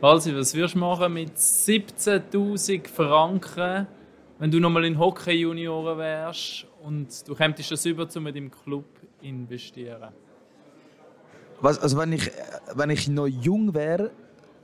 [0.00, 3.88] Walsi, was würdest du machen mit 17'000 Franken,
[4.38, 8.84] wenn du nochmal in Hockey-Junioren wärst und du kämpfst das über, um mit dem Club
[9.22, 10.10] investieren?
[11.60, 12.30] Was, also wenn ich,
[12.74, 14.12] wenn ich noch jung wäre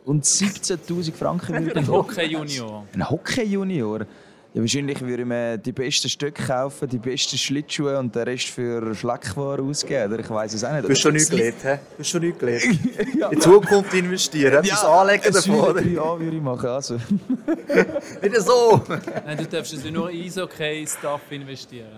[0.04, 1.80] und 17'000 Franken würde...
[1.80, 2.86] Ein Hockey-Junior.
[2.94, 4.06] Ein Hockey-Junior?
[4.54, 8.50] Ja, wahrscheinlich würde ich mir die besten Stücke kaufen, die besten Schlittschuhe und den Rest
[8.50, 10.12] für Schlackware ausgeben.
[10.12, 10.84] Oder ich weiß es auch nicht.
[10.84, 11.80] Du hast schon nichts gelernt, hä?
[11.96, 12.64] Du hast schon nichts gelernt.
[13.32, 15.92] In Zukunft investieren, etwas ja, anlegen davon.
[15.92, 16.94] Ja, würde ich machen, also.
[18.22, 18.80] Wieder so!
[19.26, 21.88] Nein, du darfst also nur Eishockey-Stuff investieren.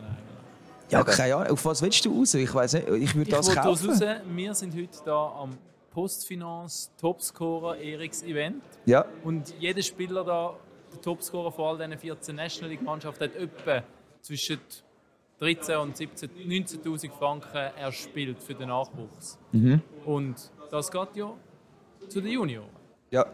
[0.89, 1.53] Ja, keine Ahnung.
[1.53, 2.33] Auf was willst du raus?
[2.33, 2.89] Ich weiß nicht.
[2.89, 3.91] Ich würde das kaufen.
[3.91, 4.01] Raus.
[4.35, 5.59] Wir sind heute hier am
[5.91, 8.63] Postfinance Topscorer Eriks Event.
[8.87, 9.05] Ja.
[9.25, 10.55] Und jeder Spieler da
[10.97, 13.83] der Topscorer von all diesen 14 National League-Mannschaften hat etwa
[14.21, 14.61] zwischen
[15.39, 19.39] 13 und 19.000 Franken erspielt für den Nachwuchs.
[19.53, 19.81] Mhm.
[20.05, 21.33] Und das geht ja
[22.09, 22.71] zu den Junioren.
[23.11, 23.27] Ja.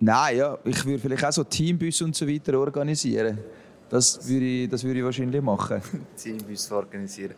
[0.00, 3.38] Nein, ja, ich würde vielleicht auch so Teambus und so weiter organisieren.
[3.88, 5.82] Das würde ich, das würde ich wahrscheinlich machen.
[6.16, 7.34] Teambus organisieren.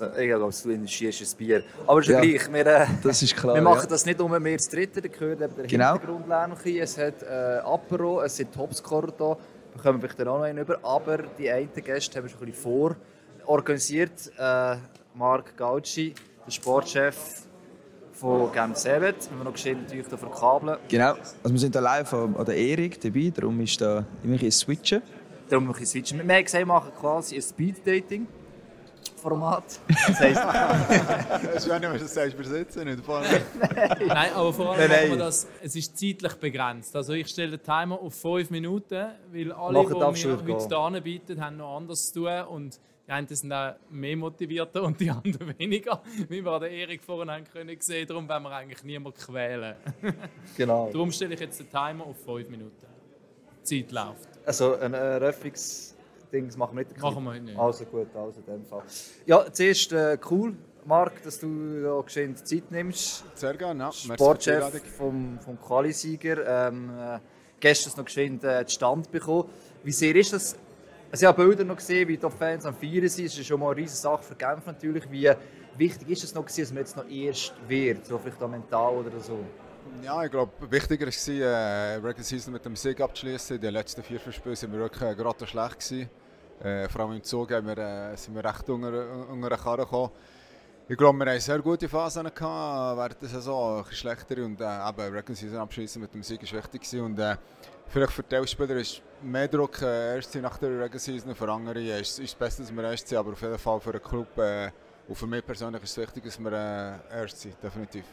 [0.00, 1.62] Ich glaube, du investierst ein Bier.
[1.86, 2.52] Aber ist ja, gleich.
[2.52, 3.86] Wir, äh, das ist klar, wir machen ja.
[3.86, 5.92] das nicht um mehr das Dritte, da gehört eben der genau.
[5.92, 6.26] Hintergrund
[6.64, 9.36] Es hat äh, Apero, es sind Topscorer da.
[9.74, 10.78] Da kommen wir vielleicht auch noch einen über.
[10.82, 12.96] Aber die einen Gäste haben schon ein bisschen vor
[13.46, 14.32] organisiert.
[14.38, 14.76] Äh,
[15.14, 16.14] Marc Gauci,
[16.46, 17.42] der Sportchef
[18.12, 19.00] von Game 7.
[19.00, 20.78] Wir haben noch geschehen, natürlich da verkabeln.
[20.88, 21.14] Genau.
[21.42, 25.02] Also wir sind da live an der Erik dabei, darum ist da immer ein switchen.
[25.48, 26.26] Darum ein switchen.
[26.26, 28.26] Wir haben gesagt, wir machen quasi ein Speed-Dating.
[29.16, 29.64] Format.
[29.88, 30.42] Das heisst.
[31.44, 33.06] das ist ja nicht, was du sagst, übersetzen nicht.
[33.06, 33.42] nein.
[34.06, 35.18] nein, aber vor allem nein, nein.
[35.18, 36.94] Das, es ist zeitlich begrenzt.
[36.96, 41.44] Also ich stelle den Timer auf 5 Minuten, weil alle, die mir heute hier anbieten,
[41.44, 42.42] haben noch anders zu tun.
[42.48, 46.70] Und die einen sind auch mehr motivierter und die anderen weniger, wie wir an der
[46.70, 48.06] Erik vorhin haben können sehen.
[48.06, 49.74] Darum wollen wir eigentlich niemanden quälen.
[50.56, 50.90] genau.
[50.92, 52.86] Darum stelle ich jetzt den Timer auf 5 Minuten.
[53.60, 54.28] Die Zeit läuft.
[54.44, 55.91] Also ein Eröffnungs...
[56.32, 57.00] Dings machen wir nicht.
[57.00, 57.58] Machen wir nicht.
[57.58, 58.82] Also gut, also in dem Fall.
[59.26, 60.54] Ja, zuerst äh, cool,
[60.84, 63.24] Marc, dass du da geschehen Zeit nimmst.
[63.34, 63.92] Sehr gerne, ja.
[63.92, 66.68] Sportchef vom, vom Qualisieger.
[66.68, 67.18] Ähm, äh,
[67.60, 69.48] gestern noch geschehen äh, Stand bekommen.
[69.84, 70.56] Wie sehr ist das?
[71.10, 73.26] Also ich habe Bilder noch gesehen, wie die Fans am Feiern sind.
[73.26, 75.10] Das ist schon mal eine riesige Sache für Genf natürlich.
[75.10, 75.30] Wie
[75.76, 78.06] wichtig ist es noch, gewesen, dass man jetzt noch erst wird?
[78.06, 79.38] So vielleicht auch mental oder so?
[80.02, 83.60] Ja, ich glaube, wichtiger war, äh, Regular Season mit dem Sieg abzuschließen.
[83.60, 85.80] Die letzten vier, fünf Spiele waren wir wirklich äh, gerade schlecht.
[85.80, 86.10] Gewesen.
[86.62, 90.12] Äh, vor allem im Zug wir, äh, sind wir recht unter, unter den Karren gekommen.
[90.88, 94.60] Ich glaube, wir hatten sehr gute Phasen gehabt, während der Saison, ein bisschen schlechter und
[94.60, 97.00] äh, eben Regular Season abschließen mit dem Sieg war wichtig gewesen.
[97.00, 97.36] und äh,
[97.88, 101.80] vielleicht für die Spieler ist mehr Druck äh, erst nach der Regular Season, für andere
[101.80, 104.70] ist es besser, dass wir erst sind, aber auf jeden Fall für den Club äh,
[105.08, 108.04] und für mich persönlich ist es wichtig, dass wir äh, erst sind, definitiv.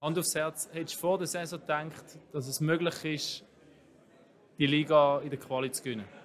[0.00, 3.44] Hand aufs Herz, hättest du vor der Saison gedacht, dass es möglich ist,
[4.58, 6.21] die Liga in der Quali zu gewinnen?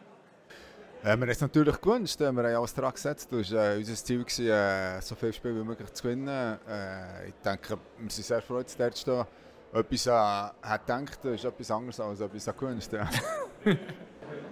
[1.03, 3.29] Äh, wir haben es natürlich gewünscht, wir haben alles daran gesetzt.
[3.31, 6.57] Das war äh, unser Ziel, gewesen, äh, so viele Spiele wie möglich zu gewinnen.
[6.67, 9.27] Äh, ich denke, wir sind sehr froh, dass der da
[9.73, 12.93] etwas äh, hat gedacht, ist etwas anderes als etwas gewünscht.
[12.93, 13.07] Ja.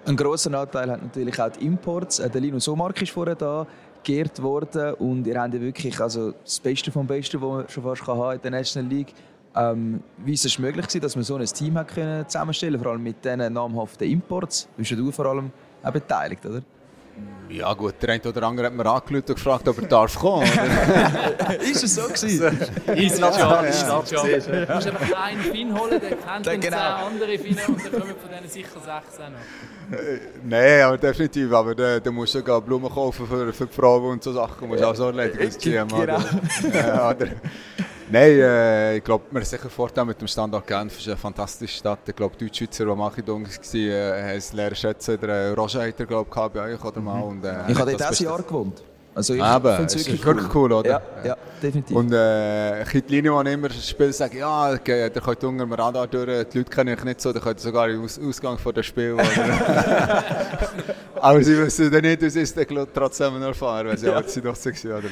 [0.05, 2.19] Ein grosser Anteil hat natürlich auch die Imports.
[2.19, 3.65] Äh, der Linus Omark ist vorher da
[4.03, 7.83] geehrt worden und ihr habt ja wirklich also das Beste vom Besten, was man schon
[7.83, 9.13] fast haben in der National League.
[9.55, 12.91] Ähm, wie ist es möglich gewesen, dass man so ein Team hat können zusammenstellen vor
[12.91, 14.67] allem mit diesen namhaften Imports?
[14.77, 15.51] Bist du vor allem
[15.85, 16.61] auch beteiligt, oder?
[17.49, 20.49] Ja gut, der eine oder andere hat mir angerufen und gefragt, ob er darf kommen
[21.61, 22.57] Ist es so gewesen?
[22.95, 24.05] Easy Job, easy Job.
[24.05, 26.77] Du musst einfach einen Finn holen, der kennt dann genau.
[26.77, 29.99] zehn andere Finnen und dann kommen von denen sicher sechs auch noch.
[30.43, 31.53] Nein, aber definitiv.
[31.53, 34.61] Aber da, da musst du Blumen kaufen für, für die Frauen und so Sachen.
[34.61, 35.51] Du musst auch so erledigen.
[35.61, 36.01] Genau.
[36.01, 37.27] Ja, oder,
[38.11, 40.93] Nein, äh, ich glaube, wir haben sicher Vorteil mit dem Standort Genf.
[40.93, 41.99] Es ist eine fantastische Stadt.
[42.07, 45.19] Ich glaube, die Deutschschweizer, die Machidung waren, äh, haben es lernen schätzen.
[45.19, 47.21] Der äh, Roger hat er, glaube ich, bei euch oder mal.
[47.21, 48.83] Und, äh, ich habe dort dieses Jahr gewohnt.
[49.15, 50.73] Also ich finde es wirklich, wirklich cool.
[50.73, 50.89] oder?
[50.89, 51.95] Ja, ja definitiv.
[51.95, 56.49] Und äh, die Linie, die immer spielt, sagen, ja, der könnt unter dem Radar durch,
[56.49, 59.15] die Leute kennen ich nicht so, der könnt sogar im Aus Ausgang von dem Spiel.
[61.21, 62.59] Aber sie wissen dann nicht, was ist,
[62.93, 64.21] trotzdem erfahren, weil sie ja.
[64.21, 65.05] doch so waren.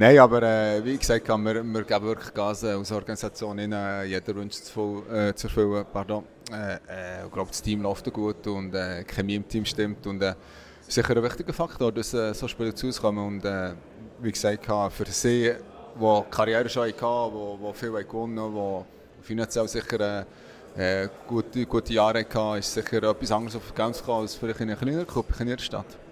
[0.00, 4.04] Nein, aber äh, wie gesagt, wir, wir geben wirklich Gas äh, als Organisation in, äh,
[4.04, 5.84] jeder Wunsch zu, äh, zu erfüllen.
[5.92, 6.22] Pardon.
[6.52, 10.06] Äh, äh, ich glaube, das Team läuft gut und äh, die Chemie im Team stimmt.
[10.06, 10.34] Und, äh,
[10.86, 13.26] sicher ein wichtiger Faktor, dass äh, so Spieler zu uns kommen.
[13.26, 13.72] Und äh,
[14.20, 15.52] wie gesagt, für sie,
[16.00, 18.84] die Karriere schon hatten, die, die viel gewonnen haben,
[19.18, 20.26] die finanziell sicher
[20.76, 24.70] äh, gute, gute Jahre hatten, ist sicher etwas anderes auf die Gänse als vielleicht in
[24.70, 26.07] einer kleineren Gruppe in ihrer Stadt.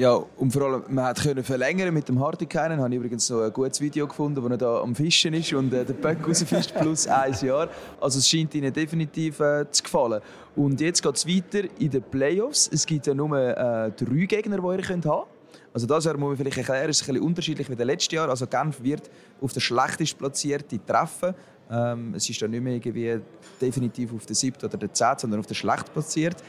[0.00, 2.78] Ja, und vor allem, man konnte verlängern mit dem Hartikainen.
[2.78, 5.74] Ich habe übrigens so ein gutes Video gefunden, wo er da am Fischen ist und
[5.74, 7.68] äh, den Böck rausfischt, plus ein Jahr.
[8.00, 10.22] Also es scheint ihnen definitiv äh, zu gefallen.
[10.56, 12.70] Und jetzt geht es weiter in den Playoffs.
[12.72, 15.26] Es gibt ja nur äh, drei Gegner, die ihr könnt haben
[15.72, 18.28] also das muss man vielleicht erklären, ist ein bisschen unterschiedlich wie das letzte Jahr.
[18.30, 19.10] Also Genf wird
[19.40, 21.34] auf der schlechtest platzierte treffen.
[21.70, 23.20] Ähm, es ist dann nicht mehr irgendwie
[23.60, 26.42] definitiv auf der siebten oder der zehnten, sondern auf der schlecht platziert.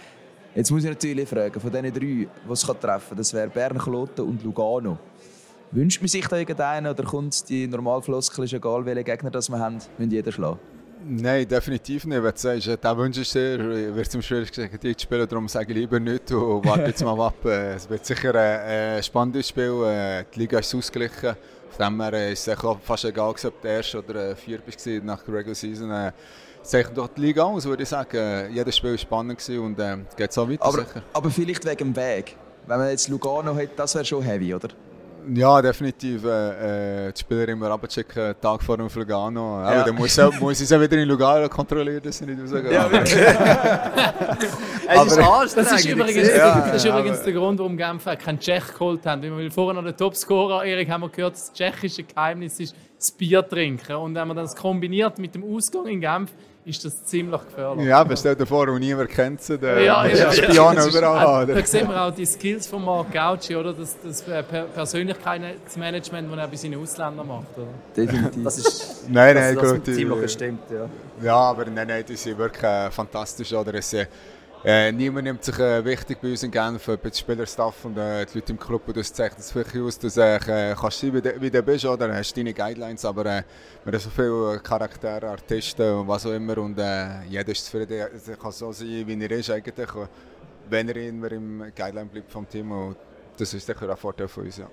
[0.53, 3.77] Jetzt muss ich natürlich fragen, von diesen drei, die es treffen kann, das wäre Bern,
[3.77, 4.98] Kloten und Lugano.
[5.71, 9.57] Wünscht man sich da irgendeinen oder kommt die Normalfloskel, ist egal welche Gegner das wir
[9.57, 10.59] haben, müssen jeder schlagen?
[11.07, 12.21] Nein, definitiv nicht.
[12.21, 15.48] Wenn du sagst, der Wunsch ist sehr, wird es im schwierigsten die zu spielen, darum
[15.48, 17.44] sage ich lieber nicht und warte jetzt mal ab.
[17.45, 19.83] Äh, es wird sicher ein, spannendes Spiel.
[19.86, 21.36] Äh, die Liga ist ausgeglichen.
[21.71, 25.03] Von dem her äh, ist es fast egal, ob du der erste oder vierte war
[25.06, 26.12] nach der Regular Season
[26.63, 28.54] zeichnet doch die Liga aus, würde ich sagen.
[28.54, 30.66] Jedes Spiel war spannend und äh, geht so weiter.
[30.66, 31.02] Aber, sicher.
[31.13, 32.36] aber vielleicht wegen dem Weg.
[32.68, 34.69] Wenn man jetzt Lugano hat, das wäre schon heavy, oder?
[35.34, 36.24] Ja, definitiv.
[36.25, 39.63] Äh, äh die Spieler immer abchecken, Tag vor dem Lugano.
[39.63, 39.84] Ja.
[39.84, 42.72] dann muss, muss ich es wieder in Lugano kontrollieren, dass sie nicht rausgehen.
[42.72, 43.28] Ja, wirklich.
[44.88, 49.06] aber, das ist übrigens, ja, das ist übrigens der Grund, warum Genf keinen Tschech geholt
[49.06, 49.22] haben.
[49.22, 53.48] Wir vorher noch den Topscorer, Erik, haben wir gehört, das tschechische Geheimnis ist das Bier
[53.48, 53.96] trinken.
[53.96, 56.31] Und wenn man das kombiniert mit dem Ausgang in Genf,
[56.63, 57.86] ist das ziemlich gefährlich.
[57.86, 61.48] Ja, aber stell dir vor, wo niemand kennt sie, der ja, ja, Spion ja, überall.
[61.48, 63.74] Da sehen wir auch die Skills von Mark Gauci, oder?
[63.74, 67.58] Das, das äh, Persönlichkeitsmanagement, das er bei seinen Ausländern macht.
[67.58, 67.68] Oder?
[67.96, 68.44] Definitiv.
[68.44, 70.88] Das ist nein, nein, das, gut, ziemlich stimmt, ja.
[71.24, 73.52] Ja, aber nein, nein, die sind wirklich äh, fantastisch.
[73.54, 73.74] Oder?
[73.75, 73.96] Es,
[74.63, 77.98] äh, äh, niemand nimmt sich äh, wichtig bei uns in Genf, ob jetzt Spielerstaff und
[77.98, 80.40] äh, die Leute im Club, und das zeichnet es wirklich aus, dass äh,
[80.80, 82.13] kannst sein, wie, du, du bist, oder?
[82.13, 83.44] Hast deine Guidelines, aber äh,
[83.84, 88.08] wir haben so viele Charaktere, Artisten und was auch immer und äh, jeder ist zufrieden,
[88.28, 89.90] er kann so sein, wie er ist eigentlich,
[90.69, 92.98] wenn er immer im Guideline bleibt vom Team und
[93.38, 94.68] das ist sicher ein Vorteil für uns, ja.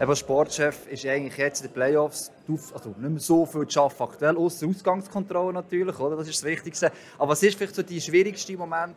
[0.00, 2.32] Eben Sportchef ist eigentlich jetzt in den Playoffs
[2.74, 6.16] also nicht mehr so viel zu arbeiten aktuell, außer Ausgangskontrolle natürlich, oder?
[6.16, 6.92] das ist das Wichtigste.
[7.16, 8.96] Aber was war vielleicht so die schwierigste Moment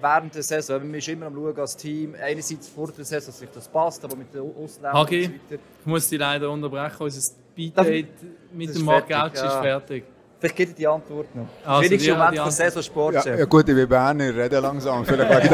[0.00, 0.80] während der Saison?
[0.80, 4.04] Man ist immer am schauen als Team, einerseits vor der Saison, dass sich das passt,
[4.04, 8.08] aber mit den Ausländern Hagi, ich muss dich leider unterbrechen, unser Speeddate
[8.52, 9.46] mit dem Marc Gauci ja.
[9.46, 10.04] ist fertig.
[10.38, 11.46] Vielleicht gibt die Antwort noch.
[11.64, 13.26] Also, Schwierigste Moment von Saison Sportchef.
[13.26, 15.48] Ja, ja gut, ich bin Berner, rede langsam, vielleicht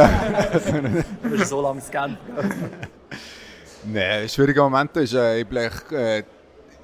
[0.75, 2.19] wegen Du bist so lange gescannt.
[3.85, 6.23] Nein, ein schwieriger Moment ist, äh, ich bin äh,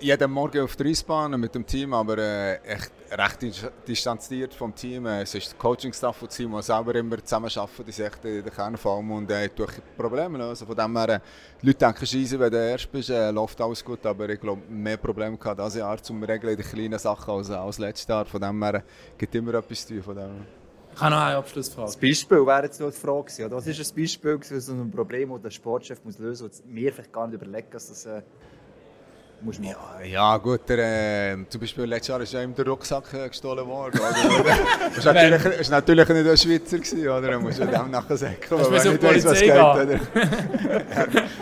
[0.00, 5.06] jeden Morgen auf der Eisbahn mit dem Team, aber äh, echt recht distanziert vom Team.
[5.06, 8.24] Äh, es ist der Coaching-Staff und Team, die selber immer zusammen arbeiten, die sind echt
[8.24, 10.42] in der Kernform und äh, durch Probleme.
[10.42, 11.20] Also von dem her, äh,
[11.62, 14.62] die Leute denken, scheisse, wenn du erst bist, äh, läuft alles gut, aber ich glaube,
[14.68, 18.24] mehr Probleme gehabt dieses Jahr zum Regeln in den kleinen Sachen als, als letztes Jahr.
[18.24, 18.82] Von dem her äh,
[19.16, 20.46] gibt immer etwas zu tun.
[20.98, 21.86] Ich habe noch eine Abschlussfrage.
[21.86, 23.50] Das Beispiel wäre jetzt noch die Frage gewesen.
[23.52, 26.66] Was ist ein Beispiel für so ein Problem, das der Sportchef muss lösen muss, das
[26.66, 28.22] mir vielleicht gar nicht überlegen, dass das äh?
[29.60, 33.28] Ja, ja gut, der, äh, zum Beispiel letztes Jahr ist ja ihm der Rucksack äh,
[33.28, 34.00] gestohlen worden.
[34.96, 37.30] das war natürlich, natürlich nicht ein Schweizer, gewesen, oder?
[37.30, 39.52] Da musst du dem nachher sagen, wenn man nicht weiss, was geht.
[39.52, 40.00] Oder?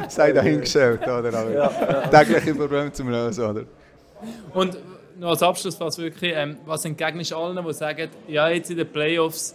[0.10, 1.32] Sei dahingestellt, oder?
[1.32, 2.08] Aber ja, ja.
[2.08, 3.62] tägliche Probleme zum Lösen, oder?
[4.52, 4.76] Und
[5.18, 8.90] noch als Abschluss, was wirklich, ähm, was entgegnest allen, die sagen, ja, jetzt in den
[8.90, 9.54] Playoffs,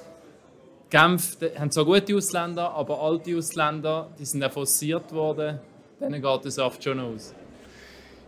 [0.89, 5.59] Genf haben zwar gute Ausländer, aber alte Ausländer, die sind auch forciert worden,
[6.01, 7.33] denen geht es oft schon aus.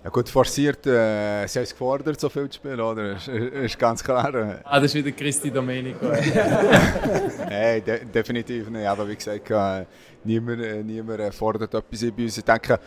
[0.01, 3.15] Ja gut, forciert, äh, sie haben es gefordert, so viel zu spielen, oder?
[3.15, 4.35] Ist, ist ganz klar.
[4.35, 4.55] Äh.
[4.65, 6.05] Ah, das ist wieder Christi Domenico.
[7.49, 8.85] Nein, de definitiv nicht.
[8.85, 9.85] Aber wie gesagt, äh,
[10.25, 12.37] niemand, äh, niemand fordert etwas bei uns.
[12.37, 12.79] Ich denke,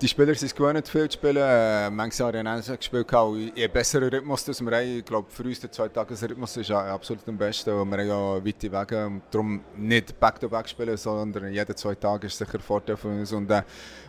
[0.00, 1.38] die Spieler sind es gewöhnt, viel zu spielen.
[1.38, 3.06] Äh, manche Jahre haben auch gespielt.
[3.54, 7.26] Je besserer Rhythmus das wir haben, ich glaube, für uns der zwei Rhythmus ist absolut
[7.26, 7.70] am besten.
[7.70, 9.06] Und wir haben ja weite Wege.
[9.06, 13.08] Und darum nicht Back-to-Back -back spielen, sondern jede zwei Tage ist sicher ein Vorteil für
[13.08, 13.32] uns.
[13.32, 13.62] Und äh,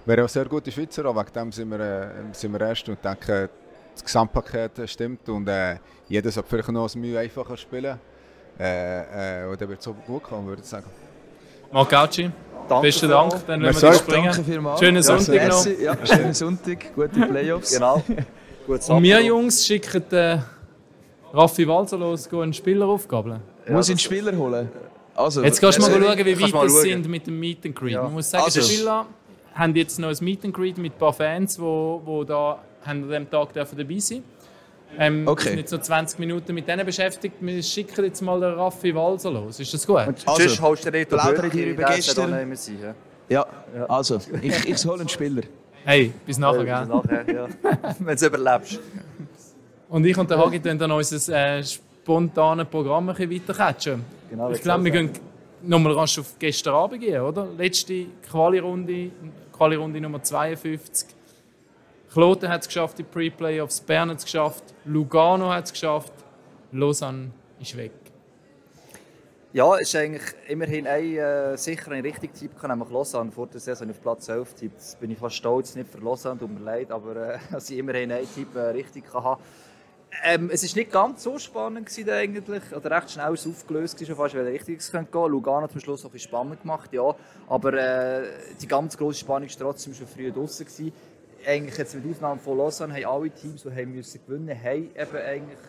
[0.06, 1.06] wir haben auch sehr gute Schweizer.
[1.06, 2.90] Auch wegen dem sind wir, äh, sind wir erst.
[2.90, 3.50] Und denke,
[3.94, 5.30] das Gesamtpaket stimmt.
[5.30, 5.78] Und äh,
[6.10, 7.98] jeder sollte vielleicht noch ein Mühe einfacher spielen.
[8.60, 11.07] Äh, äh, und dann wird es so gut kommen, würde ich sagen.
[11.72, 12.32] Marc Gauci.
[12.68, 14.26] Danke Besten Dank, dann lassen wir springen.
[14.26, 14.80] Danke vielmals.
[14.80, 15.66] Schönen Sonntag ja, noch.
[15.66, 17.74] Ja, schönen Sonntag, gute Playoffs.
[17.74, 18.04] genau.
[18.68, 20.44] Und wir Jungs schicken den
[21.34, 23.40] Raffi Walser los, einen Spieler aufgabeln.
[23.66, 24.70] Ja, Muss ich einen Spieler holen?
[25.16, 27.94] Also, jetzt kannst du mal schauen, wie weit wir sind mit dem Meet and Greet.
[27.94, 28.04] Ja.
[28.04, 28.60] Man muss sagen, also.
[28.60, 29.06] die Spieler
[29.54, 33.04] haben jetzt noch ein Meet and Greet mit ein paar Fans, die, die da an
[33.04, 34.24] diesem Tag dabei sein dürfen.
[34.98, 35.50] Ähm, okay.
[35.50, 37.36] sind jetzt so 20 Minuten mit denen beschäftigt.
[37.40, 39.60] Wir schicken jetzt mal den Raffi Walser los.
[39.60, 40.08] Ist das gut?
[40.08, 42.32] Und also, sonst holst du den Plaudert hier über gestern.
[42.32, 42.78] Sein,
[43.30, 43.46] ja?
[43.76, 45.44] ja, also, ich, ich hole einen Spieler.
[45.86, 46.80] Hey, bis nachher, gell?
[46.80, 47.48] Bis nachher, ja.
[48.00, 48.80] Wenn du überlebst.
[49.90, 54.04] Und ich und der Hagi dann unser äh, spontanes Programm ein bisschen weitercatchen.
[54.30, 55.12] Genau, ich glaube, wir gehen
[55.62, 57.48] nochmal rasch auf gestern Abend gehen, oder?
[57.58, 59.12] Letzte Quali-Runde,
[59.56, 61.17] Quali-Runde Nummer 52.
[62.12, 66.14] Kloten hat es geschafft, die Pre-Playoffs, Bern hat es geschafft, Lugano hat es geschafft,
[66.72, 67.92] Lausanne ist weg.
[69.54, 73.60] Ja, es ist eigentlich immerhin ein äh, sicher ein richtiger Tipp, nämlich Lausanne vor der
[73.60, 75.00] Saison auf Platz 11 tippt.
[75.00, 78.12] Bin ich fast stolz, nicht für Lausanne, tut mir leid, aber äh, dass ich immerhin
[78.12, 79.42] einen Tipp äh, richtig kann haben
[80.24, 84.36] ähm, es war nicht ganz so spannend gewesen, eigentlich, oder recht schnell aufgelöst schon fast,
[84.36, 85.28] weil richtig gehen könnte.
[85.28, 87.14] Lugano hat zum Schluss auch ein spannend gemacht, ja.
[87.48, 88.24] Aber äh,
[88.60, 90.94] die ganz grosse Spannung war trotzdem schon früh draußen.
[91.48, 95.18] Eigentlich jetzt mit Ausnahme von Lausanne haben alle Teams, die haben müssen gewinnen, haben eben
[95.18, 95.60] eigentlich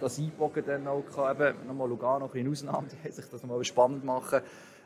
[0.00, 1.40] das Einbogen dann auch gehabt.
[1.40, 4.40] Eben nochmal Lugano ein Ausnahme, die haben sich das nochmal spannend machen.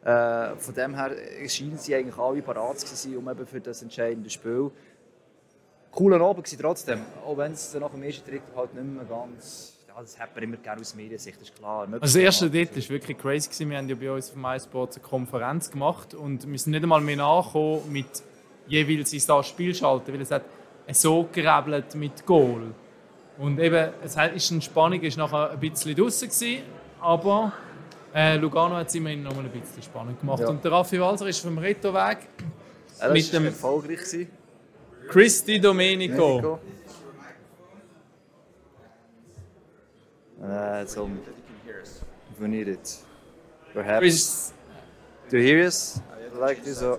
[0.04, 1.10] Äh, von dem her
[1.48, 4.70] scheinen sie eigentlich alle parat zu sein, um eben für das entscheidende Spiel
[5.98, 7.00] cooler Abend war trotzdem.
[7.26, 9.74] Auch wenn es nach dem ersten Drittel halt nicht mehr ganz.
[9.88, 11.82] Ja, das hat man immer gerne aus Mediensicht, ist klar.
[11.82, 13.68] Also das erste Drittel war wirklich crazy.
[13.68, 17.00] Wir haben ja bei uns auf MySports eine Konferenz gemacht und wir sind nicht einmal
[17.00, 18.06] mehr nachgekommen mit
[18.68, 20.44] jeweils ins das Spiel schalten, weil es hat
[20.92, 22.74] so gerebelt mit Goal.
[23.38, 26.62] Und eben, es ist eine Spannung ist nachher ein bisschen draußen gewesen,
[27.00, 27.52] aber
[28.14, 30.40] äh, Lugano hat es immerhin noch ein bisschen spannend gemacht.
[30.40, 30.48] Ja.
[30.48, 32.18] Und der Raffi Walser ist vom Rettoweg
[33.00, 34.28] ja, mit dem erfolgreich gewesen.
[35.08, 36.58] Christy Domenico.
[40.40, 41.10] Uh, so,
[42.32, 42.98] if we need it.
[43.72, 44.00] Perhaps.
[44.00, 44.52] Chris.
[45.30, 46.00] Do you hear us?
[46.38, 46.82] Like this?
[46.82, 46.98] Or...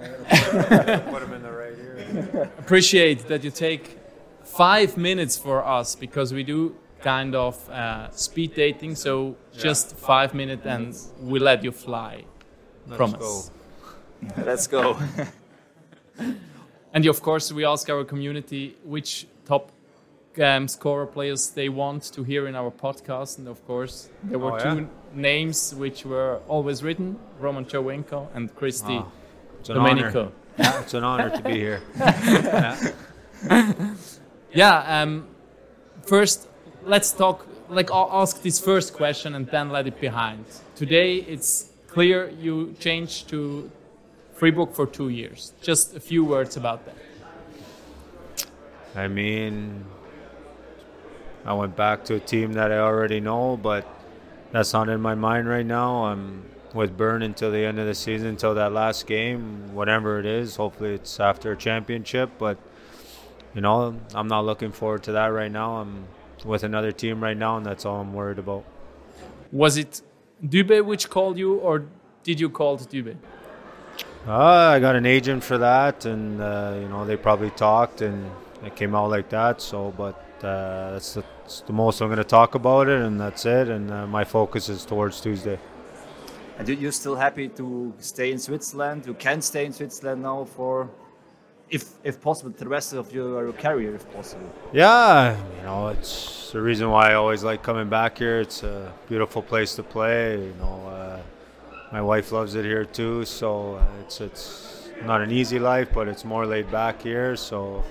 [2.58, 3.98] Appreciate that you take
[4.42, 8.96] five minutes for us because we do kind of uh, speed dating.
[8.96, 12.24] So just five minutes and we let you fly.
[12.86, 13.50] Let's Promise.
[13.50, 13.52] Go.
[14.44, 14.98] Let's go.
[16.92, 19.72] And of course, we ask our community which top
[20.40, 23.38] um, scorer players they want to hear in our podcast.
[23.38, 24.86] And of course, there were oh, two yeah?
[25.12, 29.12] names which were always written Roman Chowenko and Christy oh,
[29.64, 30.32] Domenico.
[30.58, 31.82] Yeah, it's an honor to be here.
[31.98, 32.92] yeah,
[34.52, 35.26] yeah um,
[36.06, 36.48] first,
[36.84, 40.44] let's talk, like, I'll ask this first question and then let it behind.
[40.76, 43.70] Today, it's clear you changed to
[44.38, 45.52] Freebook for two years.
[45.60, 46.96] Just a few words about that.
[48.94, 49.84] I mean,
[51.44, 53.86] I went back to a team that I already know, but
[54.52, 56.04] that's not in my mind right now.
[56.04, 56.44] I'm
[56.74, 60.56] with Burn until the end of the season, until that last game, whatever it is.
[60.56, 62.58] Hopefully, it's after a championship, but
[63.54, 65.76] you know, I'm not looking forward to that right now.
[65.76, 66.06] I'm
[66.44, 68.64] with another team right now, and that's all I'm worried about.
[69.52, 70.02] Was it
[70.44, 71.86] Dube which called you, or
[72.24, 73.16] did you call to Dube?
[74.26, 78.30] Uh, I got an agent for that, and uh, you know they probably talked, and
[78.64, 79.60] it came out like that.
[79.60, 83.20] So, but uh, that's, the, that's, the, most I'm going to talk about it, and
[83.20, 83.68] that's it.
[83.68, 85.58] And uh, my focus is towards Tuesday.
[86.58, 89.06] And you're still happy to stay in Switzerland?
[89.06, 90.88] You can stay in Switzerland now for,
[91.68, 94.48] if if possible, the rest of your career, if possible.
[94.72, 98.40] Yeah, you know it's the reason why I always like coming back here.
[98.40, 100.46] It's a beautiful place to play.
[100.46, 101.20] You know uh,
[101.90, 103.24] my wife loves it here too.
[103.24, 107.34] So uh, it's it's not an easy life, but it's more laid back here.
[107.34, 107.82] So,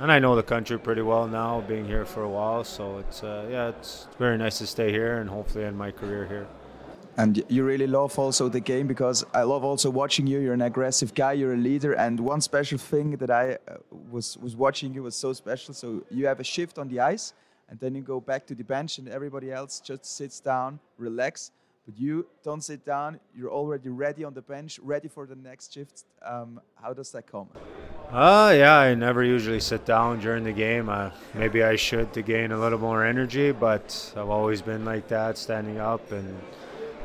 [0.00, 2.64] and I know the country pretty well now, being here for a while.
[2.64, 6.26] So it's uh, yeah, it's very nice to stay here and hopefully end my career
[6.26, 6.48] here.
[7.20, 10.38] And you really love also the game because I love also watching you.
[10.38, 11.32] You're an aggressive guy.
[11.34, 11.92] You're a leader.
[11.92, 13.76] And one special thing that I uh,
[14.10, 15.74] was was watching you was so special.
[15.74, 17.34] So you have a shift on the ice,
[17.68, 21.52] and then you go back to the bench, and everybody else just sits down, relax
[21.86, 23.18] but you don't sit down.
[23.34, 26.04] You're already ready on the bench, ready for the next shift.
[26.22, 27.48] Um, how does that come?
[28.10, 30.88] Uh, yeah, I never usually sit down during the game.
[30.88, 35.08] Uh, maybe I should to gain a little more energy, but I've always been like
[35.08, 36.38] that, standing up and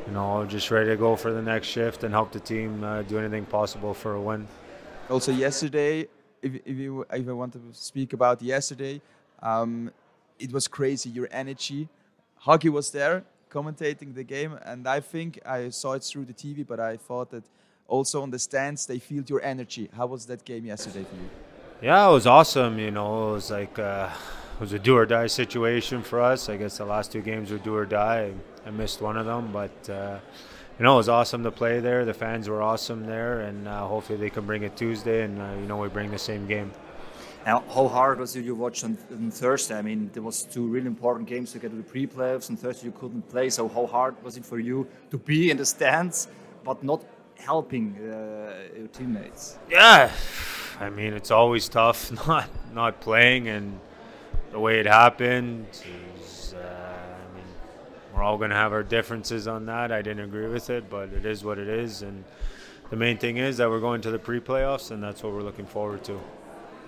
[0.06, 3.02] you know just ready to go for the next shift and help the team uh,
[3.02, 4.46] do anything possible for a win.
[5.10, 6.06] Also, yesterday,
[6.42, 9.00] if, if you if I want to speak about yesterday,
[9.42, 9.90] um,
[10.38, 11.10] it was crazy.
[11.10, 11.88] Your energy,
[12.44, 16.66] Huggy was there commentating the game, and I think I saw it through the TV,
[16.66, 17.44] but I thought that
[17.88, 19.88] also on the stands they feel your energy.
[19.96, 21.30] How was that game yesterday for you?
[21.82, 22.78] Yeah, it was awesome.
[22.78, 24.10] You know, it was like uh,
[24.58, 26.48] was a do or die situation for us.
[26.48, 28.32] I guess the last two games were do or die.
[28.66, 29.90] I missed one of them, but.
[29.90, 30.18] Uh,
[30.78, 32.04] you know, it was awesome to play there.
[32.04, 35.54] The fans were awesome there, and uh, hopefully they can bring it Tuesday, and uh,
[35.58, 36.70] you know we bring the same game.
[37.46, 39.78] Now, how hard was it you watched on, on, Thursday?
[39.78, 42.86] I mean, there was two really important games to get to the pre-playoffs, and Thursday
[42.86, 43.48] you couldn't play.
[43.48, 46.28] So, how hard was it for you to be in the stands
[46.62, 47.02] but not
[47.38, 49.58] helping uh, your teammates?
[49.70, 50.12] Yeah,
[50.78, 53.80] I mean, it's always tough not not playing, and
[54.52, 55.66] the way it happened
[56.18, 57.44] is, uh, I mean,
[58.14, 59.92] we're all going to have our differences on that.
[59.92, 62.02] I didn't agree with it, but it is what it is.
[62.02, 62.24] And
[62.90, 65.66] the main thing is that we're going to the pre-playoffs, and that's what we're looking
[65.66, 66.20] forward to.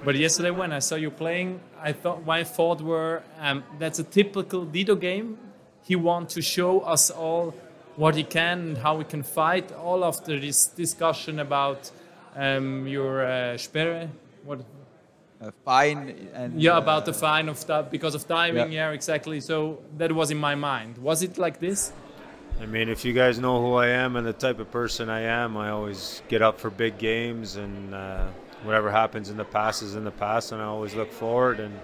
[0.04, 4.04] But yesterday when I saw you playing, I thought my thought were um, that's a
[4.04, 5.38] typical Dido game.
[5.82, 7.52] He wants to show us all
[7.96, 9.72] what he can and how we can fight.
[9.72, 11.90] All after this discussion about
[12.36, 14.08] um, your uh, Sperre,
[14.44, 14.60] what
[15.40, 18.88] uh, fine and yeah about the uh, fine of that because of timing yeah.
[18.88, 18.90] yeah.
[18.90, 21.92] exactly so that was in my mind was it like this
[22.60, 25.20] i mean if you guys know who i am and the type of person i
[25.20, 28.26] am i always get up for big games and uh,
[28.64, 31.78] whatever happens in the past is in the past and i always look forward and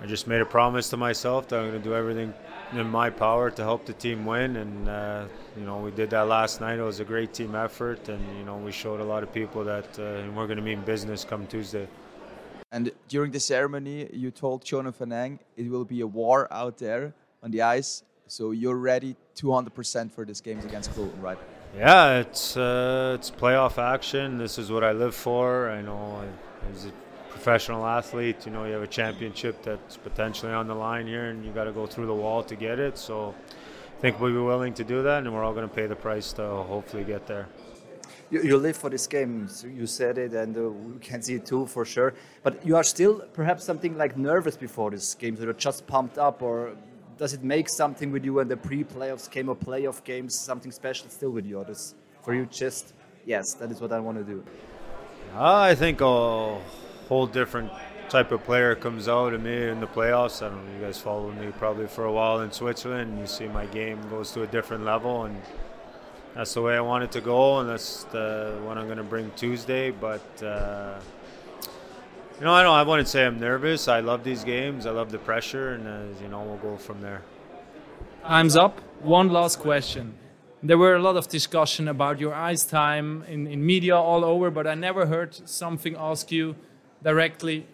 [0.00, 2.32] i just made a promise to myself that i'm going to do everything
[2.72, 5.24] in my power to help the team win and uh,
[5.56, 8.44] you know we did that last night it was a great team effort and you
[8.44, 11.46] know we showed a lot of people that uh, we're going to mean business come
[11.46, 11.86] tuesday
[12.74, 17.14] and during the ceremony, you told Jonathan Ang it will be a war out there
[17.40, 18.02] on the ice.
[18.26, 21.38] So you're ready 200% for this games against Cologne, right?
[21.76, 24.38] Yeah, it's uh, it's playoff action.
[24.38, 25.70] This is what I live for.
[25.70, 26.22] I know
[26.72, 26.92] as a
[27.30, 31.44] professional athlete, you know you have a championship that's potentially on the line here, and
[31.44, 32.98] you got to go through the wall to get it.
[32.98, 33.34] So
[33.96, 35.96] I think we'll be willing to do that, and we're all going to pay the
[35.96, 37.46] price to hopefully get there
[38.34, 39.48] you, you live for this game.
[39.48, 42.14] So you said it, and uh, we can see it too for sure.
[42.42, 45.36] But you are still perhaps something like nervous before this game.
[45.36, 46.76] So you're just pumped up, or
[47.16, 51.08] does it make something with you when the pre-playoffs game or playoff games something special
[51.08, 51.58] still with you?
[51.60, 52.94] Or does for you just
[53.26, 54.44] yes, that is what I want to do.
[55.34, 56.58] Uh, I think a
[57.08, 57.70] whole different
[58.08, 60.44] type of player comes out of me in the playoffs.
[60.44, 63.18] I don't know, you guys followed me probably for a while in Switzerland.
[63.18, 65.40] You see my game goes to a different level, and
[66.34, 69.30] that's the way I wanted to go, and that's the one I'm going to bring
[69.36, 69.90] Tuesday.
[69.90, 70.98] But uh,
[72.38, 72.74] you know, I don't.
[72.74, 73.86] I wouldn't say I'm nervous.
[73.86, 74.86] I love these games.
[74.86, 77.22] I love the pressure, and uh, you know, we'll go from there.
[78.26, 78.80] Time's up.
[79.02, 80.14] One last question.
[80.62, 84.50] There were a lot of discussion about your ice time in, in media all over,
[84.50, 86.56] but I never heard something ask you
[87.02, 87.66] directly.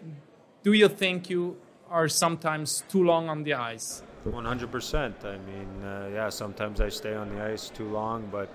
[0.61, 1.55] Do you think you
[1.89, 4.03] are sometimes too long on the ice?
[4.25, 5.25] 100%.
[5.25, 8.49] I mean, uh, yeah, sometimes I stay on the ice too long, but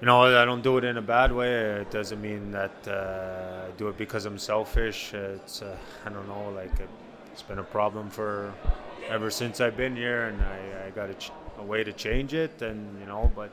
[0.00, 1.80] you know, I don't do it in a bad way.
[1.80, 5.14] It doesn't mean that uh, I do it because I'm selfish.
[5.14, 6.72] It's, uh, I don't know, like
[7.32, 8.52] it's been a problem for
[9.08, 12.34] ever since I've been here, and I, I got a, ch- a way to change
[12.34, 13.50] it, and you know, but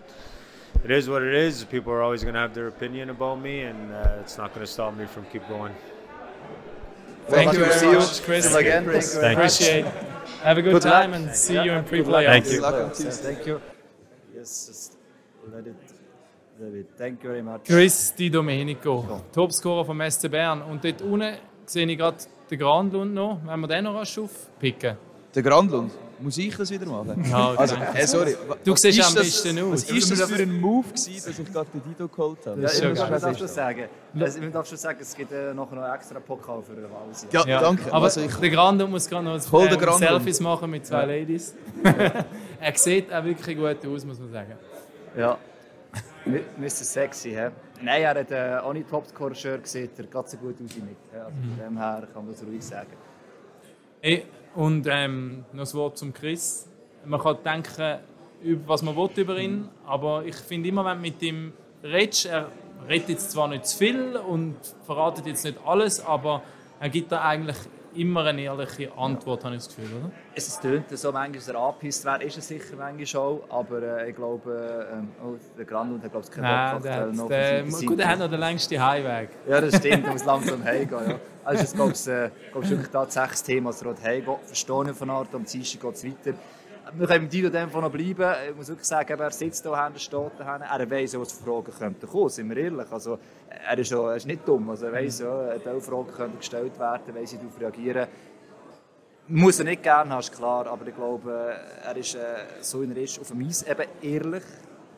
[0.83, 1.63] it is what it is.
[1.63, 4.65] People are always going to have their opinion about me, and uh, it's not going
[4.65, 5.73] to stop me from keep going.
[7.27, 8.53] Thank, Thank you very much, Chris.
[8.53, 8.83] Again.
[8.83, 9.31] Thank you.
[9.31, 9.93] Appreciate it.
[10.43, 11.21] Have a good, good time luck.
[11.21, 11.65] and see yeah.
[11.65, 12.25] you in pre-play.
[12.25, 12.61] Thank you.
[12.61, 13.61] Thank you.
[14.35, 14.97] Yes, just
[15.51, 15.75] let it.
[16.97, 17.65] Thank you very much.
[17.65, 19.21] Chris Di Domenico, so.
[19.33, 20.61] Topscorer vom SC Bern.
[20.61, 22.17] Und dort unten sehe ich gerade
[22.49, 23.39] den Grandlund noch.
[23.45, 24.97] Wenn wir den noch aufpicken.
[25.35, 25.91] Der Grandlund?
[26.19, 27.25] Muss ich das wieder machen?
[27.29, 28.35] Ja, also, äh, sorry.
[28.63, 29.89] Du siehst am besten aus.
[29.89, 32.61] Was war das für ein Move, gewesen, dass ich gerade den Dido geholt habe?
[32.61, 33.85] Ja, ich darf schon sagen.
[34.19, 37.27] Also, ich darf schon sagen, es gibt äh, nachher noch extra Pokal für alles.
[37.31, 37.91] Ja, ja, danke.
[37.91, 41.05] Aber also ich, der Grande muss gerade noch äh, Selfies machen mit zwei ja.
[41.05, 41.55] Ladies.
[42.59, 44.53] er sieht auch wirklich gut aus, muss man sagen.
[45.17, 45.37] Ja.
[46.25, 46.69] Mr.
[46.69, 47.49] Sexy, hä?
[47.81, 50.95] Nein, er hat äh, auch nicht Topscorer-Shirt gesehen, er geht so gut aus mit.
[51.13, 52.93] Also von dem her kann man das ruhig sagen.
[53.99, 56.67] Hey, und ähm, noch ein Wort zum Chris.
[57.05, 57.99] Man kann denken,
[58.65, 62.49] was man will über ihn, aber ich finde immer, wenn du mit ihm redest, er
[62.87, 66.43] redet jetzt zwar nicht zu viel und verratet jetzt nicht alles, aber
[66.79, 67.57] er gibt da eigentlich
[67.95, 69.45] immer eine ehrliche Antwort, ja.
[69.45, 70.11] habe ich das Gefühl, oder?
[70.35, 74.09] Es tönt so, manchmal, dass er angepisst wäre, ist er sicher manchmal auch, aber äh,
[74.09, 77.99] ich glaube, äh, oh, der Grandund hat glaube ich keinen Bock der, noch der, Gut,
[77.99, 79.29] er hat noch den längsten Heimweg.
[79.47, 81.19] Ja, das stimmt, er muss langsam heimgehen, ja.
[81.45, 84.37] Also es ist, glaube ich, äh, wirklich tatsächlich das Thema, dass er heimgeht.
[84.45, 86.37] Verstehe von Art, am Dienstag geht es weiter.
[86.95, 88.35] Wir können mit Dido dem noch bleiben.
[88.49, 91.73] Ich muss wirklich sagen, er sitzt hier, er steht hier, er weiss, was für Fragen
[91.73, 92.91] könnten kommen, sind wir ehrlich.
[92.91, 93.17] Also,
[93.49, 97.15] er, ist auch, er ist nicht dumm, also, er ja, diese Fragen können gestellt werden,
[97.15, 98.07] weiss, darauf reagieren.
[99.27, 102.19] Muss er nicht gerne ist klar, aber ich glaube, er ist äh,
[102.61, 104.43] so in er ist, auf dem Eis eben ehrlich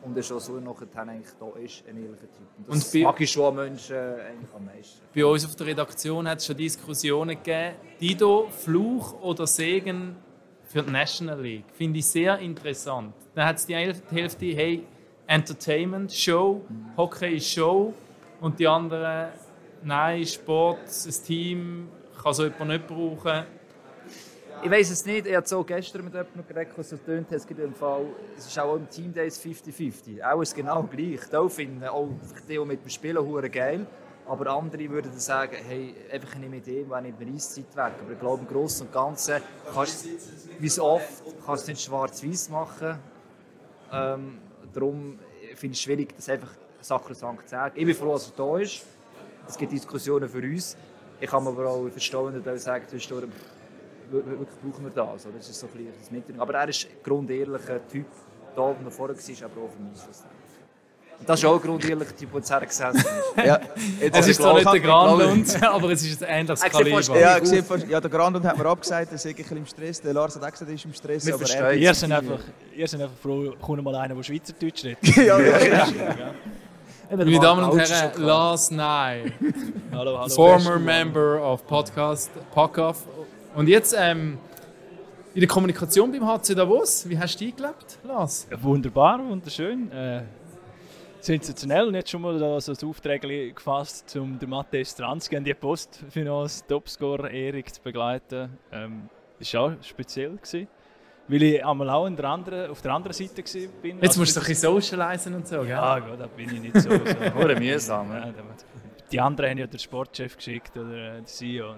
[0.02, 2.46] und er ist auch so nachher eigentlich da ist, ein ehrlicher Typ.
[2.58, 5.00] Und das und bei, mag ich schon Menschen äh, eigentlich am meisten.
[5.14, 10.16] Bei uns auf der Redaktion hat es schon Diskussionen gegeben, Dido, Fluch oder Segen
[10.66, 11.64] für die National League.
[11.72, 13.14] Finde ich sehr interessant.
[13.34, 14.84] Dann hat es die Hälfte, hey,
[15.26, 16.62] Entertainment, Show,
[16.96, 17.92] Hockey ist Show
[18.40, 19.32] und die andere,
[19.82, 21.88] nein, Sport, ein Team,
[22.22, 23.44] kann so jemand nicht brauchen.
[24.62, 27.46] Ich weiß es nicht, ich habe so gestern mit jemandem geredet, was so tönt, es
[27.46, 28.06] gibt einen Fall,
[28.38, 30.22] es ist auch im Team Days 50-50.
[30.22, 31.20] Auch ist genau gleich.
[31.30, 32.08] Da finden auch
[32.48, 33.86] die, die mit dem Spielen geil.
[34.28, 37.92] Aber andere würden dann sagen, hey, einfach eine Idee, wenn nicht eine Eiszeit weg.
[38.00, 39.40] Aber ich glaube, im Großen und Ganzen,
[39.72, 40.06] kannst,
[40.58, 42.98] wie so oft, kannst du nicht schwarz-weiß machen.
[43.92, 44.38] Ähm,
[44.72, 45.18] darum
[45.54, 47.74] finde ich es schwierig, das einfach sakrosankt zu sagen.
[47.78, 48.84] Ich bin froh, dass er da ist.
[49.48, 50.76] Es gibt Diskussionen für uns.
[51.20, 55.24] Ich kann aber auch verstehen, dass er sagt, wirklich brauchen wir das.
[55.24, 56.40] Das ist so ein das Mitteilung.
[56.40, 58.06] Aber er ist ein grundehrlicher Typ,
[58.54, 60.00] da wo er vorher war, aber auch für mich.
[61.24, 62.96] Das ist auch ein grundehrlicher Typ, der zusammen gesessen
[63.36, 63.46] ist.
[63.46, 63.60] ja.
[64.12, 67.18] Es ist zwar nicht der Grandlund, aber es ist ein ähnliches Kaliber.
[67.18, 67.38] Ja,
[67.88, 70.00] ja, der Grandlund hat mir abgesagt, er ist ein bisschen im Stress.
[70.00, 71.26] Der Lars hat auch gesagt, er ist im Stress.
[71.26, 72.40] Wir aber er ihr, seid einfach,
[72.74, 74.98] ihr seid einfach froh, kommt mal einer, der Schweizerdeutsch redet.
[75.16, 75.86] ja, ja, ja.
[77.08, 79.32] Meine Damen und Herren, Lars Nye,
[79.92, 83.04] hallo, hallo, former member of Podcast Packoff.
[83.54, 84.38] Und jetzt ähm,
[85.34, 88.46] in der Kommunikation beim HC Davos, wie hast du eingelebt, Lars?
[88.50, 89.90] Ja, wunderbar, wunderschön.
[89.92, 90.22] Äh,
[91.26, 91.88] sensationell.
[91.88, 95.54] Und jetzt schon mal da so ein Aufträge gefasst, um den Matthias Stranski an die
[95.54, 98.56] Post für uns Topscorer Erik zu begleiten.
[98.72, 99.08] Ähm,
[99.38, 100.36] das war auch speziell.
[100.36, 100.68] Gewesen,
[101.28, 103.44] weil ich einmal auch der anderen, auf der anderen Seite war.
[103.44, 105.68] Jetzt also musst du ein bisschen socialisen und so, gell?
[105.70, 106.90] Ja, gut, da bin ich nicht so.
[106.90, 107.40] so.
[107.40, 108.10] Oder mühsam.
[108.12, 108.32] Ja,
[109.10, 111.74] die anderen haben ja den Sportchef geschickt oder der CEO.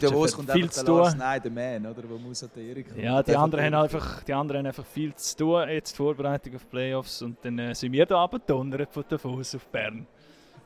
[0.00, 1.14] Davos kommt viel zu tun.
[1.18, 2.08] Nein, der Man, oder?
[2.08, 5.36] Wo muss der Erik Ja, die anderen, haben einfach, die anderen haben einfach viel zu
[5.36, 7.22] tun, jetzt die Vorbereitung auf Playoffs.
[7.22, 10.06] Und dann äh, sind wir da abgedonnert von Davos auf Bern.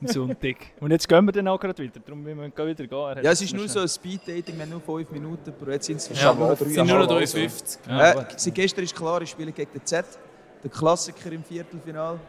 [0.01, 0.57] Am Sonntag.
[0.81, 2.01] und jetzt gehen wir dann auch gerade wieder.
[2.01, 3.25] Darum müssen wir wieder gehen.
[3.25, 5.97] Ja, es ist nur so ein Speed-Dating, wir haben nur 5 Minuten, aber jetzt sind
[5.97, 7.81] es ja, nur noch 53.
[7.89, 10.05] Ja, äh, seit gestern ist klar, ich spiele gegen den Z,
[10.63, 12.21] der Klassiker im Viertelfinal.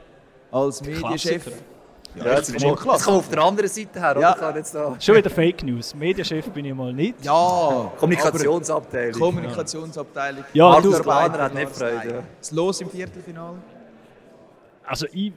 [0.52, 1.46] Als Medienchef.
[2.16, 4.36] Ja, ja jetzt, jetzt, jetzt kommt auf der anderen Seite her, ja.
[4.36, 4.56] oder?
[4.56, 4.96] Jetzt da.
[5.00, 5.94] Schon wieder Fake News.
[5.94, 7.24] Medienchef bin ich mal nicht.
[7.24, 9.20] Ja, Kommunikationsabteilung.
[9.20, 10.44] Kommunikationsabteilung.
[10.54, 12.24] Ja, Arthur du Planer hat nicht Freude.
[12.40, 13.56] Das Los im Viertelfinal?
[14.86, 15.32] Also ich,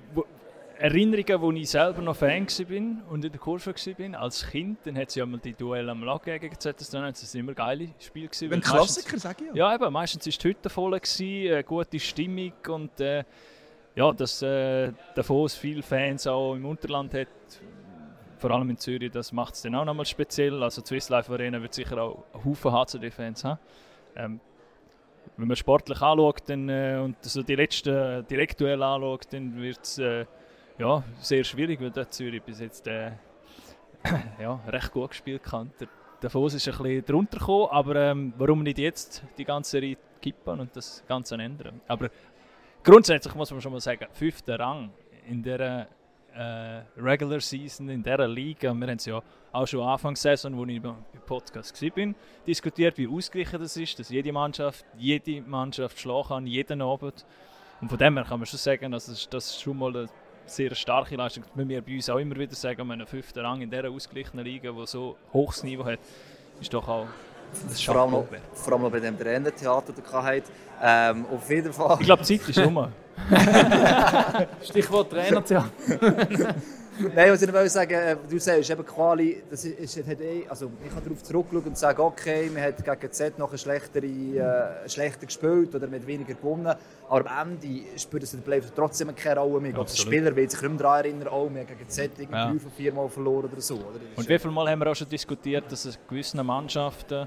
[0.82, 4.96] Erinnerungen, wo ich selber noch Fan war und in der Kurve war, als Kind, dann
[4.96, 7.90] hat es ja mal die Duelle am Lack gegen ZS, dann das sind immer geile
[8.00, 8.52] Spiele gewesen.
[8.52, 9.70] Ein Klassiker, sage ich ja.
[9.70, 13.22] Ja, eben, meistens war die Hütte voll, gewesen, eine gute Stimmung und äh,
[13.94, 17.28] ja, dass äh, Davos viele Fans auch im Unterland hat,
[18.38, 20.62] vor allem in Zürich, das macht es dann auch nochmal speziell.
[20.62, 23.60] Also die Swiss Life Arena wird sicher auch einen Haufen HCD-Fans haben.
[24.16, 24.40] Ähm,
[25.36, 29.98] wenn man sportlich anschaut dann, äh, und so die letzten Direktduelle anschaut, dann wird es
[29.98, 30.26] äh,
[30.78, 33.12] ja, sehr schwierig, weil der Zürich bis jetzt äh,
[34.40, 35.68] ja, recht gut gespielt hat.
[35.80, 35.88] Der
[36.20, 40.60] Davos ist ein bisschen drunter gekommen, aber ähm, warum nicht jetzt die ganze Serie kippen
[40.60, 41.80] und das Ganze ändern?
[41.88, 42.10] Aber
[42.82, 44.90] grundsätzlich muss man schon mal sagen, fünfter Rang
[45.28, 45.88] in der
[46.34, 48.72] äh, Regular Season, in dieser Liga.
[48.74, 52.14] Wir haben es ja auch schon Anfang Saison, als ich beim Podcast war,
[52.46, 57.24] diskutiert, wie ausgeglichen das ist, dass jede Mannschaft jede Mannschaft schlagen kann, jeden Abend.
[57.80, 60.08] Und von dem her kann man schon sagen, dass das, ist schon mal eine
[60.46, 61.44] sehr starke Leistung.
[61.54, 64.44] Das wir bei uns auch immer wieder sagen, wenn ein fünfter Rang in dieser ausgeglichenen
[64.44, 65.98] Liga, die so hohes Niveau hat,
[66.60, 67.08] ist doch auch
[67.84, 70.42] vor allem, vor allem bei dem Trainertheater, das ihr
[70.82, 71.96] ähm, Auf jeden Fall.
[72.00, 72.88] Ich glaube, die Zeit ist rum.
[74.62, 75.70] Stichwort Trainertheater.
[77.14, 80.70] Nein, was ich noch sagen äh, du sagst eben Quali, das ist, hat eh, also
[80.84, 85.26] ich kann darauf zurückschauen und sagen, okay, man hat gegen Z noch schlechtere, äh, schlechter
[85.26, 86.74] gespielt oder mit weniger gewonnen,
[87.08, 89.72] aber am Ende spielt es in den trotzdem keine Rolle mehr.
[89.72, 92.50] Der Spieler will sich nicht mehr daran erinnern, oh, wir haben gegen Z irgendwie ja.
[92.50, 93.74] drei von vier Mal verloren oder so.
[93.76, 94.00] Oder?
[94.16, 97.26] Und wie viele Mal haben wir auch schon diskutiert, dass es gewissen Mannschaften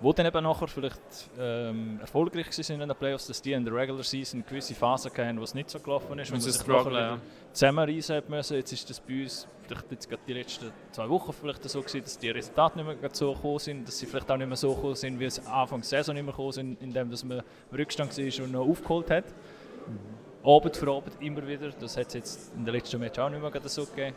[0.00, 1.00] die dann eben nachher vielleicht
[1.38, 5.38] ähm, erfolgreich sind in den Playoffs, dass die in der Regular Season gewisse Phasen hatten,
[5.38, 6.30] wo es nicht so gelaufen ist.
[6.30, 7.18] Und sie sich ja.
[7.52, 8.56] zusammenreisen müssen.
[8.56, 12.02] Jetzt ist das bei uns vielleicht jetzt gerade die letzten zwei Wochen vielleicht so gewesen,
[12.02, 14.74] dass die Resultate nicht mehr so gekommen sind, dass sie vielleicht auch nicht mehr so
[14.74, 17.76] gekommen sind, wie es Anfang der Saison nicht mehr gekommen sind, indem dass man im
[17.76, 19.24] Rückstand war und noch aufgeholt hat.
[19.24, 20.48] Mhm.
[20.48, 21.70] Abend für Abend immer wieder.
[21.70, 24.14] Das hat es jetzt in den letzten Match auch nicht mehr so gegeben.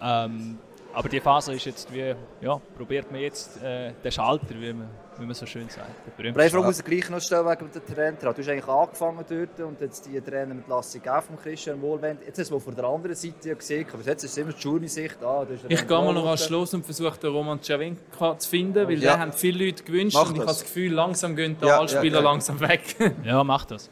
[0.00, 0.58] Ähm,
[0.96, 4.88] aber die Phase ist jetzt wie, ja, probiert man jetzt äh, den Schalter, wie man,
[5.18, 5.90] wie man so schön sagt.
[6.18, 8.32] Aber Frage muss ich gleich noch stellen wegen der Trainer.
[8.32, 12.20] Du hast eigentlich angefangen dort und jetzt die Trainer mit Lassi Gaff von Christian Wohlwend.
[12.24, 15.22] Jetzt hast du von der anderen Seite gesehen, aber jetzt ist es immer die Journey-Sicht.
[15.22, 18.98] Ah, ich gehe mal noch ans Schluss und versuche den Roman Czawinka zu finden, weil
[18.98, 19.16] ja.
[19.16, 21.78] den haben viele Leute gewünscht mach und ich habe das Gefühl, langsam gehen die ja,
[21.78, 22.96] Allspieler ja, langsam weg.
[23.22, 23.90] ja, mach das.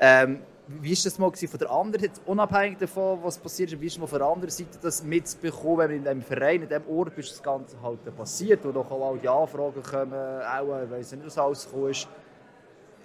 [0.00, 3.86] Ähm, wie war das mal von der anderen, jetzt unabhängig davon, was passiert ist, wie
[3.86, 7.14] ist mal von der anderen Seite das mitzubekommen, wenn in diesem Verein, in diesem Ort
[7.14, 11.26] bist, das Ganze halt passiert, wo doch auch die Anfragen kommen, auch, ich weiss nicht,
[11.26, 12.08] was alles gekommen ist,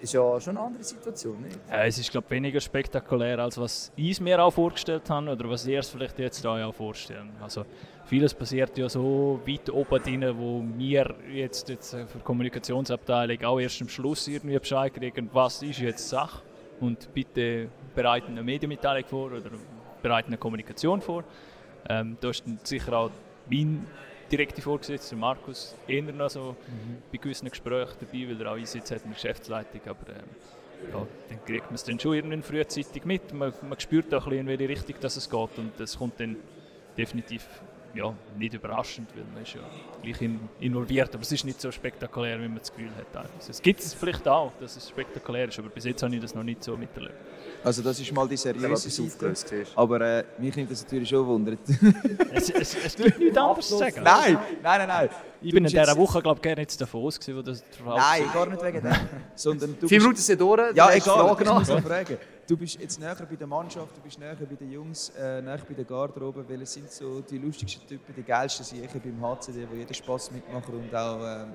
[0.02, 1.60] ist ja schon eine andere Situation, nicht?
[1.70, 5.68] Ja, es ist, glaube weniger spektakulär, als was ich mir auch vorgestellt habe oder was
[5.68, 7.32] ihr es vielleicht jetzt auch vorstellen.
[7.42, 7.66] Also,
[8.06, 13.60] vieles passiert ja so weit oben drin, wo wir jetzt, jetzt für die Kommunikationsabteilung auch
[13.60, 16.44] erst am Schluss irgendwie Bescheid kriegen, was ist jetzt Sache
[16.80, 19.52] und bitte bereiten eine Medienmitteilung vor oder
[20.02, 21.24] bereiten eine Kommunikation vor.
[21.90, 23.12] Ähm, da ist sicher auch
[23.50, 23.86] mein
[24.32, 26.98] direkter Vorgesetzter, Markus, eher noch so mhm.
[27.12, 29.82] bei gewissen Gesprächen dabei, weil er auch Einsitz hat in der Geschäftsleitung.
[29.86, 33.34] Aber ähm, ja, dann kriegt man es dann schon irgendwann frühzeitig mit.
[33.34, 36.20] Man, man spürt auch ein bisschen, in welche Richtung das es geht und das kommt
[36.20, 36.38] dann
[36.98, 37.48] definitiv
[37.94, 39.62] ja, nicht überraschend, weil man ist ja
[40.02, 43.16] gleich in, involviert, aber es ist nicht so spektakulär, wie man das Gefühl hat.
[43.16, 46.22] Also, es gibt es vielleicht auch, dass es spektakulär ist, aber bis jetzt habe ich
[46.22, 47.16] das noch nicht so miterlebt.
[47.64, 51.58] Also das ist mal die seriöse Seite, aber äh, mich nimmt das natürlich schon Wunder.
[52.34, 54.02] es, es, es gibt nichts anderes zu sagen.
[54.02, 55.10] Nein, nein, nein, nein.
[55.42, 58.46] Ich bin in dieser Woche, glaube ich, gerne jetzt davon aus, wo das Nein, gar
[58.46, 58.94] nicht wegen dem.
[59.36, 60.76] Sondern du Vier Minuten sind durch.
[60.76, 61.36] Ja, egal,
[61.82, 62.18] fragen.
[62.50, 65.60] Du bist jetzt näher bei der Mannschaft, du bist näher bei den Jungs, äh, näher
[65.68, 66.44] bei der Garderobe.
[66.48, 70.74] Welche sind so die lustigsten Typen, die geilsten sicher beim HCD, wo jeder Spaß mitmachen
[70.74, 71.50] und auch ähm,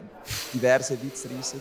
[0.52, 1.60] diverse Witze reissen?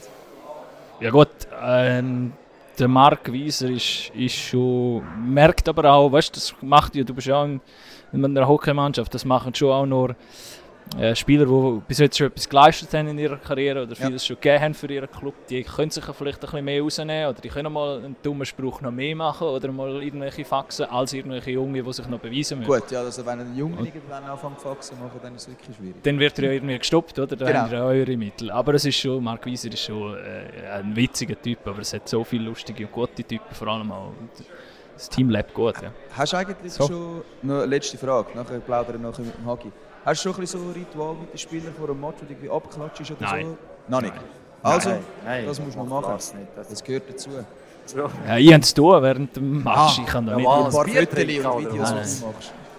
[0.99, 2.33] Ja gut, ähm,
[2.77, 7.15] der Mark Wieser ist, ist schon, merkt aber auch, weißt du, das macht ja, du
[7.15, 7.59] bist ja in,
[8.11, 10.15] in einer Hockeymannschaft, das machen schon auch nur
[10.99, 14.27] äh, Spieler, die bis jetzt schon etwas geleistet haben in ihrer Karriere oder vieles ja.
[14.27, 17.41] schon gegeben haben für ihren Club, die können sich vielleicht ein bisschen mehr rausnehmen oder
[17.41, 21.51] die können mal einen dummen Spruch noch mehr machen oder mal irgendwelche Faxen als irgendwelche
[21.51, 22.71] Junge, die sich noch beweisen müssen.
[22.71, 26.03] Gut, ja, also wenn ein Junge irgendwann anfängt Faxen machen, dann ist es wirklich schwierig.
[26.03, 27.35] Dann wird er ja irgendwie gestoppt, oder?
[27.35, 27.59] Da genau.
[27.59, 28.51] haben wir auch eure Mittel.
[28.51, 32.07] Aber es ist schon, Mark Wieser ist schon äh, ein witziger Typ, aber es hat
[32.07, 34.11] so viele lustige und gute Typen, vor allem auch.
[34.93, 35.91] Das Team lebt gut, ja.
[36.15, 36.87] Hast du eigentlich so.
[36.87, 39.71] schon, noch eine letzte Frage, nachher plaudern wir nachher mit dem Hagi.
[40.05, 42.31] Hast du schon ein, so ein Ritual mit den Spielern vor einem Match, wo du
[42.31, 43.45] irgendwie abklatschst oder Nein.
[43.45, 43.57] so?
[43.87, 44.13] Noch nicht?
[44.61, 44.89] Also,
[45.25, 45.45] Nein.
[45.45, 46.05] das musst du machen.
[46.07, 47.29] Das, das, das gehört dazu.
[47.85, 48.09] So.
[48.27, 49.75] Ja, ich habe es tun während dem Match.
[49.75, 50.47] Ah, ich kann da nicht.
[50.47, 52.23] Ein paar Fotos und Videos, die du machst.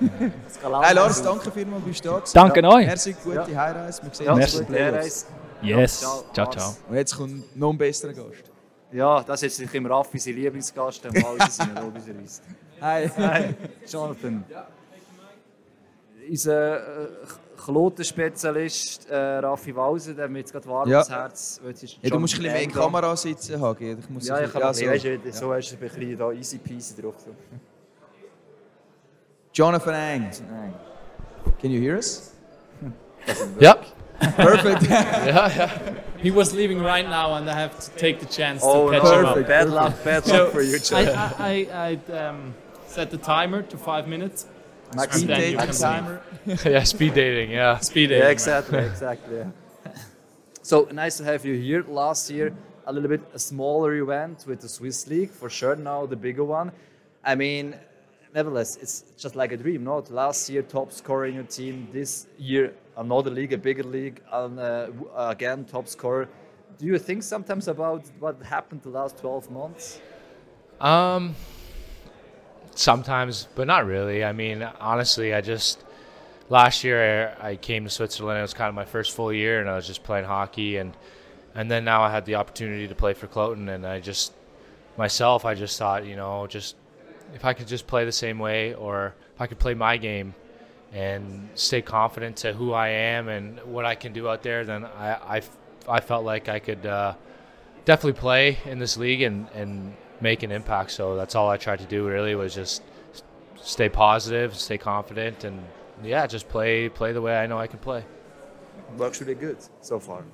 [0.83, 2.69] hey Lars, danke vielmals, bist du da Danke ja.
[2.69, 2.87] euch.
[2.87, 3.61] Merci, gute ja.
[3.61, 4.03] Heimreise.
[4.03, 5.27] Wir sehen ja, uns in Playoffs.
[5.63, 6.01] Yes,
[6.33, 6.77] ciao, ciao.
[6.89, 8.51] Und jetzt kommt noch ein besserer Gast.
[8.93, 12.43] Ja, das ist sicher im Raffi sein Lieblingsgast, der mal sein, logischerweise.
[12.81, 13.09] Hi.
[13.17, 13.55] Hi,
[13.87, 14.45] Jonathan.
[16.29, 17.09] Unser äh,
[17.57, 21.01] Klotenspezialist äh, Raffi Walser, der mir jetzt gerade warm ja.
[21.01, 21.61] ins Herz.
[22.03, 23.97] Ja, du musst ein bisschen mehr in die Kamera sitzen, Hagi.
[23.99, 25.19] Ich muss ja, ich kann ja, so, weißt, ja.
[25.33, 27.15] so hast du ein bisschen da easy peasy drauf.
[27.19, 27.31] So.
[29.53, 30.31] Jonathan Ang.
[31.61, 32.33] Can you hear us?
[33.61, 33.77] yeah.
[34.37, 34.83] Perfect.
[34.91, 35.95] yeah, yeah.
[36.19, 39.05] He was leaving right now, and I have to take the chance oh, to catch
[39.05, 39.21] no.
[39.21, 39.47] him up.
[39.47, 42.55] Bad luck, bad luck for you, I, I, I, I um,
[42.87, 44.47] set the timer to five minutes.
[44.95, 46.23] Max speed dating timer.
[46.47, 47.51] yeah, speed dating.
[47.51, 48.25] Yeah, speed dating.
[48.25, 49.37] Yeah, exactly, exactly.
[49.39, 49.51] Yeah.
[50.63, 51.85] So nice to have you here.
[51.87, 52.55] Last year,
[52.87, 55.31] a little bit a smaller event with the Swiss League.
[55.31, 56.73] For sure, now the bigger one.
[57.25, 57.75] I mean,
[58.35, 59.85] nevertheless, it's just like a dream.
[59.85, 61.89] Not last year top scorer in your team.
[61.93, 66.29] This year another league, a bigger league, and uh, again top scorer.
[66.79, 70.01] Do you think sometimes about what happened the last twelve months?
[70.81, 71.35] Um,
[72.75, 74.25] sometimes, but not really.
[74.25, 75.83] I mean, honestly, I just
[76.49, 78.39] last year I, I came to Switzerland.
[78.39, 80.97] It was kind of my first full year, and I was just playing hockey, and
[81.55, 84.33] and then now I had the opportunity to play for Cloton, and I just
[84.97, 86.77] myself, I just thought, you know, just
[87.35, 90.35] if I could just play the same way, or if I could play my game
[90.93, 94.85] and stay confident to who I am and what I can do out there, then
[94.85, 95.43] I I,
[95.89, 97.15] I felt like I could uh,
[97.85, 100.91] definitely play in this league and and make an impact.
[100.93, 102.07] So that's all I tried to do.
[102.07, 102.83] Really was just
[103.57, 105.63] stay positive, stay confident, and
[106.03, 108.05] yeah, just play play the way I know I can play.
[108.99, 110.25] Works really good so far.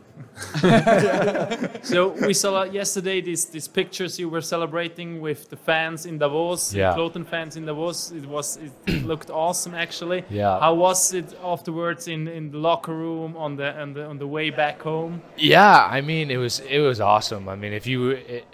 [1.82, 6.74] so we saw yesterday these these pictures you were celebrating with the fans in Davos,
[6.74, 6.92] yeah.
[6.92, 8.10] Cloton fans in Davos.
[8.10, 10.24] It was it looked awesome actually.
[10.28, 10.60] Yeah.
[10.60, 14.26] How was it afterwards in, in the locker room on the on the on the
[14.26, 15.22] way back home?
[15.38, 17.48] Yeah, I mean it was it was awesome.
[17.48, 18.10] I mean if you.
[18.10, 18.44] It,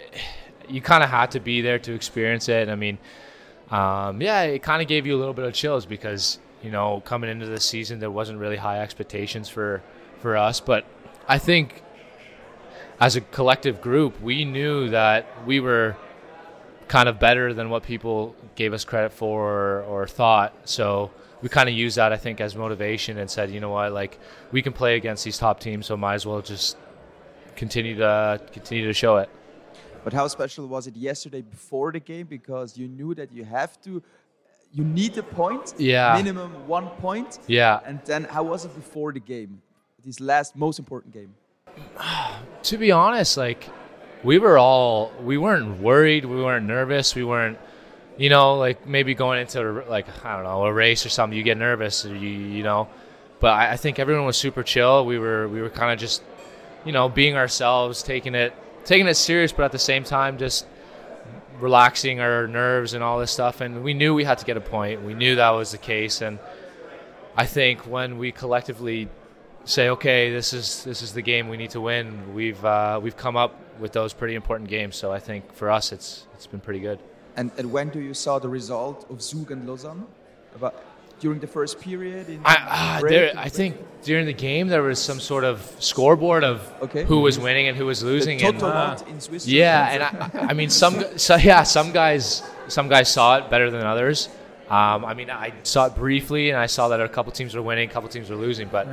[0.69, 2.69] you kind of had to be there to experience it.
[2.69, 2.99] I mean,
[3.71, 7.03] um, yeah, it kind of gave you a little bit of chills because you know
[7.05, 9.83] coming into the season there wasn't really high expectations for
[10.21, 10.85] for us, but
[11.29, 11.83] I think
[12.99, 15.97] as a collective group we knew that we were
[16.89, 20.55] kind of better than what people gave us credit for or, or thought.
[20.65, 21.11] So
[21.43, 24.19] we kind of used that I think as motivation and said, you know what, like
[24.53, 26.77] we can play against these top teams, so might as well just
[27.57, 29.29] continue to continue to show it.
[30.07, 33.83] But how special was it yesterday before the game because you knew that you have
[33.83, 34.01] to
[34.73, 37.81] you need a point, yeah, minimum one point, yeah.
[37.85, 39.61] And then how was it before the game,
[40.05, 41.35] this last most important game?
[42.62, 43.69] to be honest, like
[44.23, 47.59] we were all we weren't worried, we weren't nervous, we weren't,
[48.16, 51.42] you know, like maybe going into like I don't know a race or something, you
[51.42, 52.87] get nervous, you you know,
[53.40, 55.05] but I, I think everyone was super chill.
[55.05, 56.23] We were we were kind of just,
[56.85, 58.55] you know, being ourselves, taking it
[58.87, 60.66] taking it serious, but at the same time, just
[61.61, 63.61] relaxing our nerves and all this stuff.
[63.61, 65.03] And we knew we had to get a point.
[65.03, 66.38] We knew that was the case, and
[67.37, 69.09] I think when we collectively
[69.64, 73.16] say, okay, this is this is the game we need to win, we've uh, we've
[73.16, 74.96] come up with those pretty important games.
[74.96, 76.99] So I think for us, it's it's been pretty good.
[77.37, 80.07] And, and when do you saw the result of Zug and Lausanne?
[80.55, 80.75] About
[81.20, 82.40] during the first period?
[82.46, 86.73] I, uh, there, I think during the game there was some sort of scoreboard of
[86.81, 87.05] okay.
[87.05, 88.38] who was winning and who was losing.
[88.38, 89.47] The and, uh, in Swiss.
[89.49, 93.69] Yeah, and I, I mean some, so yeah, some guys, some guys saw it better
[93.69, 94.29] than others.
[94.71, 97.62] Um, I mean, I saw it briefly, and I saw that a couple teams were
[97.62, 98.88] winning, a couple teams were losing, but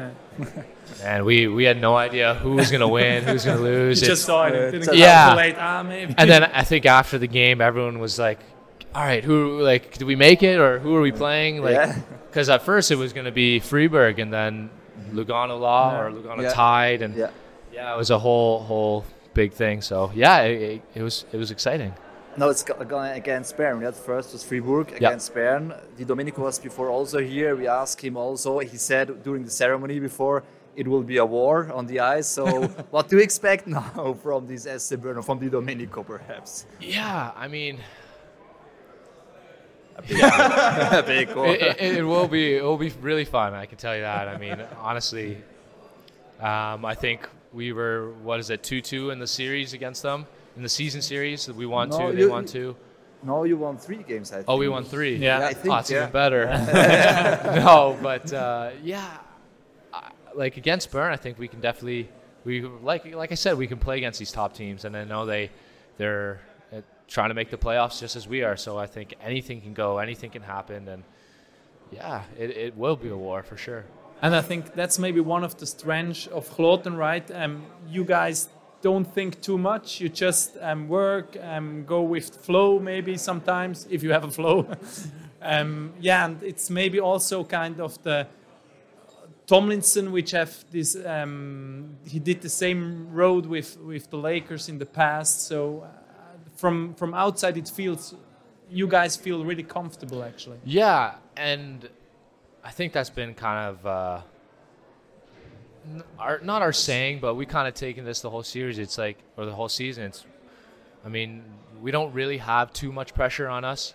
[1.03, 3.63] and we we had no idea who was going to win, who was going to
[3.63, 4.01] lose.
[4.01, 5.25] You just saw it, didn't yeah.
[5.25, 5.55] calculate.
[5.57, 6.13] Ah, maybe.
[6.17, 8.39] And then I think after the game, everyone was like,
[8.93, 11.95] "All right, who like did we make it, or who are we playing?" Like,
[12.29, 14.69] because at first it was going to be Freiburg, and then
[15.11, 16.01] Lugano Law yeah.
[16.01, 16.53] or Lugano yeah.
[16.53, 17.29] tied, and yeah.
[17.71, 19.81] yeah, it was a whole whole big thing.
[19.81, 21.93] So yeah, it, it was it was exciting.
[22.35, 23.81] No, it's going against Bern.
[23.81, 25.35] Yeah, first was Fribourg against yep.
[25.35, 25.73] Bern.
[25.95, 27.55] Di Domenico was before also here.
[27.55, 28.57] We asked him also.
[28.59, 30.43] He said during the ceremony before
[30.75, 32.27] it will be a war on the ice.
[32.27, 36.65] So, what do you expect now from this SC Bern, from Di Domenico, perhaps?
[36.79, 37.79] Yeah, I mean,
[39.95, 42.55] a big, a big it, it, it, will be.
[42.55, 43.53] It will be really fun.
[43.53, 44.27] I can tell you that.
[44.27, 45.37] I mean, honestly,
[46.39, 50.25] um, I think we were what is it two two in the series against them
[50.55, 51.49] in the season series.
[51.51, 52.75] We won no, two, they won two.
[53.21, 54.31] No, you won three games.
[54.31, 54.49] I think.
[54.49, 55.15] Oh, we won three.
[55.15, 56.01] Yeah, yeah I think, oh, it's yeah.
[56.01, 56.45] even better.
[57.61, 59.17] no, but uh, yeah,
[60.35, 62.09] like against Bern, I think we can definitely
[62.43, 65.25] we like like I said, we can play against these top teams, and I know
[65.25, 65.51] they
[65.97, 66.41] they're
[67.13, 68.57] trying to make the playoffs just as we are.
[68.57, 71.03] So I think anything can go, anything can happen, and
[71.91, 73.85] yeah, it, it will be a war for sure.
[74.21, 77.29] And I think that's maybe one of the strengths of Kloten, right?
[77.31, 78.49] Um, you guys
[78.81, 80.01] don't think too much.
[80.01, 84.67] You just um, work, um, go with flow maybe sometimes if you have a flow.
[85.41, 88.27] um, yeah, and it's maybe also kind of the
[89.45, 90.95] Tomlinson, which have this.
[91.05, 95.47] Um, he did the same road with with the Lakers in the past.
[95.47, 96.02] So uh,
[96.63, 98.15] from from outside, it feels
[98.71, 100.59] you guys feel really comfortable actually.
[100.63, 101.89] Yeah, and
[102.63, 103.85] I think that's been kind of.
[103.85, 104.21] Uh,
[106.17, 108.79] our not our saying, but we kind of taken this the whole series.
[108.79, 110.05] It's like or the whole season.
[110.05, 110.25] It's,
[111.05, 111.43] I mean,
[111.81, 113.93] we don't really have too much pressure on us,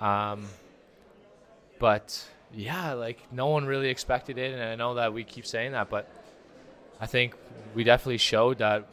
[0.00, 0.48] um,
[1.78, 5.70] but yeah, like no one really expected it, and I know that we keep saying
[5.70, 6.08] that, but
[7.00, 7.36] I think
[7.72, 8.88] we definitely showed that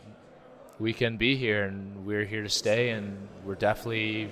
[0.81, 3.15] we can be here and we're here to stay, and
[3.45, 4.31] we're definitely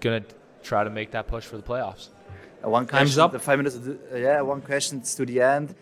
[0.00, 0.24] gonna
[0.62, 2.08] try to make that push for the playoffs.
[2.64, 3.32] Uh, one question, Time's up.
[3.32, 3.76] The five minutes.
[3.76, 5.74] Uh, yeah, one question to the end.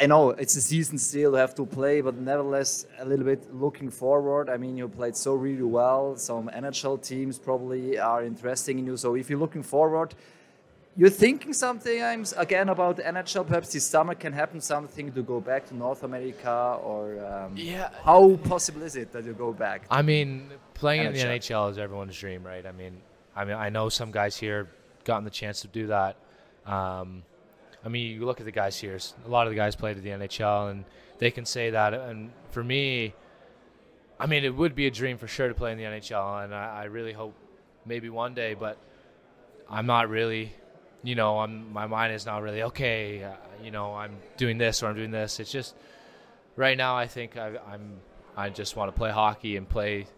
[0.00, 3.54] I know it's a season still, you have to play, but nevertheless, a little bit
[3.54, 4.48] looking forward.
[4.48, 6.16] I mean, you played so really well.
[6.16, 8.96] Some NHL teams probably are interesting in you.
[8.96, 10.14] So if you're looking forward,
[10.96, 13.46] you're thinking something again about the NHL.
[13.46, 17.90] Perhaps this summer can happen something to go back to North America, or um, yeah,
[18.04, 19.86] how possible is it that you go back?
[19.90, 21.06] I mean, playing NHL.
[21.06, 22.64] in the NHL is everyone's dream, right?
[22.64, 23.00] I mean,
[23.34, 24.68] I mean, I know some guys here
[25.04, 26.16] gotten the chance to do that.
[26.64, 27.24] Um,
[27.84, 28.98] I mean, you look at the guys here.
[29.26, 30.84] A lot of the guys played at the NHL, and
[31.18, 31.92] they can say that.
[31.92, 33.14] And for me,
[34.18, 36.54] I mean, it would be a dream for sure to play in the NHL, and
[36.54, 37.34] I, I really hope
[37.84, 38.54] maybe one day.
[38.54, 38.78] But
[39.68, 40.54] I'm not really,
[41.04, 43.22] you know, I'm my mind is not really okay.
[43.22, 45.38] Uh, you know, I'm doing this or I'm doing this.
[45.38, 45.74] It's just
[46.56, 46.96] right now.
[46.96, 48.00] I think I, I'm.
[48.36, 50.08] I just want to play hockey and play,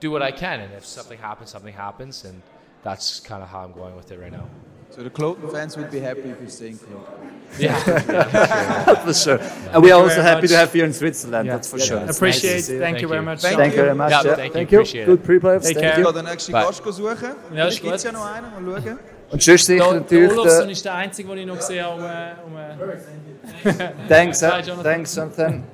[0.00, 2.40] do what I can, and if something happens, something happens, and
[2.82, 4.48] that's kind of how I'm going with it right now.
[4.88, 7.32] So the Kloten fans would be happy if you stay in Kloten.
[7.58, 9.38] Yeah, for sure.
[9.70, 10.50] And we are also happy much.
[10.50, 11.46] to have you in Switzerland.
[11.46, 11.56] Yeah.
[11.56, 11.98] That's for yeah, sure.
[11.98, 12.54] Appreciate.
[12.54, 13.40] Nice thank, thank, you very much.
[13.40, 14.10] Thank, thank you very much.
[14.10, 14.82] Yeah, thank, thank you.
[14.82, 15.04] you.
[15.04, 15.64] Good pre-playoffs.
[15.64, 16.08] Thank you.
[16.08, 17.34] Ich den nächsten Gast suchen.
[17.54, 18.02] Ja, ist gut.
[18.02, 18.64] ja noch einen.
[18.64, 18.98] Mal schauen.
[19.32, 20.28] Und sonst sicher der, natürlich...
[20.28, 22.36] Der Olofsson ist der Einzige, den ich noch gesehen habe.
[22.46, 25.64] Um, um, thanks, thanks, Jonathan.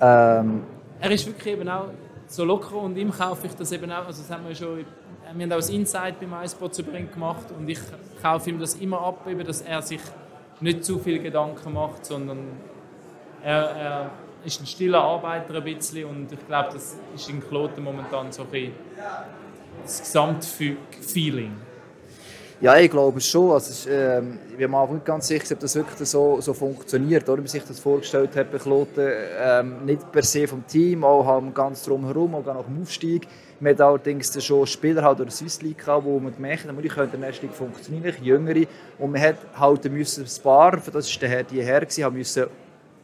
[0.00, 0.62] Ähm,
[1.00, 1.86] er ist wirklich eben auch
[2.28, 4.06] so locker und ihm kaufe ich das eben auch.
[4.06, 4.84] Also das haben wir schon
[5.34, 7.78] wir haben auch das Insight beim iSpot zu bringen gemacht und ich
[8.22, 10.00] kaufe ihm das immer ab, eben, dass er sich
[10.60, 12.38] nicht zu viel Gedanken macht, sondern
[13.42, 14.10] er, er
[14.44, 18.42] ist ein stiller Arbeiter ein bisschen und ich glaube, das ist in Kloten momentan so
[18.42, 18.72] ein bisschen
[19.82, 21.67] das Gesamtfeeling.
[22.60, 23.52] Ja, ich glaube schon.
[23.52, 27.28] Also, ist, ähm, ich bin mir nicht ganz sicher, ob das wirklich so, so funktioniert,
[27.28, 29.08] oder wie sich das vorgestellt hat bei Kloten.
[29.40, 33.28] Ähm, nicht per se vom Team, auch ganz drumherum, auch nach dem Aufstieg.
[33.60, 36.88] Wir hatten allerdings schon Spieler halt der Swiss League gehabt, wo man gemerkt hat, die
[36.88, 38.66] können in der League funktionieren, jüngere.
[38.98, 42.46] Und man hat halt müssen ein paar, das war der Herr die Herr, haben müssen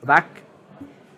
[0.02, 0.24] weg,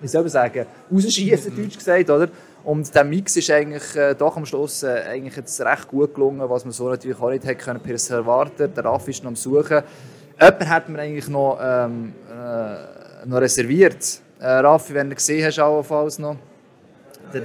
[0.01, 2.29] wie soll man sagen, rausschießen, deutsch gesagt, oder?
[2.67, 6.51] Und der Mix ist eigentlich äh, doch am Schluss äh, eigentlich jetzt recht gut gelungen,
[6.51, 8.75] was man so natürlich auch nicht hätte können per se erwarten.
[8.75, 9.85] Der Raff ist noch am Suchen.
[10.41, 14.21] Jemand hat mir eigentlich noch, ähm, äh, noch reserviert.
[14.41, 16.37] Äh, Raffi, wenn du gesehen hast, allenfalls noch.
[17.33, 17.43] Der,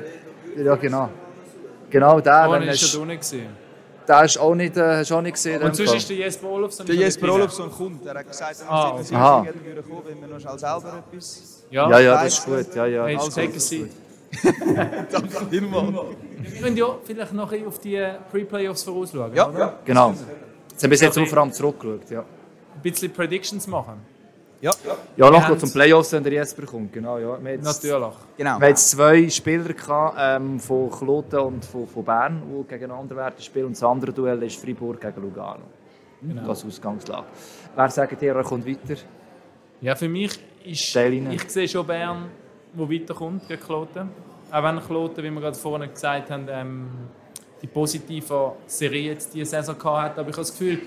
[0.57, 1.09] ja, genau.
[1.87, 2.47] Genau der.
[2.49, 3.49] Oh, wenn ist ja nicht gesehen.
[4.07, 5.61] Der ist auch nicht, äh, hast auch nicht gesehen.
[5.61, 6.85] Und sonst ist der Jesper Olofsson.
[6.87, 8.03] Der Jesper Olofsson kommt.
[8.07, 9.15] Er hat gesagt, er ah, okay.
[9.15, 9.45] Aha.
[9.63, 11.63] würde kommen, wenn wir noch selber etwas...
[11.69, 12.75] Ja, ja, ja das ist gut.
[12.75, 13.03] Ja, ja.
[13.03, 13.85] Also, also,
[15.11, 15.93] Danke vielmals.
[16.41, 18.01] Wir können ja vielleicht noch auf die
[18.31, 20.13] Pre-Playoffs vorausschauen, ja, ja, genau.
[20.69, 22.19] Jetzt haben wir jetzt vor allem zurückgeschaut, ja.
[22.21, 24.11] Ein bisschen Predictions machen.
[24.61, 24.71] Ja,
[25.17, 26.93] ja noch zum Playoffs, wenn der Jesper kommt.
[26.93, 27.37] Genau, ja.
[27.39, 28.13] Natürlich.
[28.37, 28.59] Genau.
[28.59, 33.41] Wir hatten zwei Spieler gehabt, ähm, von Kloten und von, von Bern, die gegeneinander werden
[33.41, 33.65] spielen.
[33.65, 35.63] Und das andere Duell ist Fribourg gegen Lugano.
[36.21, 36.45] Genau.
[36.45, 37.25] Das Ausgangslage.
[37.75, 39.01] Wer sagt ihr, er kommt weiter?
[39.81, 40.95] Ja, für mich ist...
[40.95, 42.29] Ich sehe schon Bern,
[42.73, 44.09] der weiterkommt gegen Kloten.
[44.51, 46.89] Auch wenn Kloten, wie wir gerade vorhin gesagt haben, ähm,
[47.61, 50.19] die positive Serie jetzt diese Saison hatte.
[50.19, 50.79] Aber ich habe das Gefühl,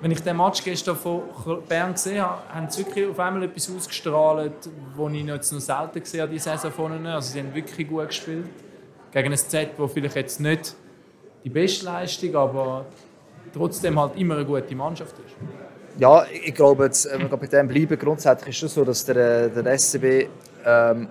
[0.00, 1.22] wenn ich den Match gestern von
[1.68, 6.00] Bern gesehen habe, haben sie wirklich auf einmal etwas ausgestrahlt, was ich jetzt noch selten
[6.00, 7.06] gesehen habe, diese Saison von ihnen.
[7.06, 8.46] Also sie haben wirklich gut gespielt.
[9.12, 10.74] Gegen ein Z, wo vielleicht jetzt nicht
[11.44, 12.86] die beste Leistung, aber
[13.52, 15.36] trotzdem halt immer eine gute Mannschaft ist.
[15.98, 19.48] Ja, ich glaube, jetzt, wenn wir bei dem bleiben, grundsätzlich ist es so, dass der,
[19.48, 20.26] der SCB
[20.66, 21.08] ähm,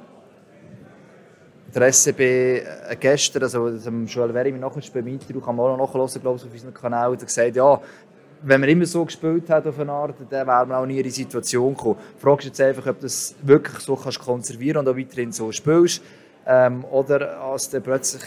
[1.74, 2.64] der SCB äh,
[3.00, 6.46] gestern, also dem Joel Verimi nachher beim Interview, kann man auch noch nachhören, glaube ich,
[6.46, 7.82] auf unserem Kanal, hat gesagt, ja,
[8.44, 11.04] wenn man immer so gespielt hat auf eine Art, dann wäre man auch nie in
[11.04, 11.98] die Situation gekommen.
[12.38, 16.02] Ist jetzt einfach, ob du das wirklich so kannst konservieren und auch weiterhin so spielst.
[16.46, 18.22] Ähm, oder als du plötzlich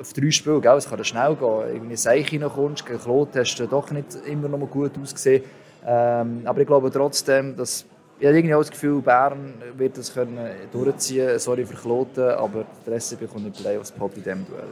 [0.00, 3.66] auf drei Spiele, gell, es kann schnell gehen, irgendwie Seich reinkommst, gegen Klot hast du
[3.66, 5.44] doch nicht immer noch mal gut ausgesehen.
[5.86, 7.84] Ähm, aber ich glaube trotzdem, dass
[8.20, 10.38] ich habe irgendwie auch das Gefühl, Bern wird das können
[10.72, 14.64] durchziehen Sorry für Kloten, aber der SCB kommt nicht Playoffs Pop in diesem Duell.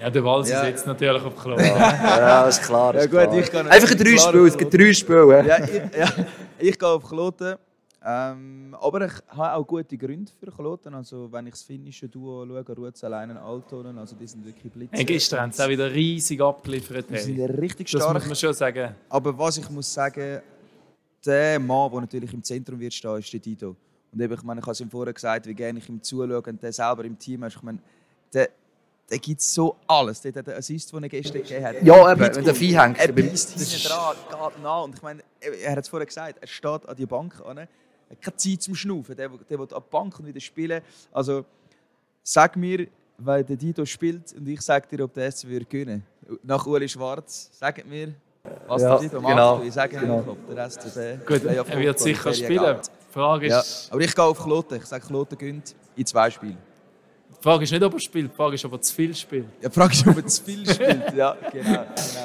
[0.00, 0.64] Ja, ja der Walsi ja.
[0.64, 1.64] sitzt natürlich auf Kloten.
[1.64, 2.94] ja, ist klar.
[2.94, 5.46] Ist ja, gut, Ich kann Einfach drei Spiele, es gibt drei Spiele.
[5.46, 6.12] Ja, ich, ja,
[6.58, 7.56] ich gehe auf Kloten.
[8.06, 10.94] Ähm, aber ich habe auch gute Gründe für Kloten.
[10.94, 14.96] Also, wenn ich das finnische Duo schaue, Ruth allein Altonen, also die sind wirklich Blitze.
[14.96, 17.06] Hey, gestern haben sie auch wieder riesig abgeliefert.
[17.08, 18.02] Die sind richtig stark.
[18.02, 18.94] Das muss man schon sagen.
[19.08, 20.42] Aber was ich muss sagen,
[21.26, 23.76] der Mann, der natürlich im Zentrum wird stehen, ist der Dido.
[24.12, 26.40] Und eben, ich meine, ich habe es ihm vorher gesagt, wie gerne ich ihm zuschaue
[26.40, 27.56] und der selber im Team ist.
[27.56, 27.78] Ich meine,
[28.32, 28.48] der,
[29.10, 30.20] der gibt so alles.
[30.20, 31.82] Der hat den Assist, den er gestern gegeben hat.
[31.82, 32.98] Ja, eben, wenn der Vieh hängt.
[32.98, 34.84] Er beißt hinten dran, geht nach.
[34.84, 37.58] Und ich meine, er hat es vorher gesagt, er steht an die Bank an.
[37.58, 37.68] Er
[38.10, 39.16] hat keine Zeit zum Schnaufen.
[39.16, 40.80] Der, der will an die Bank und wieder spielen.
[41.12, 41.44] Also,
[42.22, 42.86] sag mir,
[43.18, 46.04] weil der Dido spielt und ich sage dir, ob der SC wird gewinnen.
[46.42, 48.14] Nach Uli Schwarz, sag mir,
[48.66, 49.62] was ja, der Tito genau.
[49.62, 50.18] ich sage genau.
[50.18, 51.26] nicht, ob der SCB...
[51.26, 52.76] Gut, er wird sicher spielen.
[52.82, 53.88] Die Frage ist...
[53.88, 54.76] Ja, aber ich gehe auf Kloten.
[54.76, 56.58] Ich sage, Kloten gönnt in zwei Spielen.
[57.44, 59.44] Die Frage ist nicht, ob er spielt, die Frage ist, ob er zu viel spielt.
[59.60, 61.12] Ja, die Frage ist, ob er zu viel spielt.
[61.14, 61.68] Ja, genau.
[61.68, 61.84] genau.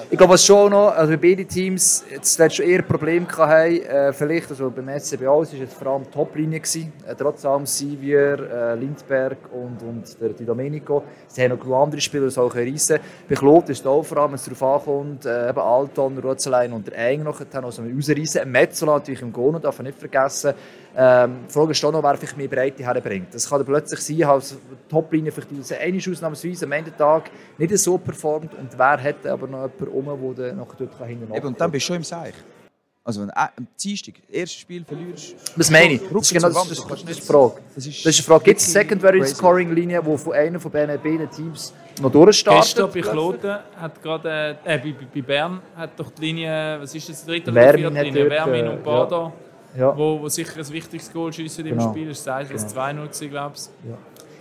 [0.09, 4.13] Ich glaube, was schon noch, also bei beiden Teams jetzt schon eher Probleme hatten, äh,
[4.13, 6.93] vielleicht, also beim SCB aus, war es vor allem die Toplinie gewesen.
[7.05, 11.03] Äh, trotz allem Sivier, äh, Lindberg und, und der Di Domenico.
[11.27, 14.31] Sie haben noch andere Spieler, die auch reisen Bei Claude ist es auch vor allem,
[14.31, 18.49] wenn es darauf ankommt, äh, eben Alton, Rotzelein und der Eng noch, also rausreisen.
[18.49, 20.53] Metzola natürlich im Gono, darf man nicht vergessen.
[20.95, 23.33] Ähm, die Frage ist schon noch, wer vielleicht mehr Breite herbringt.
[23.33, 24.57] Das kann plötzlich sein, als
[24.89, 29.47] Toplinie vielleicht eine Ausnahmsweise am Ende des Tages nicht so performt und wer hat aber
[29.47, 32.33] noch jemanden der noch dort hinten Eben, Und dann bist du schon im Seich.
[33.03, 35.35] Also wenn du am Dienstag erstes Spiel verlierst...
[35.55, 36.01] Das meine ich.
[36.01, 37.53] Das ist genau das, das, das, ist die Frage.
[37.73, 38.43] Das ist, das ist die Frage.
[38.43, 42.63] Gibt es eine Secondary Scoring Linie, die von einem von beiden Teams noch durchstartet?
[42.63, 47.09] Gestern bei Kloten hat gerade, äh, bei, bei Bern hat doch die Linie, was ist
[47.09, 48.29] das, dritte oder vierte Linie?
[48.29, 49.33] Wärmin und Bader.
[49.35, 49.97] Ja ja.
[49.97, 51.91] wo, wo sicher ein wichtiges Goal schiessen im genau.
[51.91, 52.07] Spiel.
[52.07, 52.61] Das war genau.
[52.61, 53.89] 2-0, glaube ich.
[53.89, 53.97] Ja.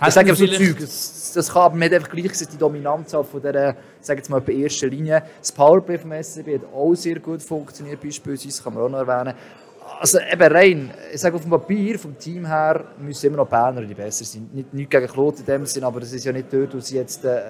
[0.06, 3.76] Ich sage so Zeug, das, das kann aber nicht einfach gleich die Dominanz von der,
[4.00, 5.24] sage jetzt mal, bei erster Linie.
[5.40, 9.34] Das Powerplay vom SCB hat auch sehr gut funktioniert, beispielsweise, kann man auch noch erwähnen.
[9.98, 13.82] Also eben rein, ich sage auf dem Papier, vom Team her, müssen immer noch Berner
[13.82, 14.48] die besser sein.
[14.52, 16.96] Nicht, nicht gegen Claude in dem Sinn, aber das ist ja nicht dort, wo sie
[16.96, 17.40] jetzt äh,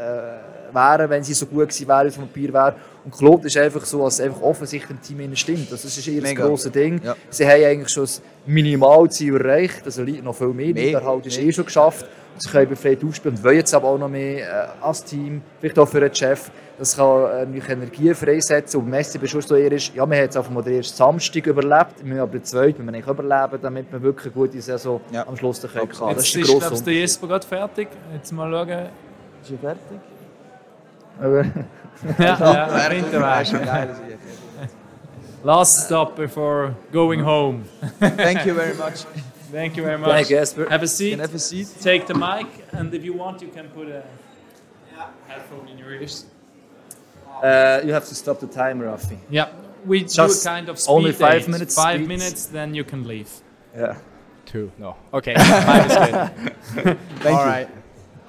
[0.72, 2.76] wären, wenn sie so gut gewesen wären, vom Papier wäre.
[3.08, 5.72] Und Claude ist einfach so, als einfach offensichtlich im Team stimmt.
[5.72, 6.46] Das ist ihr Mega.
[6.46, 7.00] grosses Ding.
[7.02, 7.16] Ja.
[7.30, 10.74] Sie haben eigentlich schon das Minimalziel erreicht, also noch viel mehr.
[10.74, 12.04] Der halt ist eh schon geschafft.
[12.36, 15.78] Sie können befreit ausspielen und wollen jetzt aber auch noch mehr äh, als Team, vielleicht
[15.78, 16.50] auch für den Chef.
[16.78, 18.80] Das kann äh, Energie freisetzen.
[18.80, 21.94] Und Messi Beschluss eher ist, ja, wir haben jetzt einfach mal den ersten Samstag überlebt,
[22.00, 25.26] wir müssen aber den zweiten wir nicht überleben, damit wir wirklich eine gute Saison ja.
[25.26, 25.88] am Schluss können.
[25.88, 27.88] Jetzt das ist, ist glaube der Jesper gerade fertig.
[28.12, 28.88] Jetzt mal schauen.
[29.42, 29.98] Ist er fertig?
[31.20, 31.44] Aber
[35.42, 37.64] Last stop before going home.
[37.98, 39.02] Thank you very much.
[39.50, 40.10] Thank you very much.
[40.10, 40.68] Thank you, Esper.
[40.68, 41.18] Have a seat.
[41.18, 41.68] Have a seat.
[41.80, 44.04] Take the mic, and if you want, you can put a
[45.26, 46.26] headphone in your ears.
[47.42, 49.18] Uh, you have to stop the timer, Rafi.
[49.30, 49.48] Yeah.
[49.86, 51.48] we Just do a kind of speed only five date.
[51.48, 51.74] minutes.
[51.74, 52.08] Five speeds.
[52.08, 53.30] minutes, then you can leave.
[53.74, 53.96] Yeah.
[54.44, 54.70] Two.
[54.78, 54.96] No.
[55.12, 55.34] Okay.
[55.36, 55.96] five is
[56.74, 56.98] good.
[57.20, 57.50] Thank All you.
[57.50, 57.68] right.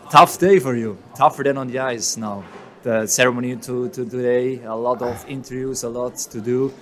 [0.09, 0.97] Tough day for you.
[1.15, 2.43] Tougher than on the ice now.
[2.81, 4.63] The ceremony to, to today.
[4.63, 5.83] A lot of interviews.
[5.83, 6.73] A lot to do.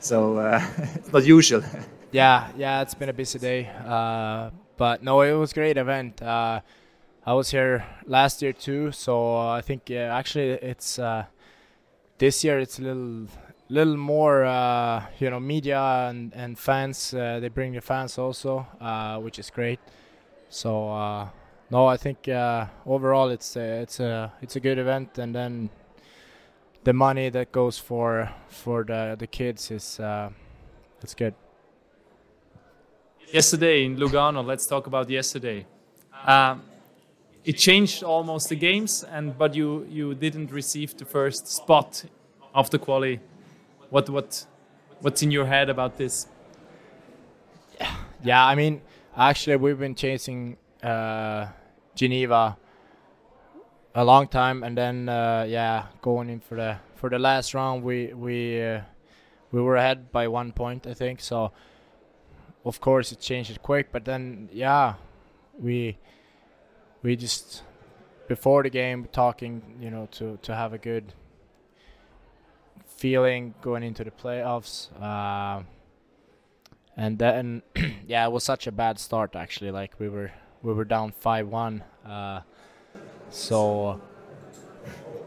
[0.00, 0.62] So uh,
[1.12, 1.62] not usual.
[2.12, 2.48] Yeah.
[2.56, 2.82] Yeah.
[2.82, 3.68] It's been a busy day.
[3.84, 6.22] Uh, but no, it was great event.
[6.22, 6.60] Uh,
[7.26, 11.24] I was here last year too, so I think actually it's uh,
[12.18, 13.26] this year it's a little
[13.68, 17.12] little more uh, you know media and and fans.
[17.12, 18.66] Uh, they bring the fans also,
[19.22, 19.80] which is great.
[20.48, 20.88] So
[21.70, 22.28] no, I think
[22.86, 25.70] overall it's a, it's a it's a good event, and then
[26.84, 30.00] the money that goes for for the the kids is
[31.02, 31.34] it's good.
[33.32, 35.66] Yesterday in Lugano, let's talk about yesterday.
[36.26, 36.62] Um,
[37.44, 42.04] it changed almost the games, and but you you didn't receive the first spot
[42.54, 43.20] of the quali.
[43.90, 44.46] What what
[45.00, 46.26] what's in your head about this?
[48.24, 48.80] Yeah, I mean,
[49.16, 50.56] actually, we've been chasing
[50.86, 51.48] uh,
[51.94, 52.56] Geneva
[53.94, 57.82] a long time, and then uh, yeah, going in for the for the last round,
[57.82, 58.80] we we uh,
[59.50, 61.20] we were ahead by one point, I think.
[61.20, 61.52] So,
[62.64, 64.94] of course, it changed quick, but then yeah,
[65.58, 65.98] we
[67.02, 67.62] we just
[68.28, 71.14] before the game talking, you know, to to have a good
[72.86, 74.88] feeling going into the playoffs.
[75.00, 75.62] Uh,
[76.98, 77.62] and then,
[78.06, 79.70] yeah, it was such a bad start actually.
[79.70, 80.32] Like we were
[80.66, 81.84] we were down five one.
[82.04, 82.40] Uh,
[83.30, 84.00] so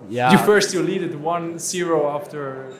[0.09, 0.31] yeah.
[0.31, 2.73] You first you lead it 1-0 after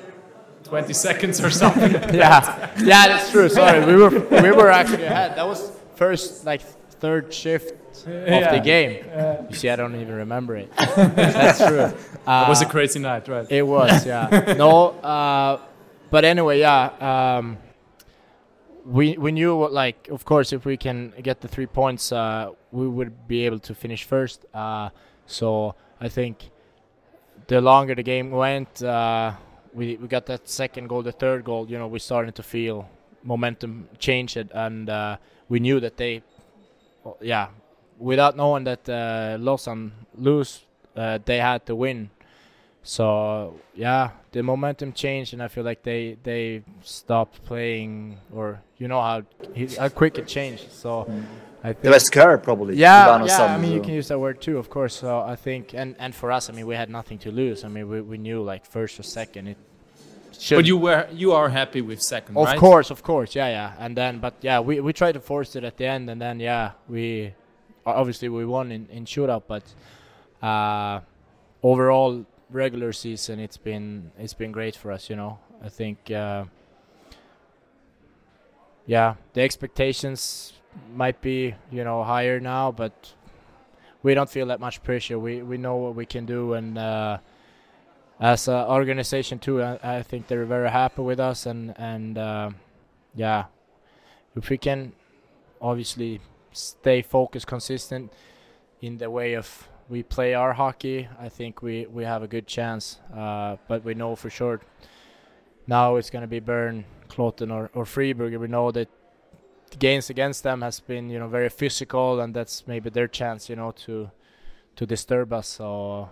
[0.63, 1.91] 20 seconds or something.
[2.13, 3.47] yeah, yeah, that's true.
[3.47, 5.37] Sorry, we were we were actually ahead.
[5.37, 6.61] That was first like
[6.99, 8.35] third shift yeah.
[8.35, 9.05] of the game.
[9.05, 9.41] Yeah.
[9.49, 10.69] You see, I don't even remember it.
[10.75, 11.93] That's true.
[12.27, 13.47] Uh, it was a uh, crazy night, right?
[13.49, 14.53] It was, yeah.
[14.55, 15.59] no, uh,
[16.11, 17.37] but anyway, yeah.
[17.39, 17.57] Um,
[18.89, 22.87] we we knew like of course if we can get the three points uh, we
[22.87, 24.89] would be able to finish first uh,
[25.25, 26.49] so I think
[27.47, 29.33] the longer the game went uh,
[29.73, 32.89] we we got that second goal the third goal you know we started to feel
[33.23, 35.17] momentum change it and uh,
[35.49, 36.23] we knew that they
[37.21, 37.47] yeah
[37.99, 40.61] without knowing that uh, Lausanne lose,
[40.95, 42.09] uh, they had to win.
[42.81, 48.87] So yeah, the momentum changed, and I feel like they they stopped playing, or you
[48.87, 49.23] know how
[49.77, 50.71] how quick it changed.
[50.71, 51.05] So.
[51.09, 51.23] Mm.
[51.61, 52.77] I think they were scared, probably.
[52.77, 53.43] Yeah, yeah.
[53.43, 54.95] I mean, you can use that word too, of course.
[54.95, 57.65] So I think, and and for us, I mean, we had nothing to lose.
[57.65, 59.57] I mean, we, we knew like first or second, it
[60.39, 60.55] should.
[60.55, 62.57] but you were you are happy with second, of right?
[62.57, 63.73] course, of course, yeah, yeah.
[63.77, 66.39] And then, but yeah, we we tried to force it at the end, and then
[66.39, 67.33] yeah, we
[67.85, 69.63] obviously we won in, in shootout, but
[70.41, 71.01] uh,
[71.61, 75.09] overall regular season it's been it's been great for us.
[75.09, 76.45] You know, I think uh,
[78.85, 80.53] yeah, the expectations
[80.93, 83.13] might be you know higher now, but
[84.03, 85.19] we don't feel that much pressure.
[85.19, 87.17] We we know what we can do, and uh,
[88.19, 92.51] as an organization too, I, I, think they're very happy with us, and and uh,
[93.15, 93.45] yeah,
[94.35, 94.93] if we can
[95.61, 96.21] obviously
[96.51, 98.11] stay focused, consistent
[98.81, 102.47] in the way of we play our hockey, I think we, we have a good
[102.47, 102.99] chance.
[103.15, 104.61] Uh, but we know for sure
[105.69, 108.35] now it's going to be Bern, Kloten, or, or Freiburg.
[108.35, 108.89] We know that
[109.69, 113.49] the games against them has been you know very physical, and that's maybe their chance
[113.49, 114.09] you know to
[114.75, 115.47] to disturb us.
[115.47, 116.09] So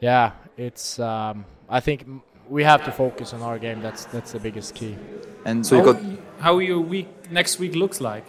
[0.00, 2.06] yeah, it's um, I think
[2.48, 3.82] we have to focus on our game.
[3.82, 4.96] That's that's the biggest key.
[5.44, 6.00] And so how,
[6.38, 8.24] how your week next week looks like?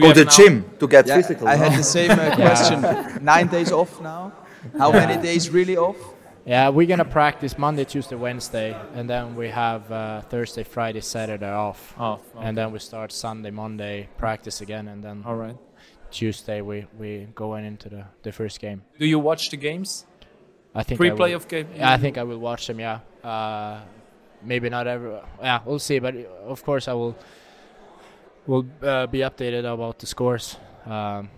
[0.00, 1.48] Go to the gym to get yeah, physical.
[1.48, 1.64] I no?
[1.64, 3.24] had the same uh, question.
[3.24, 4.32] Nine days off now.
[4.78, 5.06] How yeah.
[5.06, 5.96] many days really off?
[6.44, 11.50] Yeah, we're gonna practice Monday, Tuesday, Wednesday, and then we have uh, Thursday, Friday, Saturday
[11.50, 11.94] off.
[11.98, 12.20] Off.
[12.34, 12.46] Okay.
[12.46, 15.56] And then we start Sunday, Monday, practice again, and then all right.
[16.10, 18.82] Tuesday we we going into the the first game.
[18.98, 20.04] Do you watch the games?
[20.74, 21.68] I think pre-playoff game.
[21.76, 22.80] Yeah, I think I will watch them.
[22.80, 23.00] Yeah.
[23.22, 23.80] Uh,
[24.42, 25.12] maybe not every.
[25.40, 25.98] Yeah, we'll see.
[25.98, 26.16] But
[26.46, 27.16] of course, I will
[28.46, 31.28] we'll uh, be updated about the scores um,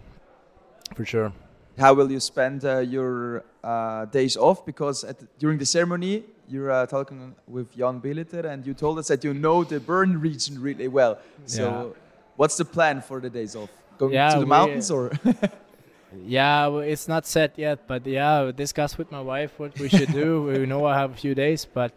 [0.95, 1.33] for sure.
[1.79, 4.65] How will you spend uh, your uh, days off?
[4.65, 9.09] Because the, during the ceremony, you're uh, talking with Jan Billeter, and you told us
[9.09, 11.19] that you know the Bern region really well.
[11.47, 12.01] So, yeah.
[12.37, 13.71] what's the plan for the days off?
[13.99, 15.11] Going yeah, to the mountains or?
[16.27, 19.89] yeah, well, it's not set yet, but yeah, we discuss with my wife what we
[19.89, 20.43] should do.
[20.59, 21.93] we know I have a few days, but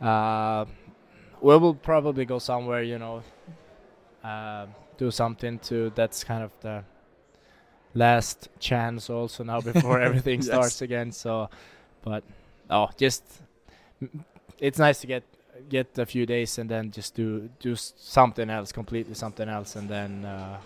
[0.00, 0.64] uh,
[1.40, 3.22] we will probably go somewhere, you know,
[4.24, 4.66] uh,
[4.98, 6.84] do something to that's kind of the
[7.94, 10.46] last chance also now before everything yes.
[10.46, 11.48] starts again so
[12.02, 12.22] but
[12.70, 13.22] oh just
[14.58, 15.24] it's nice to get
[15.68, 19.88] get a few days and then just do do something else, completely something else, and
[19.88, 20.24] then.
[20.24, 20.58] Uh,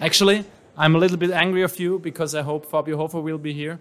[0.00, 0.44] Actually,
[0.76, 3.78] I'm a little bit angry of you because I hope Fabio Hofer will be here.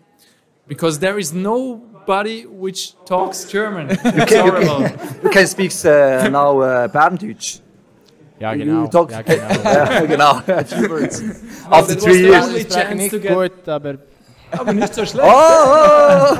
[0.68, 3.90] Because there is nobody which talks German.
[3.90, 7.62] you, can, you, can, you can speak uh, now uh, Berndeutsch.
[8.40, 8.88] Ja, genau.
[8.88, 9.48] Talk, ja, genau.
[9.64, 10.32] ja, genau.
[11.70, 12.54] After three years.
[12.54, 13.96] Ich spreche nicht gut, aber...
[14.52, 15.28] aber nicht so schlecht.
[15.28, 16.36] Oh!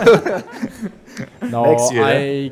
[1.50, 2.52] no, Next year, I...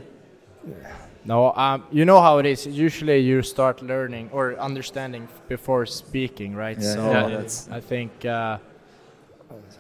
[1.26, 2.66] No, um, you know how it is.
[2.66, 6.78] Usually you start learning or understanding before speaking, right?
[6.78, 8.58] Yeah, so yeah, that's I think uh,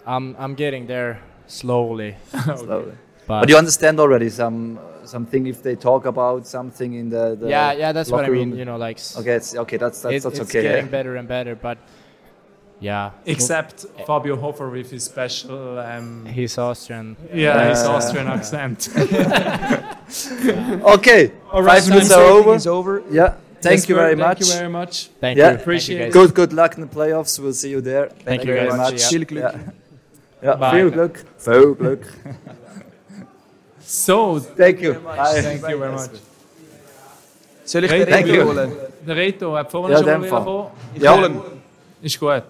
[0.05, 2.15] I'm I'm getting there slowly.
[2.55, 2.93] slowly.
[3.33, 7.49] But, but, you understand already some something if they talk about something in the, the
[7.49, 8.51] yeah yeah that's what I mean.
[8.51, 8.59] Room.
[8.59, 10.59] You know like okay it's, okay that's that's, it, that's it's okay.
[10.59, 11.77] It's getting better and better, but
[12.83, 13.11] yeah.
[13.25, 15.79] Except Fabio Hofer with his special.
[15.79, 17.15] Um, his Austrian.
[17.33, 18.89] Yeah, uh, his Austrian accent.
[20.95, 21.31] okay.
[21.51, 22.55] All right, Five minutes are over.
[22.55, 23.03] Is over.
[23.09, 23.35] Yeah.
[23.61, 24.39] Thank you very thank much.
[24.39, 25.07] Thank you very much.
[25.21, 25.51] Thank yeah.
[25.51, 25.55] you.
[25.55, 26.13] Appreciate thank it.
[26.13, 27.39] Good, good luck in the playoffs.
[27.39, 28.07] We'll see you there.
[28.09, 28.91] Thank, thank you very much.
[28.91, 29.09] much.
[29.09, 29.53] Viel Glück.
[29.53, 30.71] Ja, ja Bye.
[30.71, 31.23] viel Glück.
[31.37, 32.05] Viel Glück.
[33.85, 34.93] So, thank you.
[34.93, 36.09] Thank you very much.
[37.65, 38.71] Soll ich den Reto holen?
[39.05, 40.67] Der Reto hat vorhin Ja, schon mal kommen.
[40.99, 41.17] Ja.
[41.17, 41.41] Holen.
[42.01, 42.43] Ist gut.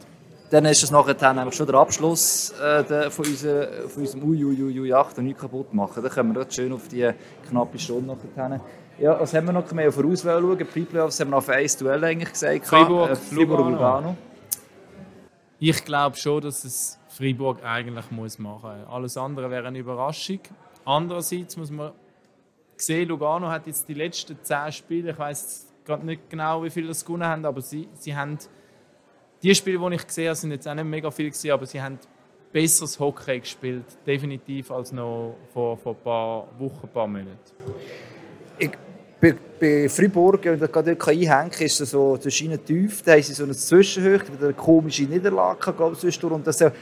[0.49, 4.23] Dann ist es nachher dann nämlich schon der Abschluss äh, der, von, unser, von unserem
[4.23, 6.03] Uiuiui 8 und nicht kaputt machen.
[6.03, 7.09] Dann können wir schön auf die
[7.49, 8.61] knappe Stunde nachher
[8.99, 9.71] Ja, was haben wir noch?
[9.71, 10.67] Wir haben vorauswählen schauen.
[10.67, 12.65] Pre-Playoffs haben wir auf ein Duell eigentlich gesagt.
[12.67, 13.71] Fribourg, äh, Fribourg Lugano.
[13.71, 14.17] Lugano.
[15.59, 18.89] Ich glaube schon, dass es Freiburg eigentlich muss machen muss.
[18.93, 20.39] Alles andere wäre eine Überraschung.
[20.85, 21.91] Andererseits muss man
[22.75, 26.87] sehen, Lugano hat jetzt die letzten zehn Spiele, ich weiß gerade nicht genau, wie viele
[26.87, 28.37] das gewonnen haben, aber sie, sie haben
[29.41, 31.81] die Spiele, die ich gesehen habe, sind jetzt auch nicht mega viel gewesen, aber sie
[31.81, 31.99] haben
[32.51, 37.37] besseres Hockey gespielt, definitiv als noch vor, vor ein paar Wochen, ein paar Monaten.
[38.57, 38.71] Ich,
[39.19, 43.01] bei, bei Fribourg, wenn ich gerade einhängen kann, ist es so zwischen tief.
[43.01, 46.33] Da haben sie so eine Zwischenhöhe, eine komische Niederlage gehabt zwischendurch.
[46.33, 46.73] Und das ist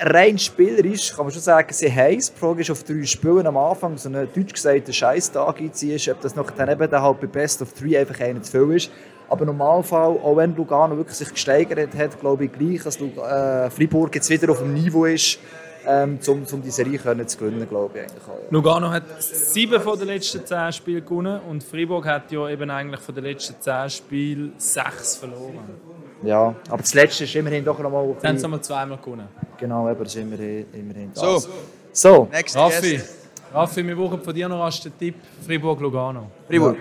[0.00, 2.32] rein spielerisch, kann man schon sagen, sie heiß.
[2.32, 6.20] Die Frage ist, auf drei Spielen am Anfang so einen deutsch gesagten Scheißtag einziehst, ob
[6.20, 8.90] das noch dann eben halt bei Best of Three einfach einer zu viel ist.
[9.28, 13.70] Aber im Normalfall, auch wenn Lugano wirklich sich gesteigert hat, glaube ich gleich, dass äh,
[13.70, 15.38] Fribourg jetzt wieder auf dem Niveau ist,
[15.86, 18.48] ähm, um, um die Serie zu gewinnen, glaube ich eigentlich auch, ja.
[18.50, 23.00] Lugano hat sieben von den letzten zehn Spielen gewonnen und Freiburg hat ja eben eigentlich
[23.00, 26.07] von den letzten zehn Spielen sechs verloren.
[26.22, 28.16] Ja, aber das letzte ist immerhin doch noch mal...
[28.20, 29.28] Dann haben sie einmal zweimal gewonnen.
[29.56, 31.34] Genau, aber das ist immerhin, immerhin So.
[31.34, 31.48] das.
[31.92, 33.28] So, Next Raffi, guest.
[33.52, 36.30] Raffi, wir brauchen von dir noch als den Tipp Fribourg-Lugano.
[36.46, 36.76] Fribourg.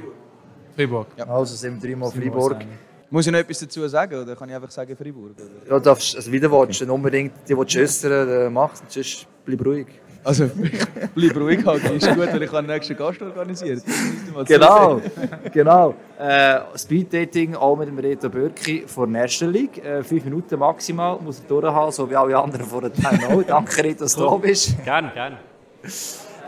[0.76, 1.08] Freiburg.
[1.28, 2.66] also sind wir dreimal Sind wir uns Fribourg.
[3.10, 5.32] Muss ich noch etwas dazu sagen oder kann ich einfach sagen Fribourg?
[5.32, 5.72] Oder?
[5.76, 9.66] Ja, darfst, also wieder willst, dann unbedingt die, die du äußern, äh, machst, sonst bleib
[9.66, 9.88] ruhig.
[10.28, 11.84] Also, ich bleibe ruhig halt.
[11.90, 15.02] Ist gut, weil ich habe den nächsten Gast mal Genau,
[15.54, 15.96] genau.
[16.20, 19.78] Äh, Speeddating auch mit dem Reto Bürki von der ersten League.
[19.84, 23.42] Äh, fünf Minuten maximal muss er durchhalten, so wie alle anderen vor der Time auch.
[23.48, 24.84] Danke, Reto, dass du da bist.
[24.84, 25.38] Gerne, gerne.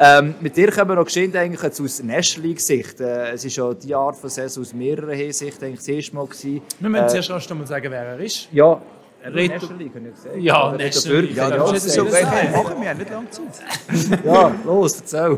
[0.01, 2.99] Ähm, mit dir können wir noch geschehen, eigentlich jetzt aus National League Sicht.
[2.99, 6.25] Äh, es ist ja die Art von Saison aus mehreren Hinsichten eigentlich das erste Mal
[6.25, 6.61] gewesen.
[6.79, 8.49] Wir müssen Äh, zuerst erst einmal sagen, wer er ist.
[8.51, 8.81] Ja,
[9.23, 10.35] National League, habe ich gesagt.
[10.37, 11.09] Ja, Bürki.
[11.09, 11.35] League.
[11.35, 12.49] Ja, Ja, das das ist so ist geil.
[12.53, 12.63] das.
[12.63, 14.25] Machen wir nicht lange Zeit.
[14.25, 15.37] Ja, los, erzähl.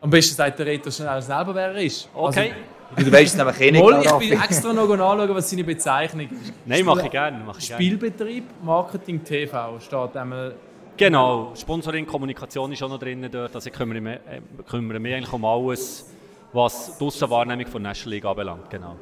[0.00, 2.08] Am besten sagt der Reto schnell selber, wer er ist.
[2.14, 2.52] Okay.
[2.96, 3.82] Du weißt es nämlich eh nicht.
[3.82, 6.52] Wohl, ich bin extra noch anschauen, was seine Bezeichnung ist.
[6.66, 7.40] Nein, mache ich gerne.
[7.46, 7.82] Mach ich gerne.
[7.84, 10.54] Spielbetrieb, Marketing, TV steht einmal.
[10.96, 13.54] Genau, Sponsoring, Kommunikation ist auch noch drin dort.
[13.54, 16.10] Also ich kümmere mich, äh, kümmere mich eigentlich um alles,
[16.52, 18.68] was die Aussenwahrnehmung von National League anbelangt.
[18.68, 18.96] Genau.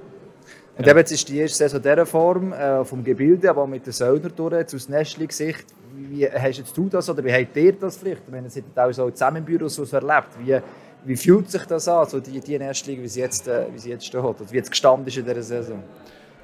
[0.79, 3.85] Und eben, jetzt ist die erste Saison dieser Form, äh, vom Gebilde, aber auch mit
[3.85, 5.67] den Söldner durch, jetzt aus National League Sicht.
[5.97, 8.23] Wie hast jetzt du das oder wie habt ihr das vielleicht?
[8.25, 10.29] Ich meine, ihr seid auch so zusammen im Büro so erlebt.
[10.39, 10.57] Wie,
[11.05, 13.91] wie fühlt sich das an, so die, die League, wie sie jetzt, äh, wie sie
[13.91, 15.83] jetzt steht, oder wie jetzt gestanden ist in dieser Saison?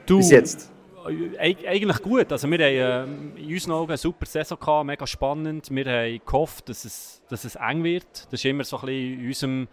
[0.05, 0.71] Du, Bis jetzt.
[1.39, 2.33] Eig eigentlich gut.
[2.33, 5.69] Also wir haben äh, in unseren Augen eine super Saison gehabt, mega spannend.
[5.71, 8.07] Wir haben gehofft, dass es, dass es eng wird.
[8.31, 9.69] Das ist immer so ein bisschen in unserem,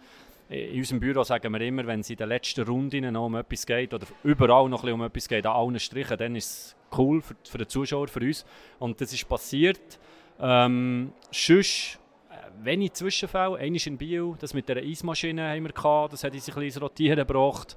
[0.52, 3.64] in unserem Büro sagen wir immer, wenn es in den letzten Runden noch um etwas
[3.64, 6.76] geht oder überall noch ein bisschen um etwas geht, an allen Strichen, dann ist es
[6.96, 8.44] cool für, für den Zuschauer, für uns.
[8.78, 9.98] Und das ist passiert.
[10.38, 11.98] Ähm, sonst
[12.30, 13.56] äh, wenig Zwischenfälle.
[13.56, 16.62] Einmal in Biel, das mit der Eismaschine haben wir gehabt, das hat uns ein bisschen
[16.62, 17.76] ins Rotieren gebracht.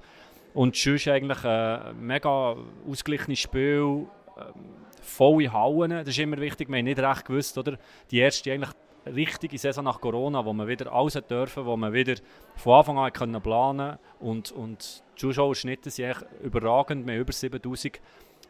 [0.52, 2.56] Und sonst eigentlich ein mega
[2.86, 4.06] ausgeglichenes Spiel,
[4.36, 4.54] ähm,
[5.00, 7.78] volle Hallen, das ist immer wichtig, wir haben nicht recht gewusst, oder?
[8.10, 8.72] Die erste eigentlich
[9.14, 12.14] richtige Saison nach Corona, wo man wieder alles hat dürfen, wo man wieder
[12.56, 18.00] von Anfang an können planen und, und die Zuschauerschnitte sind echt überragend, haben über 7000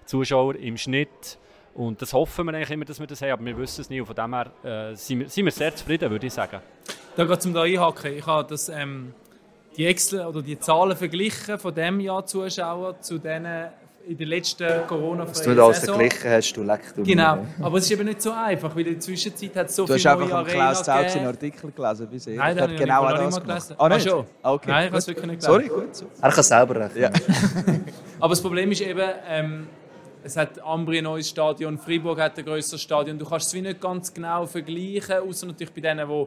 [0.05, 1.39] Zuschauer im Schnitt
[1.75, 4.01] und das hoffen wir eigentlich immer, dass wir das haben, aber wir wissen es nicht
[4.01, 6.61] und von dem her äh, sind, wir, sind wir sehr zufrieden, würde ich sagen.
[7.17, 8.17] Da geht zum da einhaken.
[8.17, 9.15] Ich habe das ähm,
[9.77, 13.71] die Excel oder die Zahlen verglichen von dem Jahr Zuschauer zu denen
[14.07, 17.79] in der letzten corona Was du da alles verglichen hast, du leck du Genau, aber
[17.79, 20.17] es ist eben nicht so einfach, weil in der Zwischenzeit hat es so du viele
[20.17, 22.37] neue Arenen Klaus Zaug seinen Artikel gelesen bisher.
[22.37, 23.75] Nein, den genau habe ich nicht gelesen.
[23.79, 24.07] Ah, nicht?
[24.07, 24.25] Ah, schon?
[24.43, 24.71] Okay.
[24.71, 25.69] Nein, ich habe es wirklich nicht gelesen.
[25.69, 25.97] Sorry, gut.
[25.97, 26.07] So.
[26.21, 27.03] Er kann selber rechnen.
[27.03, 27.11] Ja.
[28.21, 29.67] aber das Problem ist eben, ähm,
[30.23, 33.19] es hat Ambri ein neues Stadion, Freiburg hat ein grösseres Stadion.
[33.19, 36.27] Du kannst es wie nicht ganz genau vergleichen, außer natürlich bei denen, die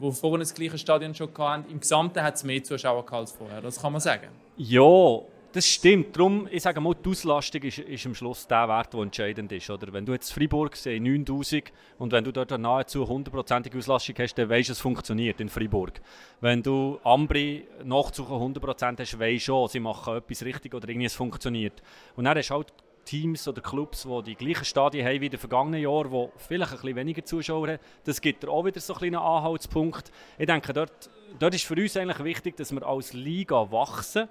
[0.00, 1.70] die vorhin das gleiche Stadion schon hatten.
[1.70, 4.28] Im Gesamten hat es mehr Zuschauer als vorher, das kann man sagen.
[4.56, 5.20] Ja,
[5.52, 6.16] das stimmt.
[6.16, 9.68] Darum, ich sage mal, die Auslastung ist, ist am Schluss der Wert, der entscheidend ist.
[9.68, 9.92] Oder?
[9.92, 14.34] Wenn du jetzt Freiburg siehst, 9000 und wenn du dort eine nahezu 100%ige Auslastung hast,
[14.34, 16.00] dann weißt du, es funktioniert in Freiburg.
[16.40, 20.88] Wenn du Ambri noch zu 100% hast, weißt du schon, sie machen etwas richtig oder
[20.88, 21.82] irgendwie es funktioniert.
[22.16, 22.72] Und dann hast du halt
[23.04, 26.76] Teams oder Clubs, die die gleichen Stadien haben wie in vergangenen Jahren, die vielleicht ein
[26.76, 27.78] bisschen weniger Zuschauer haben.
[28.04, 30.12] Das gibt auch wieder so einen Anhaltspunkt.
[30.38, 34.28] Ich denke, dort, dort ist für uns eigentlich wichtig, dass wir als Liga wachsen.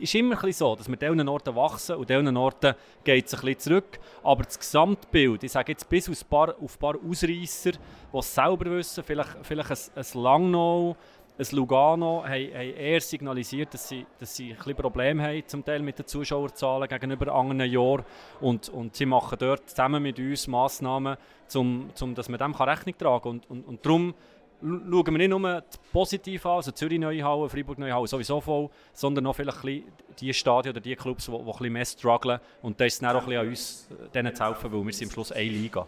[0.00, 2.74] Ist immer ein so, dass wir an diesen Orten wachsen und an diesen Orten
[3.04, 4.00] geht es ein bisschen zurück.
[4.22, 8.18] Aber das Gesamtbild, ich sage jetzt bis auf ein paar, auf ein paar Ausreißer, die
[8.18, 10.96] es selber wissen, vielleicht, vielleicht ein, ein Langnau,
[11.38, 15.64] ein Lugano haben, haben eher signalisiert, dass sie, dass sie ein bisschen Probleme haben zum
[15.64, 18.04] Teil mit den Zuschauerzahlen gegenüber anderen Jahren
[18.40, 21.16] und, und sie machen dort zusammen mit uns Massnahmen,
[21.54, 23.30] um, um dass man dem Rechnung tragen kann.
[23.30, 24.14] Und, und, und darum
[24.60, 28.68] schauen wir nicht nur positiv an, also Zürich neue Halle, Freiburg neue Halle sowieso voll,
[28.92, 29.84] sondern noch vielleicht
[30.20, 32.98] die Stadien oder die Clubs, die, die ein bisschen mehr strugglen und da ist es
[33.00, 35.48] dann auch ein bisschen an uns, denen zu helfen, weil wir sind am Schluss eine
[35.48, 35.86] Liga.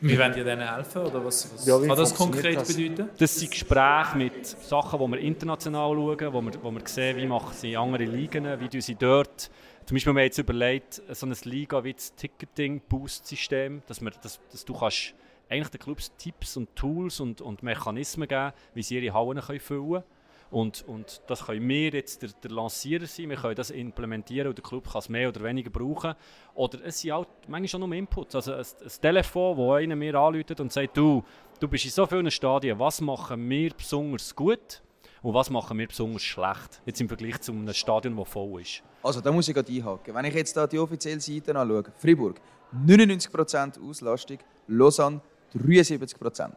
[0.00, 1.02] Wie wollen ihr denen helfen?
[1.02, 2.74] Oder was, was ja, kann das konkret das?
[2.74, 3.08] bedeuten?
[3.18, 7.26] Das sind Gespräche mit Sachen, die wir international schauen, wo wir, wo wir sehen, wie
[7.26, 9.50] machen sie andere Ligen, wie sie dort.
[9.86, 14.64] Zum Beispiel haben wir jetzt überlegt, so ein Liga wie das Ticketing-Boost-System, dass, dass, dass
[14.64, 15.14] du kannst
[15.48, 19.60] eigentlich den Clubs Tipps und Tools und, und Mechanismen geben, wie sie ihre Hallen können
[19.60, 20.04] füllen können.
[20.50, 24.56] Und, und das können wir jetzt der, der Lancierer sein, wir können das implementieren und
[24.56, 26.14] der Club kann es mehr oder weniger brauchen.
[26.54, 28.34] Oder es sind auch manchmal schon nur Inputs.
[28.34, 31.24] Also ein, ein Telefon, wo einer mir anruft und sagt, du,
[31.58, 34.82] du bist in so vielen Stadien, was machen wir besonders gut
[35.22, 38.82] und was machen wir besonders schlecht, jetzt im Vergleich zu einem Stadion, das voll ist.
[39.02, 40.14] Also da muss ich gerade einhaken.
[40.14, 42.40] Wenn ich jetzt da die offizielle Seite anschaue, Freiburg
[42.86, 44.38] 99% Auslastung,
[44.68, 45.20] Lausanne
[45.58, 46.52] 73%.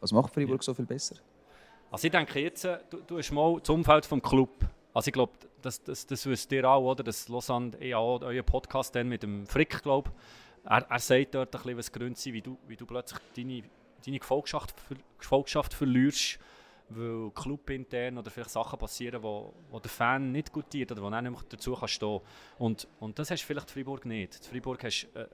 [0.00, 1.16] Was macht Freiburg so viel besser?
[1.90, 4.50] Also ich denke jetzt, äh, du, du hast mal das Umfeld vom Club.
[4.94, 5.32] Also ich glaube,
[5.62, 7.02] das, das, das wisst ihr auch, oder?
[7.02, 10.10] Das Lausanne, ich auch euer Podcast dann mit dem Frick, glaube
[10.64, 13.62] er, er sagt dort ein bisschen, was Gründe sind, wie du, wie du plötzlich deine,
[14.04, 14.74] deine Gefolgschaft,
[15.18, 16.38] Gefolgschaft verlierst
[16.90, 21.22] weil clubintern oder vielleicht Sachen passieren, wo, wo der Fan nicht gutiert oder wo er
[21.22, 22.20] nicht dazu kann stehen
[22.58, 24.36] und, und das hast du vielleicht in Freiburg nicht.
[24.36, 25.26] In Freiburg hast du äh,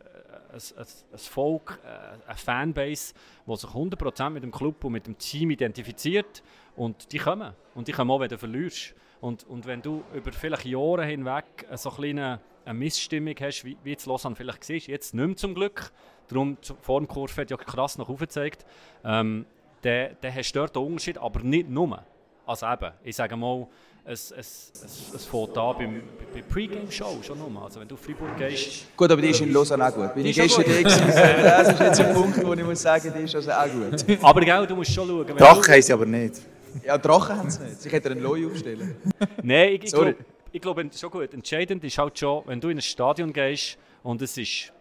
[0.53, 3.15] ein, ein, ein Volk, äh, eine Fanbase,
[3.47, 6.43] die sich 100% mit dem Club und mit dem Team identifiziert
[6.77, 7.55] und die kommen.
[7.75, 8.95] Und die kommen auch, wenn du verlierst.
[9.21, 11.45] Und, und wenn du über vielleicht Jahre hinweg
[11.77, 15.37] so eine kleine eine Missstimmung hast, wie, wie jetzt Lausanne vielleicht siehst, jetzt nicht mehr
[15.37, 15.93] zum Glück,
[16.29, 18.65] darum die Formkurve hat ja krass nach oben gezeigt,
[19.05, 19.47] ähm,
[19.85, 22.03] dann, dann hast du dort einen Unterschied, aber nicht nur.
[22.47, 23.67] Also eben, ich sage mal,
[24.07, 27.63] es, es, es, es fängt an beim, bei Pre-Game-Show schon nur.
[27.63, 28.87] Also wenn du auf Freiburg gehst...
[28.97, 30.15] Gut, aber die ist in Lausanne auch gut.
[30.15, 30.83] Bin ich gestern da
[31.43, 34.05] Das ist jetzt ein Punkt, wo ich muss sagen, die ist also auch gut.
[34.23, 35.27] Aber gell, du musst schon schauen.
[35.27, 36.43] Drachen haben sie aber nicht.
[36.85, 37.81] Ja, Drachen haben sie nicht.
[37.81, 38.97] Sie hätten einen Loi aufstellen.
[39.43, 40.17] Nein, ich, ich glaube
[40.53, 41.33] ich glaub, schon gut.
[41.33, 44.73] Entscheidend ist halt schon, wenn du in ein Stadion gehst und es ist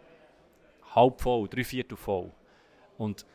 [0.93, 2.29] halb voll, drei Viertel voll.
[2.97, 3.25] Und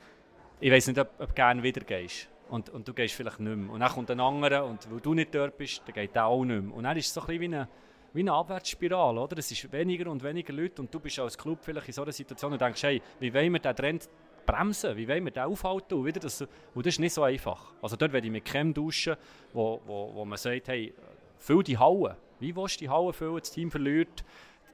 [0.60, 2.28] ich weiß nicht, ob, ob du gerne wieder gehst.
[2.48, 3.70] Und, und du gehst vielleicht nicht mehr.
[3.70, 6.44] Und dann kommt ein anderer und weil du nicht dort bist, dann geht der auch
[6.44, 6.74] nicht mehr.
[6.74, 7.68] Und dann ist es so ein bisschen wie eine,
[8.14, 9.38] wie eine Abwärtsspirale, oder?
[9.38, 12.12] Es ist weniger und weniger Leute und du bist als Club vielleicht in so einer
[12.12, 14.08] Situation und denkst, hey, wie wollen wir den Trend
[14.46, 14.96] bremsen?
[14.96, 15.98] Wie wollen wir den aufhalten?
[15.98, 17.72] Und, wieder das, und das ist nicht so einfach.
[17.82, 19.16] Also dort werde ich mit Creme duschen,
[19.52, 20.94] wo, wo, wo man sagt, hey,
[21.36, 22.16] füll die Halle.
[22.40, 23.38] Wie willst du die Halle füllen?
[23.38, 24.24] Das Team verliert.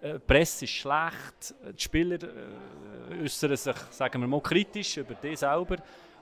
[0.04, 1.54] Die äh, Presse ist schlecht.
[1.76, 5.76] Die Spieler äh, äußern sich, sagen wir mal, kritisch über dich selber.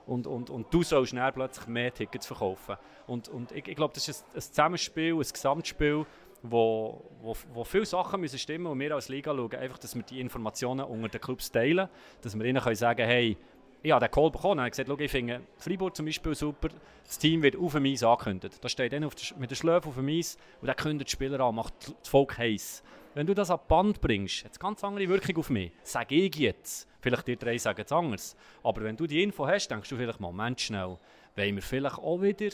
[0.06, 2.76] Und, und, und du sollst dann plötzlich mehr Tickets verkaufen.
[3.06, 6.06] Und, und ich, ich glaube, das ist ein, ein Zusammenspiel, ein Gesamtspiel,
[6.42, 10.02] wo, wo, wo viele Sachen müssen stimmen und wir als Liga schauen, einfach, dass wir
[10.02, 11.88] die Informationen unter den Clubs teilen,
[12.20, 13.36] dass wir ihnen können sagen hey,
[13.80, 16.68] ich habe den Call bekommen und gesagt, ich finde Freiburg zum Beispiel super,
[17.04, 18.58] das Team wird auf dem Eis angekündigt.
[18.60, 21.12] Da steht dann auf der, mit der Schläfe auf dem Eis und dann kündigt die
[21.12, 22.82] Spieler an, macht das Volk heiß.
[23.14, 25.72] Wenn du das an Band bringst, hat es ganz andere Wirkung auf mich.
[25.82, 26.88] Sage ich jetzt.
[27.00, 28.36] Vielleicht die drei sagen es anders.
[28.62, 30.96] Aber wenn du die Info hast, denkst du vielleicht, Moment schnell,
[31.36, 32.50] wollen wir vielleicht auch wieder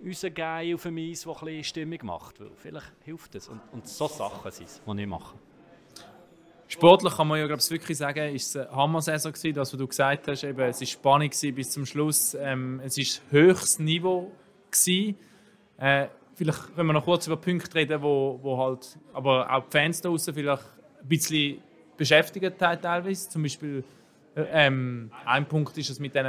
[0.00, 2.38] unseren Guy auf dem Eis, der ein bisschen Stimmung macht.
[2.38, 3.48] Weil vielleicht hilft es.
[3.48, 5.36] Und, und so Sachen sind es, die ich mache.
[6.68, 9.88] Sportlich kann man ja glaube ich, wirklich sagen, es eine Hammer-Saison gewesen, das, was du
[9.88, 10.44] gesagt hast.
[10.44, 12.34] Eben, es war spannend bis zum Schluss.
[12.34, 14.30] Ähm, es war höchstes Niveau
[14.70, 15.18] gewesen.
[15.78, 16.08] Äh,
[16.38, 20.00] vielleicht können wir noch kurz über Punkte reden, wo, wo halt, aber auch die Fans
[20.00, 20.62] da draußen vielleicht
[21.02, 21.58] ein bisschen
[21.96, 23.28] beschäftigt haben teilweise.
[23.28, 23.82] Zum Beispiel
[24.36, 26.26] ähm, ein Punkt ist es mit diesen,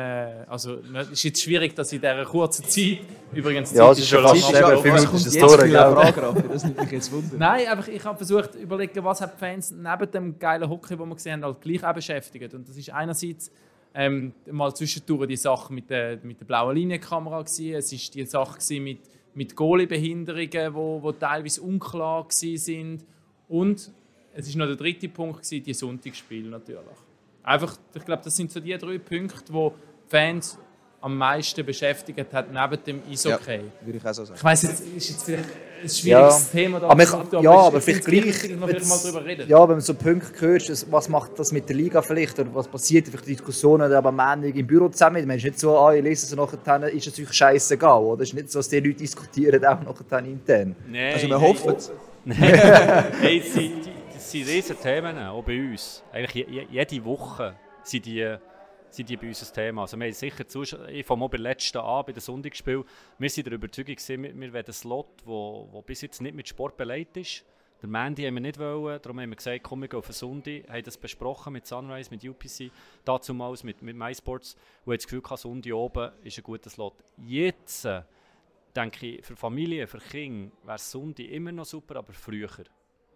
[0.48, 3.02] also es ist jetzt schwierig, dass in dieser kurzen Zeit,
[3.32, 7.12] übrigens ja, es ist schon fast eben mich ist das Frage, das nimmt mich jetzt
[7.12, 7.38] Wunder.
[7.38, 10.98] Nein, einfach ich habe versucht zu überlegen, was hat die Fans neben dem geilen Hockey,
[10.98, 12.52] den wir gesehen haben, halt gleich auch beschäftigt.
[12.56, 13.52] Und das ist einerseits
[13.94, 17.76] ähm, mal zwischendurch die Sache mit der, mit der blauen Linienkamera gewesen.
[17.76, 19.00] Es ist die Sache mit,
[19.40, 23.06] mit Goalie-Behinderungen, wo, wo teilweise unklar sind.
[23.48, 23.90] Und
[24.34, 27.00] es ist noch der dritte Punkt gewesen, die Sonntagsspiele natürlich.
[27.42, 29.74] Einfach, ich glaube, das sind so die drei Punkte, wo
[30.10, 30.58] Fans
[31.00, 33.62] am meisten beschäftigt hat, neben dem Eishockey.
[33.62, 34.36] Ja, würde ich auch so sagen.
[34.38, 35.50] Ich weiss, jetzt ist jetzt vielleicht
[35.82, 36.60] ein schwieriges ja.
[36.60, 39.48] Thema, da aber, ich, aber ja, aber vielleicht gleich, noch mal drüber reden.
[39.48, 42.68] Ja, wenn man so Punkte hört, was macht das mit der Liga vielleicht, oder was
[42.68, 46.04] passiert, vielleicht Diskussionen aber am Ende im Büro zusammen, man ist nicht so, ah, ich
[46.04, 48.24] lese es nachher, ist es euch scheißegal, oder?
[48.24, 50.76] Es ist nicht so, dass die Leute diskutieren auch nachher intern.
[50.88, 51.92] Nee, also wir hoffen es.
[52.26, 53.42] hey,
[54.14, 56.04] das sind riesige Themen, auch bei uns.
[56.12, 58.36] Eigentlich jede Woche sind die,
[58.90, 59.82] sind die bei uns ein Thema.
[59.82, 62.84] Also wir haben sicher ich fange mal bei letzten an, bei den Sonntagsspielen,
[63.18, 67.18] wir sind der Überzeugung, wir, wollen einen Slot, der bis jetzt nicht mit Sport beleidigt
[67.18, 67.46] ist.
[67.82, 70.14] Der Mandy haben wir nicht wollen, darum haben wir gesagt, komm, wir gehen auf einen
[70.14, 72.72] Sonntag, haben das besprochen mit Sunrise, mit UPC,
[73.06, 76.96] dazumals mit, mit MySports und haben das Gefühl, Sonntag oben ist ein guter Slot.
[77.26, 77.88] Jetzt,
[78.76, 82.50] denke ich, für Familien, für Kinder wäre Sonntag immer noch super, aber früher.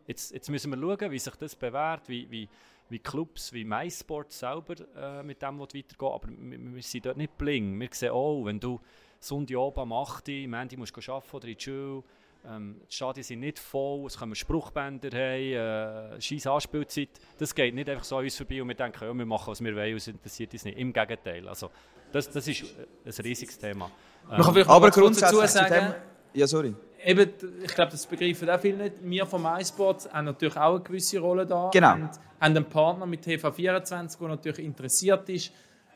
[0.07, 2.49] Jetzt, jetzt müssen wir schauen, wie sich das bewährt, wie, wie,
[2.89, 7.37] wie Clubs wie MySport selber äh, mit dem weitergehen Aber wir, wir, sind dort nicht
[7.37, 7.79] bling.
[7.79, 8.79] Wir sehen auch, wenn du
[9.19, 12.03] Sonntag oben am 8 Uhr, Montag musst du arbeiten oder in die Schule,
[12.45, 17.09] ähm, die Stadien sind nicht voll, es kommen Spruchbänder haben, äh, scheiß Anspielzeit.
[17.37, 19.63] Das geht nicht einfach so an uns vorbei und wir denken, ja, wir machen, was
[19.63, 20.77] wir wollen, es interessiert uns nicht.
[20.77, 21.47] Im Gegenteil.
[21.47, 21.69] Also,
[22.11, 22.63] das, das ist
[23.05, 23.89] ein riesiges Thema.
[24.29, 25.95] Ähm, aber grundsätzlich dazu sagen,
[26.33, 26.75] ja, sorry
[27.05, 27.29] eben,
[27.63, 28.95] ich glaube, das begreifen auch viele nicht.
[29.01, 31.69] Wir vom iSport haben natürlich auch eine gewisse Rolle da.
[31.73, 31.93] Genau.
[31.93, 35.51] Und haben einen Partner mit TV24, der natürlich interessiert ist,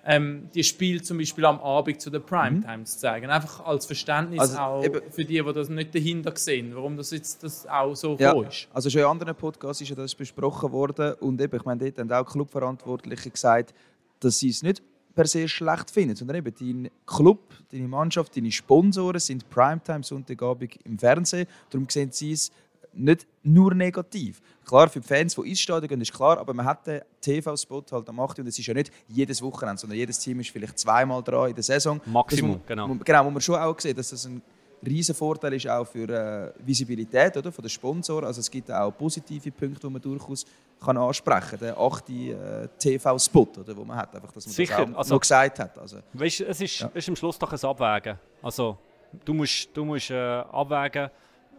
[0.05, 2.85] ähm, die Spiele zum Beispiel am Abend zu den Primetimes mhm.
[2.85, 3.29] zu zeigen.
[3.29, 7.43] Einfach als Verständnis also, auch für die, die das nicht dahinter sehen, warum das jetzt
[7.43, 8.69] das auch so ja, ist.
[8.73, 11.99] Also schon in anderen Podcasts ist ja das besprochen worden und eben, ich meine, dort
[11.99, 13.73] haben auch Clubverantwortliche gesagt,
[14.21, 14.81] dass sie es nicht
[15.17, 17.39] per se schlecht finden, sondern eben dein Club,
[17.71, 21.47] deine Mannschaft, deine Sponsoren sind Primetime Sonntagabend im Fernsehen.
[21.71, 22.51] Darum sehen sie es
[22.93, 24.41] nicht nur negativ.
[24.63, 27.83] Klar, für die Fans, die ins Stadion gehen, ist klar, aber man hat den TV-Spot
[27.91, 28.39] halt am 8.
[28.39, 31.55] und es ist ja nicht jedes Wochenende, sondern jedes Team ist vielleicht zweimal dran in
[31.55, 31.99] der Saison.
[32.05, 32.95] Maximum, das, genau.
[33.03, 34.41] Genau, wo man schon auch sieht, dass das ein
[34.85, 38.25] riesen Vorteil ist auch für äh, Visibilität oder, von den Sponsoren.
[38.25, 40.45] Also es gibt auch positive Punkte, die man durchaus
[40.79, 41.59] kann ansprechen kann.
[41.59, 44.77] Der achte äh, TV-Spot, wo man hat, einfach, dass man Sicher.
[44.77, 45.77] das auch also, noch gesagt hat.
[45.77, 46.91] Also, weißt, es ist, ja.
[46.93, 48.19] ist am Schluss doch ein Abwägen.
[48.41, 48.77] Also,
[49.25, 51.09] du musst, du musst äh, abwägen,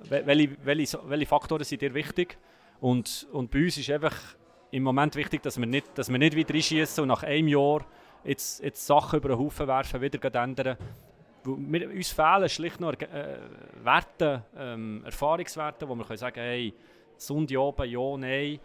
[0.08, 2.38] welche, welche, welche Faktoren sind dir wichtig.
[2.80, 4.14] Und, und bei uns ist einfach
[4.70, 7.84] im Moment wichtig, dass wir nicht, dass wir nicht wieder reinschießen und nach einem Jahr
[8.24, 10.76] jetzt, jetzt Sachen über den Haufen werfen, wieder ändern
[11.44, 13.38] wir, uns fehlen schlicht noch äh,
[13.82, 16.74] Werte, ähm, Erfahrungswerte, wo wir können sagen hey,
[17.16, 18.60] Sonntag oben, ja, nein.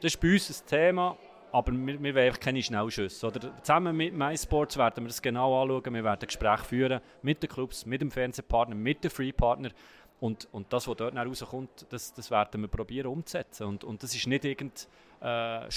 [0.00, 1.16] Das ist bei uns ein Thema,
[1.52, 3.26] aber wir, wir wollen keine Schnellschüsse.
[3.26, 5.94] Oder zusammen mit MySports werden wir das genau anschauen.
[5.94, 9.70] Wir werden Gespräche führen mit den Clubs, mit dem Fernsehpartner, mit den Free-Partner.
[10.20, 13.66] Und, und das, was dort rauskommt, das, das werden wir probieren umzusetzen.
[13.66, 15.70] Und, und das ist nicht irgendein äh,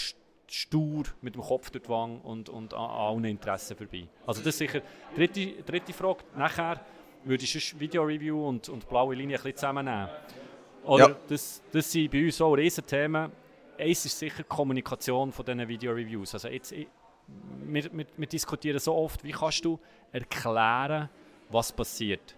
[0.50, 4.08] stur mit dem Kopf durch die Wange und, und an, allen Interessen vorbei.
[4.26, 4.82] Also das ist sicher
[5.12, 6.24] die dritte, dritte Frage.
[6.36, 6.86] Nachher
[7.24, 10.10] würde ich Video-Review und, und blaue Linie ein bisschen zusammennehmen.
[10.84, 11.16] Oder ja.
[11.28, 13.32] das, das sind bei uns auch Riesenthemen.
[13.78, 16.34] Eins ist sicher die Kommunikation von diesen Video-Reviews.
[16.34, 19.80] Also jetzt, wir, wir, wir diskutieren so oft, wie kannst du
[20.12, 21.10] erklären,
[21.50, 22.36] was passiert.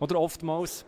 [0.00, 0.86] Oder oftmals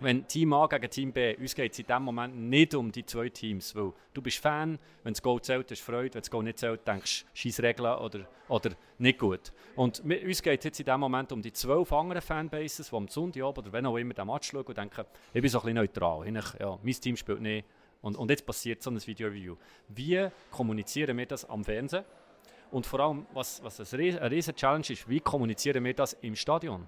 [0.00, 3.04] wenn Team A gegen Team B, uns geht es in diesem Moment nicht um die
[3.06, 6.30] zwei Teams, weil du bist Fan, wenn das Goal zählt, hast du Freude, wenn das
[6.30, 9.52] Goal nicht zählt, denkst du, scheiß Regeln oder, oder nicht gut.
[9.74, 13.08] Und uns geht es jetzt in diesem Moment um die zwölf anderen Fanbases, die am
[13.08, 15.76] Sonntag oder wenn auch immer den Match schauen und denken, ich bin so ein bisschen
[15.76, 17.66] neutral, ich, ja, mein Team spielt nicht
[18.02, 19.56] und, und jetzt passiert so ein Video-Review.
[19.88, 22.04] Wie kommunizieren wir das am Fernsehen?
[22.70, 26.86] Und vor allem, was, was eine riesige Challenge ist, wie kommunizieren wir das im Stadion?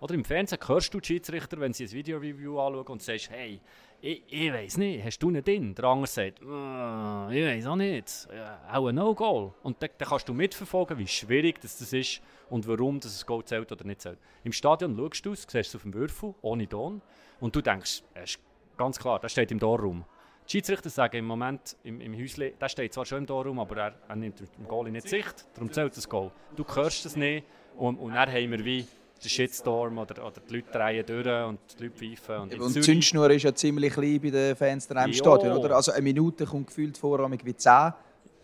[0.00, 3.60] Oder im Fernsehen hörst du die Schiedsrichter, wenn sie ein Video-Review anschauen und sagst, hey,
[4.00, 5.74] ich, ich weiß nicht, hast du nicht drin?
[5.74, 9.52] Der andere sagt, oh, ich weiß auch nicht, ja, auch ein No-Goal.
[9.62, 13.44] Und dann, dann, kannst du mitverfolgen, wie schwierig das, ist und warum das ein Goal
[13.44, 14.18] zählt oder nicht zählt.
[14.42, 17.02] Im Stadion schaust du es, siehst es auf dem Würfel, ohne Ton,
[17.38, 18.40] und du denkst, es ist
[18.78, 20.06] ganz klar, das steht im Torraum.
[20.46, 23.76] Die Schiedsrichter sagen im Moment im, im Häusle, der steht zwar schon im Torraum, aber
[23.76, 26.30] er, er nimmt im Goal nicht Sicht, darum zählt das Goal.
[26.56, 27.46] Du hörst es nicht
[27.76, 28.86] und, und dann haben wir wie
[29.22, 32.42] der Shitstorm oder, oder die Leute drehen durch und die Leute pfeifen.
[32.42, 35.76] Und, und die Zündschnur ist ja ziemlich klein bei den Fans in einem Stadion, oder?
[35.76, 37.92] Also eine Minute kommt gefühlt vor, wie 10.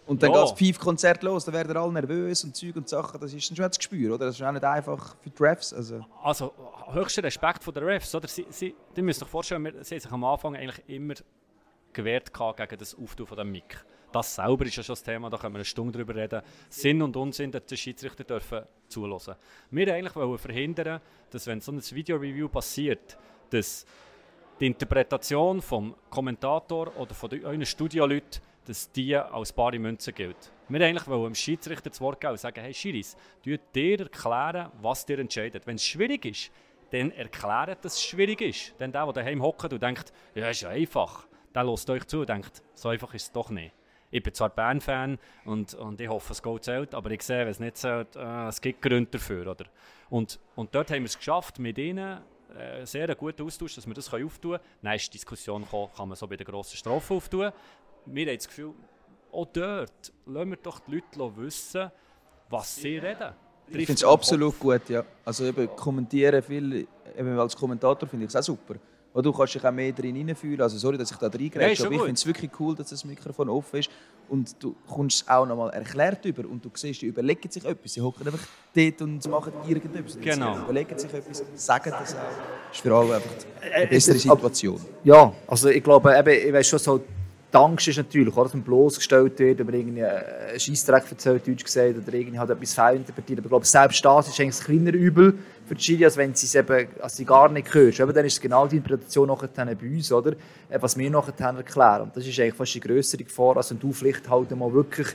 [0.07, 0.37] Und dann ja.
[0.37, 3.21] geht das Pfeifkonzert los, dann werden alle nervös und Zeug und Sachen.
[3.21, 4.27] Das ist dann schon das Gespür, oder?
[4.27, 5.73] Das ist auch nicht einfach für die Refs.
[5.73, 6.53] Also, also
[6.93, 8.29] höchster Respekt von den Refs, oder?
[8.29, 11.15] Sie, sie, die müssen sich vorstellen, sie haben sich am Anfang eigentlich immer
[11.93, 13.85] gewehrt gegen das Auftun von dem Mic.
[14.13, 16.43] Das selber ist ja schon das Thema, da können wir eine Stunde darüber reden.
[16.69, 19.35] Sinn und Unsinn, dass die Schiedsrichter dürfen zulassen.
[19.71, 21.01] Wir eigentlich wollen verhindern,
[21.31, 23.19] dass wenn so ein Video-Review passiert,
[23.51, 23.85] dass
[24.59, 30.53] die Interpretation vom Kommentator oder von euren Studioleuten dass die als bare Münze gilt.
[30.69, 35.07] Wir eigentlich wollen dem Schiedsrichter das Wort geben und sagen, hey Schiris, dir erklären, was
[35.07, 35.67] dir entscheidet.
[35.67, 36.51] Wenn es schwierig ist,
[36.91, 38.75] dann erklären, dass es schwierig ist.
[38.81, 42.21] Denn der, der daheim hockt und denkt, ja, ist ja einfach, der lässt euch zu
[42.21, 43.73] und denkt, so einfach ist es doch nicht.
[44.11, 47.49] Ich bin zwar Bern-Fan und, und ich hoffe, es geht zählt, aber ich sehe, wenn
[47.49, 49.51] es nicht zählt, äh, es gibt Gründe dafür.
[49.51, 49.67] Oder?
[50.11, 52.21] Und, und dort haben wir es geschafft, mit ihnen
[52.57, 54.63] äh, sehr einen guten Austausch, dass wir das auftun können.
[54.83, 57.53] Dann ist die Diskussion gekommen, kann man so bei der grossen Strophe auftun
[58.07, 58.73] wir haben das Gefühl,
[59.33, 61.91] auch dort lassen wir doch die Leute wissen,
[62.49, 63.35] was sie reden.
[63.69, 65.05] Ich finde es absolut gut, ja.
[65.25, 66.87] Also eben kommentieren viel,
[67.17, 68.77] eben als Kommentator finde ich es auch super.
[69.17, 70.61] Weil du kannst dich auch mehr drin hineinfühlen.
[70.61, 73.03] Also sorry, dass ich da reingreife, ja, aber ich finde es wirklich cool, dass das
[73.03, 73.89] Mikrofon offen ist.
[74.29, 77.95] Und du kommst es auch nochmal erklärt über und du siehst, die überlegen sich etwas.
[77.95, 80.19] Sie hocken einfach dort und machen irgendetwas.
[80.21, 80.57] Genau.
[80.57, 82.19] Sie überlegen sich etwas, sagen das auch.
[82.19, 83.31] Das ist für alle einfach
[83.75, 84.81] eine bessere Situation.
[85.03, 88.65] Ja, also ich glaube, eben, ich weiß schon so, die Angst ist natürlich, dass man
[88.65, 93.39] bloßgestellt wird, über irgendwie einen Scheissdreck erzählt, Deutsch gesagt, oder irgendwie hat etwas fehlinterpretiert.
[93.39, 96.35] Aber ich glaube, selbst das ist eigentlich ein kleiner Übel für die Schiri, als wenn
[96.35, 98.01] sie es eben, als sie gar nicht hörst.
[98.01, 100.33] Aber dann ist es genau die Interpretation nachher bei uns, oder?
[100.69, 102.03] Äh, was wir nachher erklären.
[102.03, 105.09] Und das ist eigentlich fast die größere Gefahr, als wenn du vielleicht halt mal wirklich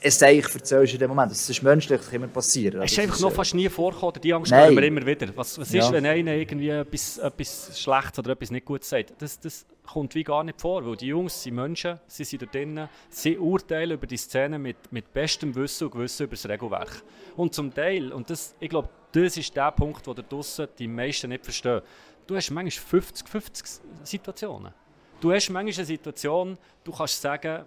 [0.00, 1.30] es eigentlich erzählst in dem Moment.
[1.30, 2.82] Das ist menschlich, das kann immer passieren.
[2.82, 5.28] Es ist einfach noch fast nie vorgekommen, die Angst haben wir immer wieder.
[5.34, 5.92] Was, was ist, ja.
[5.92, 9.14] wenn einer irgendwie etwas, etwas Schlechtes oder etwas nicht Gutes sagt?
[9.18, 12.46] Das, das kommt wie gar nicht vor, weil die Jungs sind Menschen, sie sind da
[12.46, 17.02] drinnen, sie urteilen über die Szene mit, mit bestem Wissen und Gewissen über das Regelwerk.
[17.36, 21.28] Und zum Teil, und das, ich glaube, das ist der Punkt, wo draussen die meisten
[21.28, 21.80] nicht verstehen,
[22.26, 24.72] du hast manchmal 50-50 Situationen.
[25.20, 27.64] Du hast manchmal eine Situation, du kannst sagen,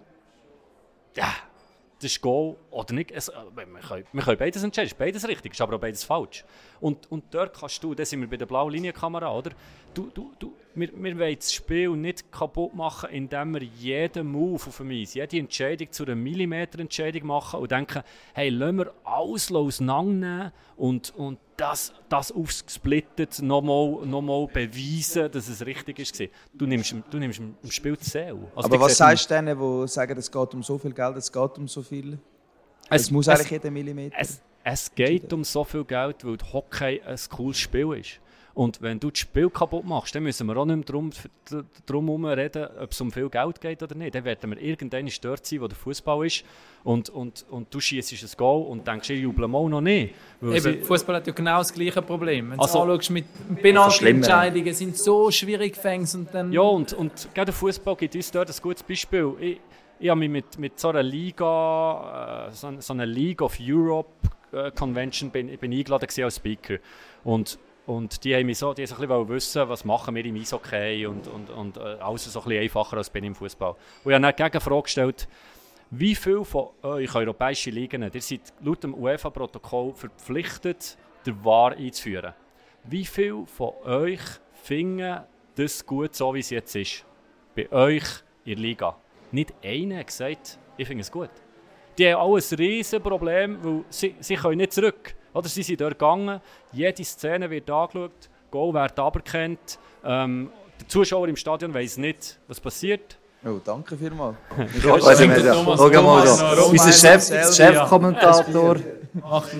[1.16, 1.34] ja,
[2.00, 3.10] das ist Goal oder nicht.
[3.10, 6.44] Es, äh, wir, können, wir können beides entscheiden, beides richtig, ist aber auch beides falsch.
[6.80, 9.50] Und, und dort kannst du, da sind wir bei der blauen Linienkamera, oder?
[9.92, 14.66] Du, du, du, wir, wir wollen das Spiel nicht kaputt machen, indem wir jeden Move
[14.66, 18.02] auf dem Eis, jede Entscheidung zu einer Millimeter-Entscheidung machen und denken,
[18.34, 25.48] hey, lassen wir alles auseinandernehmen und, und das, das aufgesplittet nochmal noch mal beweisen, dass
[25.48, 26.22] es richtig ist.
[26.54, 28.38] Du nimmst, du nimmst im Spiel die Seele.
[28.56, 31.30] Also Aber was sagst du denen, die sagen, es geht um so viel Geld, es
[31.30, 32.18] geht um so viel?
[32.88, 34.16] Es, es muss es, eigentlich jeder Millimeter.
[34.18, 38.20] Es, es geht um so viel Geld, weil Hockey ein cooles Spiel ist.
[38.54, 41.10] Und wenn du das Spiel kaputt machst, dann müssen wir auch nicht mehr darum,
[41.86, 44.14] darum reden, ob es um viel Geld geht oder nicht.
[44.14, 46.44] Dann werden wir irgendwann dort sein, wo der Fußball ist.
[46.82, 50.14] Und, und, und du schießt ein Goal und denkst, ich juble mal noch nicht.
[50.42, 52.50] Eben, Fußball hat ja genau das gleiche Problem.
[52.50, 53.26] Wenn du also, anschaust, mit
[53.62, 56.52] Penalty-Entscheidungen sind so schwierig fängst und dann...
[56.52, 59.34] Ja, und, und gerade der Fußball gibt uns dort ein gutes Beispiel.
[59.40, 59.60] Ich,
[60.00, 64.08] ich habe mich mit, mit so einer Liga, äh, so, so einer League of Europe
[64.52, 66.78] äh, Convention bin, bin eingeladen als Speaker.
[67.22, 67.58] Und
[67.90, 71.06] und die haben mich so, die so ein bisschen wissen, was machen wir im Eishockey
[71.06, 73.70] und, und, und äh, alles so ein bisschen einfacher als bin im Fußball.
[73.70, 75.28] Und ich habe dann die Gegenfrage gestellt,
[75.90, 82.32] wie viele von euch europäischen Ligen, ihr seid laut dem UEFA-Protokoll verpflichtet, den VAR einzuführen.
[82.84, 84.20] Wie viele von euch
[84.62, 85.22] finden
[85.56, 87.04] das gut, so wie es jetzt ist?
[87.56, 88.06] Bei euch
[88.44, 88.96] in der Liga.
[89.32, 91.30] Nicht einer hat gesagt, ich finde es gut.
[91.98, 95.16] Die haben auch ein riesen Problem, weil sie, sie können nicht zurück.
[95.32, 96.40] Oder sie sind dort gegangen,
[96.72, 98.10] jede Szene wird angeschaut,
[98.50, 99.78] Goal wird aberkannt.
[100.04, 100.50] Ähm,
[100.80, 103.16] der Zuschauer im Stadion weiß nicht, was passiert.
[103.44, 104.36] Oh, danke vielmals.
[106.70, 108.76] Unser Chef, Chefkommentator,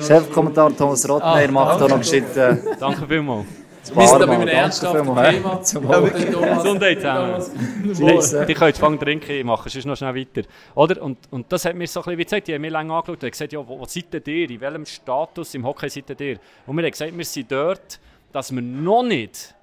[0.06, 2.36] Chefkommentator Thomas Rottmeier macht da noch gescheit.
[2.36, 3.46] Äh, danke vielmals.
[3.94, 5.56] Wir sind da bei einem ernsthaften Thema.
[6.56, 8.46] Gesundheit zusammen.
[8.46, 10.42] Die können Fang trinken machen, sonst noch schnell weiter.
[10.74, 11.02] Oder?
[11.02, 13.22] Und, und das hat mir so ein bisschen wie gesagt, die haben mir lange angeschaut
[13.22, 14.50] und gesagt, ja, wo, wo seid ihr?
[14.50, 16.38] In welchem Status im Hockey seid ihr?
[16.66, 17.98] Und wir haben gesagt, wir sind dort,
[18.32, 19.54] dass wir noch nicht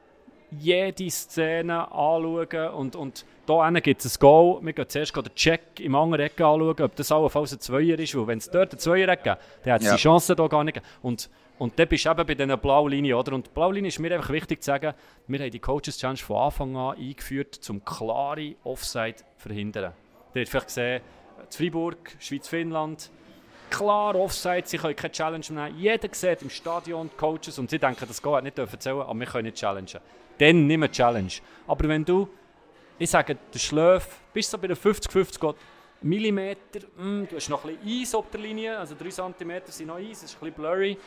[0.52, 4.60] jede Szene anschauen und, und hier gibt es ein Goal.
[4.62, 8.16] Wir gehen zuerst den Check im anderen Ecke anschauen, ob das allenfalls ein Zweier ist.
[8.16, 9.26] Weil wenn es dort ein Zweier gibt,
[9.64, 9.96] dann hat es ja.
[9.96, 10.82] die Chance hier gar nicht.
[11.02, 13.18] Und und dann bist du eben bei dieser blauen Linie.
[13.18, 13.34] Oder?
[13.34, 14.94] Und die blaue Linie ist mir einfach wichtig zu sagen,
[15.28, 19.94] wir haben die Coaches Challenge von Anfang an eingeführt, um klare Offside zu verhindern.
[20.34, 21.02] Ihr habt vielleicht gesehen,
[21.50, 23.10] Freiburg, Schweiz-Finnland,
[23.70, 25.80] klar Offside, sie können keine Challenge mehr nehmen.
[25.80, 29.28] Jeder sieht im Stadion die Coaches und sie denken, das geht nicht erzählen, aber wir
[29.28, 30.00] können nicht challengen.
[30.38, 31.34] Dann nimm eine Challenge.
[31.66, 32.30] Aber wenn du,
[33.00, 35.56] ich sage, der Schläf, bist du bei der 50-50
[36.02, 39.88] Millimeter, mm, du hast noch ein bisschen Eis auf der Linie, also 3 cm sind
[39.88, 40.98] noch Eis, das ist ein bisschen blurry.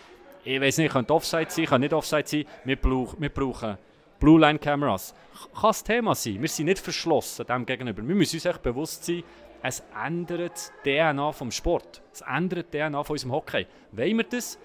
[0.45, 2.45] Ich weiß nicht, könnte Offside sein, kann nicht Offside sein.
[2.65, 3.77] Wir, brauch, wir brauchen
[4.19, 5.15] Blue Line Cameras.
[5.53, 6.41] Kann das Thema sein.
[6.41, 8.07] Wir sind nicht verschlossen dem gegenüber.
[8.07, 9.23] Wir müssen uns echt bewusst sein,
[9.63, 12.03] es ändert die DNA vom Sport.
[12.13, 13.67] Es ändert die DNA von unserem Hockey.
[13.93, 14.59] Wollen wir das?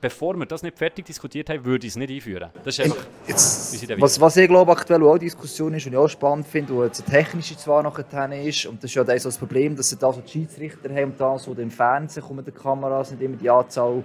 [0.00, 2.50] Bevor wir das nicht fertig diskutiert haben, würde ich es nicht einführen.
[2.64, 6.08] Das ist einfach, Jetzt, was, was ich glaube aktuell auch Diskussion ist und ich auch
[6.08, 9.76] spannend finde, wo jetzt eine technische zwar nachher ist und das ist ja das Problem,
[9.76, 13.10] dass sie da so die Schiedsrichter haben und da so im Fernsehen kommen die Kameras
[13.10, 14.02] nicht immer die Anzahl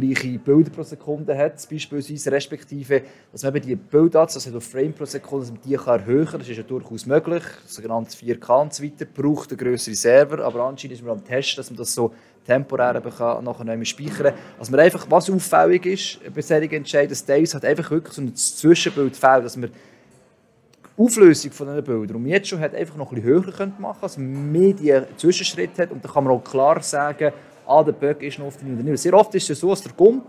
[0.00, 5.04] gleiche Bilder pro Sekunde hat, beispielsweise, respektive, dass man eben die Bildanzahl, also Frame pro
[5.04, 8.74] Sekunde, dass man die kann erhöhen kann, das ist ja durchaus möglich, sogenanntes 4K und
[8.74, 11.94] so weiter, braucht einen grösseren Server, aber anscheinend ist man am Testen, dass man das
[11.94, 12.12] so
[12.46, 14.42] temporär eben kann, nachher nicht mehr speichern kann.
[14.58, 18.22] Also man einfach, was auffällig ist bei solchen Entscheidungen, dass Davis hat einfach wirklich so
[18.22, 22.96] ein Zwischenbild fehlt, dass man die Auflösung von diesen Bildern, und jetzt schon hat, einfach
[22.96, 25.92] noch ein bisschen höher könnte machen, dass man mehr die Zwischenschritte hat.
[25.92, 27.32] Und dann kann man auch klar sagen,
[27.68, 28.96] ah, der Böck ist noch auf der Linie.
[28.96, 30.24] Sehr oft ist es so, dass der Gump,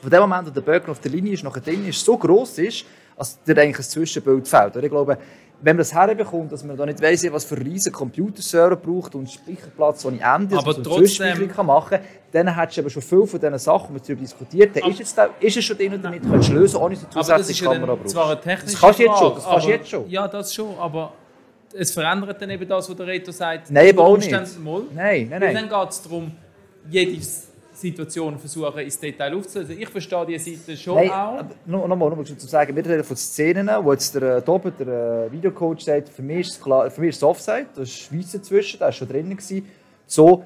[0.00, 2.16] von dem Moment, wo der Böck noch auf der Linie ist, nachher drin ist, so
[2.16, 2.84] groß ist,
[3.16, 4.76] dass der eigentlich ein Zwischenbild fehlt.
[4.76, 5.18] ich glaube,
[5.60, 9.30] wenn man das herbekommt, dass man da nicht weiss, was für riesen Computerserver braucht und
[9.30, 13.02] Speicherplatz ohne Ende, aber dass man trotzdem kann machen kann, dann hättest du aber schon
[13.02, 15.78] viele von diesen Sachen, die wir darüber diskutiert haben, ist, jetzt da, ist es schon
[15.78, 18.10] drin und damit kannst du lösen, ohne dass du zusätzliche Kamera brauchst.
[18.10, 20.10] Zwar eine technische das kannst du jetzt schon, das kannst aber, jetzt schon.
[20.10, 21.12] Ja, das schon, aber
[21.76, 23.70] es verändert dann eben das, was der Reto sagt.
[23.70, 24.30] Nein, auch nicht.
[24.30, 24.82] Mal.
[24.94, 25.54] Nein, nein, nein.
[25.54, 26.32] dann geht es darum,
[26.88, 27.20] jede
[27.72, 29.80] Situation versuchen, ins Detail aufzulösen.
[29.80, 31.44] Ich verstehe diese Seite schon Nein, auch.
[31.66, 35.32] Nochmal, noch mal, zu sagen, wir reden von Szenen, wo jetzt der äh, der äh,
[35.32, 38.32] Videocoach sagt, für mich ist es, klar, für mich ist es Offside, da ist Schweiz
[38.32, 39.30] dazwischen, da war schon drin.
[39.30, 39.66] Gewesen.
[40.06, 40.44] So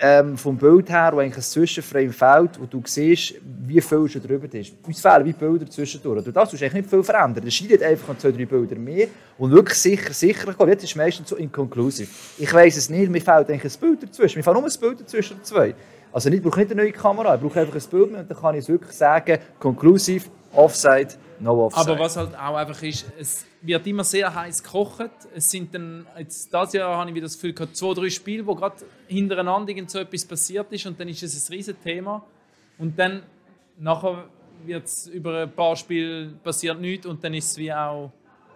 [0.00, 3.34] ähm, vom Bild her, wo eigentlich ein Zwischenframe fehlt, wo du siehst,
[3.66, 4.72] wie viel schon drüber ist.
[4.86, 6.22] Uns fehlen wie Bilder zwischendurch.
[6.24, 7.46] Durch das musst du eigentlich nicht viel verändern.
[7.46, 10.68] Es scheidet einfach noch zwei, drei Bilder mehr und wirklich sicher, sicher gehen.
[10.68, 12.10] Jetzt ist meistens so inconclusive.
[12.38, 14.38] Ich weiss es nicht, mir fehlt eigentlich ein Bild dazwischen.
[14.38, 15.74] Mir fehlt nur ein Bild dazwischen zwei.
[16.12, 18.38] Also ich brauche nicht eine neue Kamera, ich brauche einfach ein Bild mehr und dann
[18.38, 21.08] kann ich es wirklich sagen, conclusive, offside,
[21.40, 21.90] no offside.
[21.90, 25.10] Aber was halt auch einfach ist, es wird immer sehr heiß gekocht.
[25.34, 28.54] Es sind dann, jetzt dieses Jahr habe ich wieder das Gefühl zwei, drei Spiele, wo
[28.54, 28.76] gerade
[29.08, 32.24] hintereinander irgend so etwas passiert ist und dann ist es ein riesen Thema.
[32.78, 33.22] Und dann
[33.78, 34.28] nachher
[34.66, 38.12] wird es über ein paar Spiele passiert nichts und dann ist es wie auch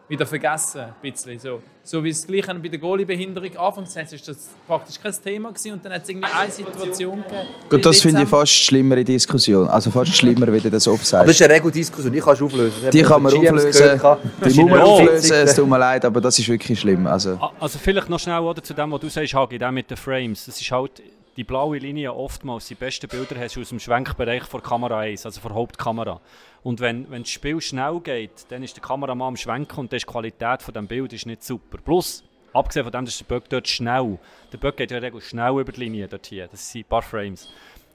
[0.09, 0.81] wieder vergessen.
[0.81, 1.39] Ein bisschen.
[1.39, 5.51] So, so wie es gleich bei der Goalie-Behinderung anfangs war, ist das praktisch kein Thema
[5.51, 7.49] gewesen und dann hat es irgendwie eine Situation gegeben.
[7.69, 9.69] Gut, das finde ich fast schlimmere Diskussion.
[9.69, 10.89] Also fast schlimmer, wie du das.
[10.89, 12.91] Aber das ist eine Regeldiskussion, die kannst du auflösen.
[12.91, 14.01] Die kann man auflösen,
[14.45, 17.07] die muss man auflösen, es tut mir leid, aber das ist wirklich schlimm.
[17.07, 20.47] Also, also vielleicht noch schnell oder, zu dem, was du sagst, Hagi, mit den Frames.
[20.47, 21.03] Das ist halt
[21.39, 25.25] die blaue Linie oftmals die besten Bilder hast du aus dem Schwenkbereich vor Kamera 1,
[25.25, 26.21] also vor Hauptkamera.
[26.65, 29.99] Und wenn, wenn das Spiel schnell geht, dann ist der Kameramann am Schwenken und die
[29.99, 31.79] Qualität von dem Bild ist nicht super.
[31.79, 34.19] Plus, abgesehen von dem, dass der Böck dort schnell,
[34.53, 37.03] der Böck geht ja regel schnell über die Linie dort hier, das sind ein paar
[37.03, 37.49] Frames.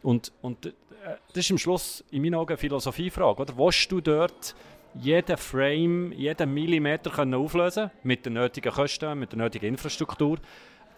[0.04, 0.72] Und, und äh,
[1.34, 3.58] das ist am Schluss in meinen Augen eine Philosophiefrage, oder?
[3.58, 4.56] Willst du dort
[4.96, 10.38] jeden Frame, jeden Millimeter können auflösen mit den nötigen Kosten, mit der nötigen Infrastruktur?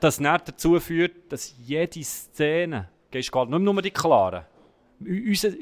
[0.05, 4.45] Das dann dazu führt, dass jede Szene, gehst gar nicht nur die klaren,
[4.99, 5.55] unsere,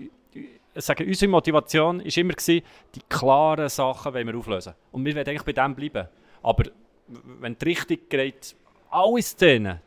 [0.76, 2.66] sagen, unsere Motivation war immer, gewesen,
[2.96, 4.74] die klaren Sachen wollen wir auflösen.
[4.92, 6.08] Und wir wollen eigentlich bei dem bleiben.
[6.42, 6.64] Aber
[7.08, 8.56] wenn die Richtung geht,
[8.90, 9.80] alle Szenen,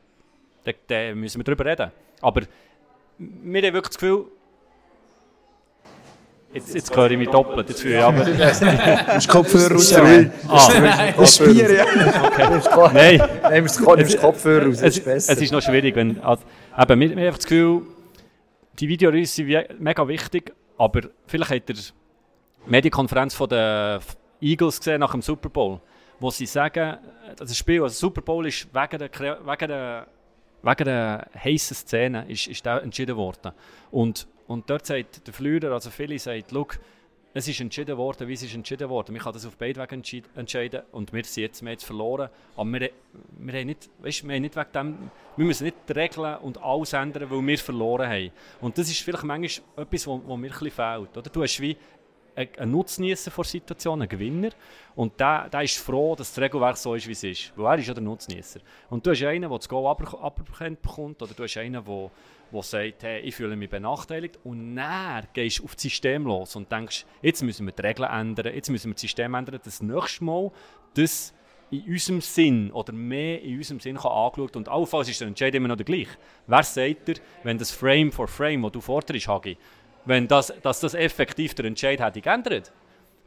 [0.64, 1.92] dann, dann müssen wir darüber reden.
[2.20, 2.42] Aber
[3.18, 4.26] wir haben wirklich das Gefühl,
[6.52, 8.24] Jetzt, jetzt höre ich mich doppelt, jetzt fühle ich aber...
[9.06, 9.92] Du musst Kopfhörer raus.
[10.48, 11.84] Ah, das Bier, ja.
[12.24, 13.18] Okay.
[13.18, 13.20] Nein.
[13.52, 15.32] Wir das Kopfhörer raus, das ist besser.
[15.32, 16.20] Es ist noch schwierig, wenn...
[16.20, 16.44] Also,
[16.78, 17.82] eben, wir, wir haben das Gefühl,
[18.78, 21.82] die Videoreise sind mega wichtig, aber vielleicht hat ihr die
[22.66, 24.00] Medienkonferenz der
[24.40, 25.80] Eagles gesehen nach dem Super Bowl,
[26.20, 26.98] wo sie sagen,
[27.36, 30.06] das Spiel, also Super Bowl ist wegen der, wegen der,
[30.62, 33.52] wegen der heißen Szene ist, ist entschieden worden.
[33.90, 36.78] Und und dort sagt der Flürer, also viele sagen, look,
[37.36, 39.12] es ist entschieden worden, wie es ist entschieden worden.
[39.12, 42.30] Man kann das auf beide Wege entscheiden und wir sind jetzt, wir jetzt verloren.
[42.56, 42.90] Aber wir,
[43.38, 46.94] wir, haben nicht, weißt, wir, haben nicht wegen dem, wir müssen nicht regeln und alles
[46.94, 48.30] ändern, weil wir verloren haben.
[48.62, 51.16] Und das ist vielleicht manchmal etwas, was mir ein fehlt.
[51.18, 51.30] Oder?
[51.30, 51.76] Du hast wie
[52.36, 54.50] einen Nutznießer vor Situationen, einen Gewinner.
[54.94, 57.52] Und der, der ist froh, dass das Regelwerk so ist, wie es ist.
[57.54, 58.60] Weil er ist ja der Nutznießer.
[58.88, 62.10] Und du hast einen, der das Goal aberkannt bekommt, oder du hast einen, der
[62.52, 64.38] der sagt, hey, ich fühle mich benachteiligt.
[64.44, 68.10] Und dann gehst du auf das System los und denkst, jetzt müssen wir die Regeln
[68.10, 70.50] ändern, jetzt müssen wir das System ändern, das nächste Mal
[70.94, 71.34] das
[71.70, 75.54] in unserem Sinn oder mehr in unserem Sinn kann angeschaut und allenfalls ist der Entscheid
[75.54, 76.16] immer noch der gleiche.
[76.46, 79.56] Wer sagt dir, wenn das Frame for Frame, das du forderst, Hagi,
[80.04, 82.72] wenn das, dass das effektiv der Entscheid hätte geändert?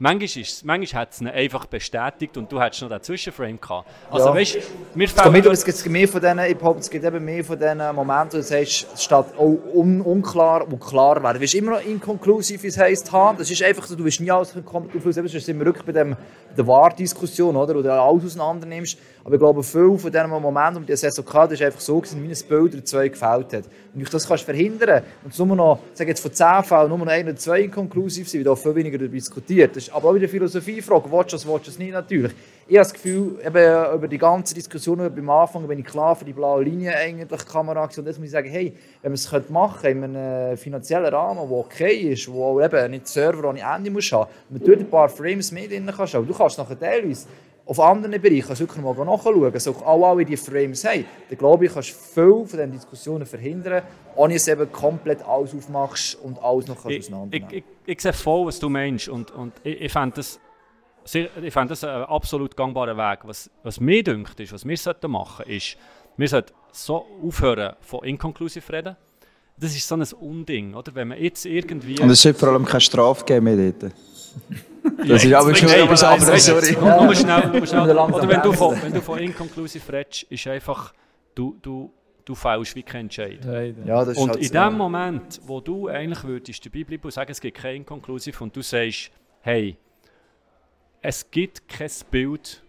[0.02, 3.86] Manchmal, ist, manchmal hat es ihn einfach bestätigt und du hättest noch den Zwischenframe gehabt.
[4.10, 4.36] Also ja.
[4.36, 4.58] weißt,
[4.96, 5.46] mir fällt...
[5.46, 8.38] Es gibt mehr von diesen, ich behaupte, es gibt eben mehr von diesen Momenten, wo
[8.38, 11.34] du sagst, es steht auch un unklar, wo klar wäre.
[11.34, 13.38] Du wirst immer noch inkonklusiv, wie es heisst, haben.
[13.38, 15.28] Das ist einfach so, du wirst nie alles auflösen.
[15.28, 16.16] Jetzt sind wir rück bei dem,
[16.58, 17.76] der Wahrdiskussion, oder?
[17.76, 18.98] Wo du alles auseinander nimmst.
[19.26, 22.24] Aber ich glaube, viel von diesen Momenten, um die Saison hatte, ist einfach so gewesen,
[22.24, 23.66] wie ein Bild zwei gefällt hat.
[23.94, 26.98] Und ich das kannst verhindern und es nur noch, sag jetzt von zehn Fällen, nur
[27.00, 29.76] noch ein oder zwei inkonklusiv sind, wie da viel weniger darüber diskutiert.
[29.76, 31.12] Das aber auch wieder Philosophie-Frage.
[31.12, 31.92] Willst du das, willst nicht?
[31.92, 32.32] Natürlich.
[32.68, 36.26] Ich habe das Gefühl, eben über die ganze Diskussion beim Anfang bin ich klar für
[36.26, 39.82] die blaue Linie eigentlich Kamera und jetzt muss ich sagen, hey, wenn man es machen
[39.82, 44.12] könnte, in einem finanziellen Rahmen, der okay ist, wo eben nicht Server ohne Ende muss
[44.12, 46.28] haben, man dort ein paar Frames mehr drin kann schauen.
[46.28, 47.28] Du kannst nachher teilweise
[47.70, 51.38] auf anderen Bereichen kannst du wirklich mal nachschauen, also auch alle die Frames haben, dann
[51.38, 53.84] glaube ich, kannst du viel von diesen Diskussionen verhindern,
[54.16, 58.02] ohne dass du eben komplett alles aufmachst und alles noch ich, auseinandernehmen ich, ich, ich,
[58.02, 60.40] sehe voll, was du meinst und, und ich, ich fände das,
[61.14, 63.20] ich fänd das ein absolut gangbarer Weg.
[63.26, 65.78] Was, was mir dünkt, ist, was wir sollten machen ist,
[66.18, 68.96] wir sollten so aufhören von inkonklusiv reden.
[69.58, 70.96] Das ist so ein Unding, oder?
[70.96, 72.00] Wenn man jetzt irgendwie...
[72.00, 73.94] Und es sollte vor allem keine Strafe geben mehr dort.
[74.98, 76.78] Das ist aber schon etwas anderes, sorry.
[76.80, 77.98] Nur schnell, nur schnell.
[77.98, 80.94] Oder wenn du von, wenn du von inconclusive redest, ist einfach,
[81.36, 81.92] du, du,
[82.26, 83.40] du fällst wie kein Entscheid.
[83.86, 87.32] Ja, das und halt in dem Moment, wo du eigentlich würdest dabei bleiben und sagen,
[87.32, 89.12] es gibt kein inconclusive und du sagst,
[89.42, 89.78] hey,
[91.02, 92.62] es gibt kein Bild,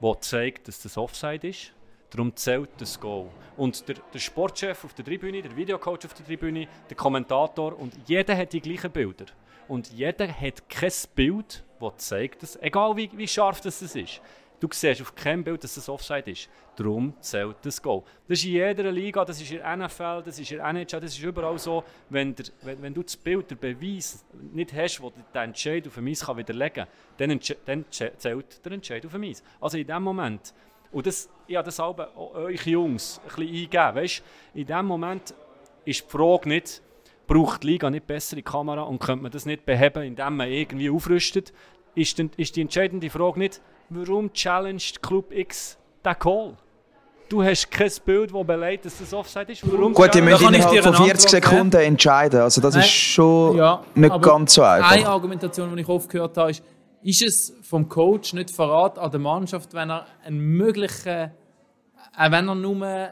[0.00, 1.72] das zeigt, dass das Offside ist,
[2.10, 3.28] darum zählt das Goal.
[3.56, 7.94] Und der, der Sportchef auf der Tribüne, der Videocoach auf der Tribüne, der Kommentator und
[8.06, 9.26] jeder hat die gleichen Bilder
[9.72, 14.20] und jeder hat kein Bild, das zeigt, dass, egal wie, wie scharf das ist,
[14.60, 16.50] du siehst auf keinem Bild, dass es Offside ist.
[16.76, 18.02] Darum zählt das Goal.
[18.28, 21.00] Das ist in jeder Liga, das ist in der NFL, das ist in der NHL,
[21.00, 24.22] das ist überall so, wenn, der, wenn, wenn du das Bild, den Beweis
[24.52, 26.86] nicht hast, wo der Entscheid auf den Eis widerlegen
[27.16, 29.42] kann, dann, zählt der Entscheid auf den Eis.
[29.58, 30.52] Also in dem Moment,
[30.92, 31.96] und das, ich habe das auch
[32.34, 34.22] euch Jungs ein bisschen eingegeben, weißt,
[34.52, 35.34] in dem Moment
[35.86, 36.81] ist die Frage nicht,
[37.26, 40.90] braucht die Liga nicht bessere Kamera und könnte man das nicht beheben, indem man irgendwie
[40.90, 41.52] aufrüstet,
[41.94, 46.56] ist, die, ist die entscheidende Frage nicht, warum challenged Club X den Call?
[47.28, 49.62] Du hast kein Bild, das beleidigt, dass das Offside ist.
[49.70, 52.40] Warum Gut, ihr müsst innerhalb von 40 Sekunden entscheiden.
[52.40, 52.84] Also das Nein.
[52.84, 54.90] ist schon ja, nicht ganz so einfach.
[54.90, 56.62] Eine Argumentation, die ich oft gehört habe, ist,
[57.02, 61.30] ist es vom Coach nicht Verrat an der Mannschaft, wenn er einen möglichen, äh,
[62.30, 63.08] wenn er nur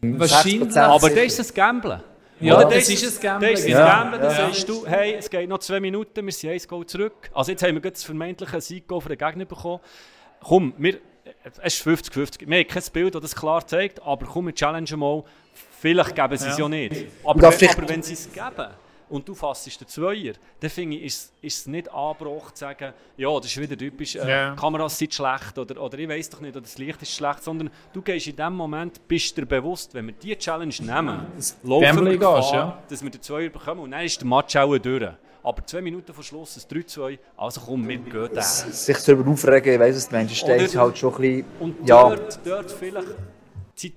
[0.00, 0.74] wahrscheinlich...
[0.74, 2.00] Aber das ist das Gamblen.
[2.42, 3.52] Ja, das, das ist ein Gambling.
[3.52, 6.50] Das ist ein Gambling, da sagst du, hey, es geht noch zwei Minuten, wir sind
[6.50, 7.30] eins Goal zurück.
[7.32, 9.80] Also jetzt haben wir das vermeintliche Sieg für den Gegner bekommen.
[10.42, 10.98] Komm, wir,
[11.44, 12.48] es ist 50-50.
[12.48, 15.22] Wir haben kein Bild, das das klar zeigt, aber komm, wir challengen mal.
[15.80, 17.06] Vielleicht geben sie es ja nicht.
[17.24, 18.68] Aber, aber wenn sie es geben
[19.12, 22.94] und du fassest den Zweier, dann finde ich, ist, ist es nicht angebracht zu sagen,
[23.16, 24.56] ja, das ist wieder typisch, äh, yeah.
[24.56, 27.70] Kameras sind schlecht oder, oder ich weiß doch nicht, oder das Licht ist schlecht, sondern
[27.92, 31.26] du gehst in dem Moment, bist dir bewusst, wenn wir diese Challenge nehmen,
[31.62, 32.82] laufen wir Gefahr, ja.
[32.88, 35.08] dass wir den Zweier bekommen und dann ist der Match auch durch.
[35.44, 38.40] Aber zwei Minuten vor Schluss, ein 3-2, also komm, wir gehen da.
[38.40, 41.44] Sich darüber aufregen, ich weiss es, die Menschen stehen halt schon ein bisschen...
[41.58, 42.54] Und dort, ja.
[42.54, 43.08] dort vielleicht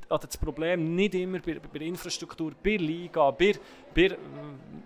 [0.09, 3.53] also das Problem nicht immer bei, bei Infrastruktur, bei Liga, bei,
[3.93, 4.17] bei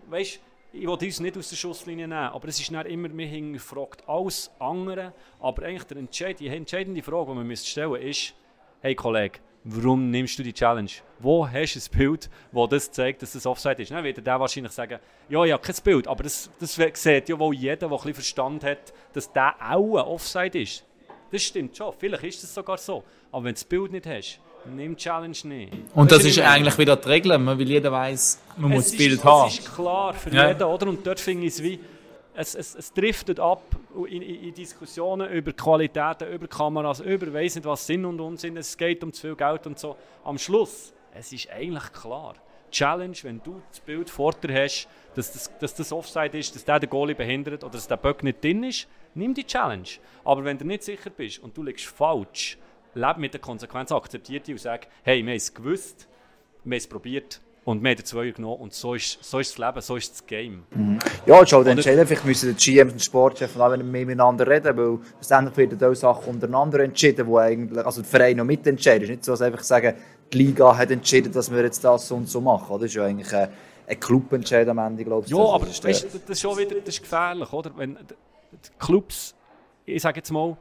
[0.10, 0.40] weißt,
[0.72, 4.08] ich will uns nicht aus der Schusslinie nehmen, aber es ist nicht immer, wir hinterfragt
[4.08, 8.36] alles andere, aber eigentlich der Entscheid, die entscheidende Frage, die wir stellen ist,
[8.82, 10.92] hey Kollege, warum nimmst du die Challenge?
[11.20, 13.92] Wo hast du ein Bild, das das zeigt, dass es Offside ist?
[13.92, 17.56] Dann wird der wahrscheinlich sagen, ja, ja, kein Bild, aber das, das sieht ja wohl
[17.56, 20.86] jeder, der ein bisschen Verstand hat, dass der auch Offside ist.
[21.32, 24.40] Das stimmt schon, vielleicht ist es sogar so, aber wenn du das Bild nicht hast,
[24.66, 25.74] Nimm Challenge nicht.
[25.96, 29.24] Und das, das ist eigentlich wieder die Regel, weil jeder weiß, man muss das Bild
[29.24, 29.50] haben.
[29.50, 30.50] Das ist klar für ja.
[30.50, 30.88] jeden, oder?
[30.88, 31.80] Und dort finde ich es wie,
[32.36, 33.64] es, es, es driftet ab
[34.08, 38.56] in, in, in, Diskussionen über Qualitäten, über Kameras, über weiss nicht was Sinn und Unsinn,
[38.58, 39.98] es geht um zu viel Geld und so.
[40.24, 42.36] Am Schluss, es ist eigentlich klar.
[42.72, 46.64] Challenge, wenn du das Bild vor dir hast, dass das, dass das Offside ist, dass
[46.64, 49.90] der den Goalie behindert oder dass der Böck nicht drin ist, nimm die Challenge.
[50.24, 52.58] Aber wenn du nicht sicher bist und du liegst falsch,
[52.94, 56.08] lebe mit der Konsequenz, akzeptiert die und sage, hey, wir haben es gewusst,
[56.64, 59.52] wir haben es probiert und wir haben den Zweier genommen und so ist, so ist
[59.52, 60.64] das Leben, so ist das Game.
[60.72, 61.00] Mhm.
[61.26, 65.58] Ja, schon entscheiden, vielleicht müssen die GM und der Sportchef mehr miteinander reden, weil letztendlich
[65.58, 69.04] werden auch Sachen untereinander entschieden, wo eigentlich, also der Verein noch mitentscheidet.
[69.04, 69.94] Es ist nicht so, dass einfach sagen,
[70.32, 72.76] die Liga hat entschieden, dass wir jetzt das und so machen.
[72.80, 73.50] Das ist ja eigentlich ein,
[73.88, 75.32] ein Clubentscheid am Ende, glaube ich.
[75.32, 77.72] Ja, aber das ist, weißt, das ist schon wieder das ist gefährlich, oder?
[77.76, 79.36] Wenn die Clubs,
[79.86, 80.58] ich sage jetzt mal,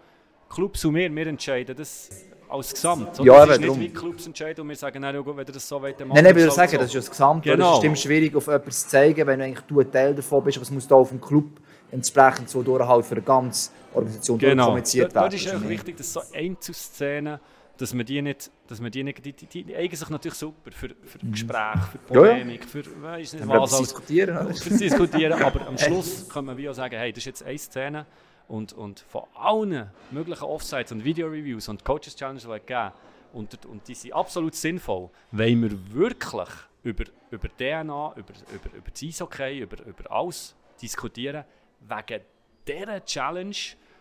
[0.49, 2.11] Clubs und wir, wir entscheiden das
[2.49, 3.21] als Gesamt.
[3.21, 3.25] Oder?
[3.25, 5.69] Ja, das ist nicht wie Clubs entscheiden und wir sagen, nein, gut, wenn ihr das
[5.69, 6.77] so wollt, dann Nein, nein, ich würde sagen, so.
[6.79, 7.45] das ist ja das Gesamt.
[7.45, 7.73] Genau.
[7.73, 10.45] Es ist immer schwierig, auf etwas zu zeigen, wenn du eigentlich du ein Teil davon
[10.45, 11.61] bist, aber es muss da auf dem Club
[11.91, 14.67] entsprechend so durch halt für eine ganze Organisation genau.
[14.67, 15.31] kommuniziert werden.
[15.31, 17.39] Genau, das ist wichtig, dass so Einzelszenen
[17.79, 20.73] dass man die nicht, dass man die nicht, die, die, die eignen sich natürlich super
[20.73, 21.31] für, für mhm.
[21.31, 23.73] Gespräche, für Polemik, für, weiß nicht was.
[23.73, 24.53] Alles, diskutieren.
[24.53, 27.59] Für diskutieren, aber am Schluss kann man wie auch sagen, hey, das ist jetzt eine
[27.59, 28.07] Szene
[28.49, 32.93] und, und von allen möglichen Offsites und Video-Reviews und Coaches Challenge, die es gegeben
[33.33, 36.49] und, und die sind absolut sinnvoll, weil wir wirklich
[36.83, 41.45] über, über DNA, über, über, über das Eishockey, über, über alles diskutieren,
[41.81, 42.23] wegen
[42.67, 43.57] dieser Challenge,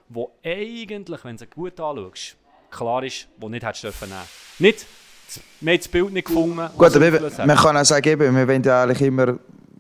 [0.10, 2.38] wo eigentlich, wenn du sie gut anschaust,
[2.72, 4.22] klar ist, die nicht hättest dürfen nehmen.
[4.60, 4.86] Nicht,
[5.60, 6.70] wir haben das Bild nicht gefunden.
[6.78, 9.38] Gut, aber man kann auch sagen, wir wollen ja eigentlich immer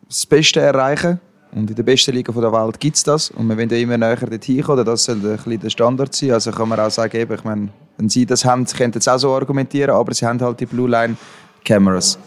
[0.07, 1.19] das Beste erreichen.
[1.51, 3.31] Und in der besten Liga der Welt gibt es das.
[3.31, 4.85] Und wir wollen ja immer näher dorthin kommen.
[4.85, 6.31] Das soll ein bisschen der Standard sein.
[6.31, 9.17] Also kann man auch sagen, ich meine, wenn sie das haben, sie können es auch
[9.17, 11.15] so argumentieren, aber sie haben halt die Blue Line
[11.63, 12.19] Cameras.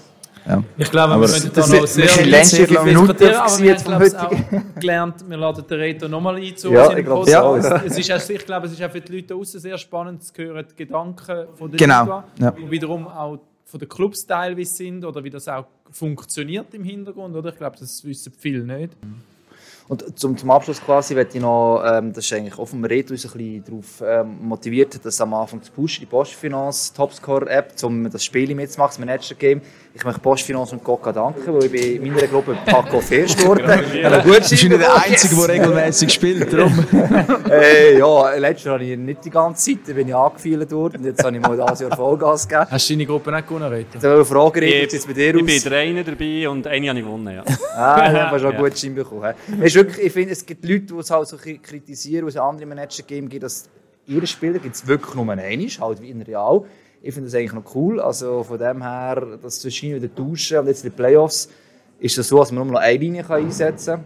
[0.47, 0.63] Ja.
[0.77, 2.09] Ich glaube, aber wir können da noch sehr, sehr,
[2.45, 3.35] sehr viel diskutieren,
[3.93, 7.57] aber wir haben gelernt, wir laden den Reto nochmal ein zu ja, ich glaube, ja.
[7.85, 10.33] es ist auch, Ich glaube, es ist auch für die Leute außen sehr spannend zu
[10.43, 12.03] hören, die Gedanken von der genau.
[12.03, 12.49] Liga, ja.
[12.51, 13.39] und wiederum auch
[13.71, 17.35] von den Clubs teilweise sind oder wie das auch funktioniert im Hintergrund.
[17.37, 17.51] Oder?
[17.51, 18.97] Ich glaube, das wissen viele nicht.
[19.89, 23.33] Und zum, zum Abschluss quasi ich noch, ähm, das ist eigentlich vom Reto uns ein
[23.33, 28.25] bisschen darauf ähm, motiviert, dass am Anfang zu pushen, die Postfinance Topscore App, um das
[28.25, 29.61] Spiel mitzumachen, das Manager-Game.
[29.93, 33.67] Ich möchte Postfinance und Coca danken, weil ich bin in meiner Gruppe Paco First geworden.
[33.67, 36.53] gut du bist nicht der Einzige, der regelmäßig spielt.
[36.53, 36.87] Darum.
[37.49, 41.07] hey, ja, letztes Jahr habe ich nicht die ganze Zeit, bin ich angefeilt worden und
[41.07, 42.71] jetzt habe ich mal das Jahr Vollgas gegeben.
[42.71, 43.99] Hast du deine Gruppe nicht gewonnen, Reto?
[43.99, 45.41] Ich habe Frage, Reto, wie es bei dir aus?
[45.41, 47.45] Ich bin der dabei und eine habe ich gewonnen, ja.
[47.75, 48.59] ah, dann hast du auch ja.
[48.61, 49.35] gut Schein bekommen.
[49.61, 52.67] Ist wirklich, ich finde, es gibt Leute, die es halt so kritisieren, die es andere
[52.67, 53.69] Manager geben, dass
[54.07, 56.62] ihre Spieler gibt es wirklich nur einen, halt wie in Real.
[57.03, 58.01] Ich finde das eigentlich noch cool.
[58.01, 61.49] Also von dem her, das zwischen wieder tauschen und jetzt in den Playoffs
[61.99, 64.05] ist es so, dass man nur noch eine Linie kann einsetzen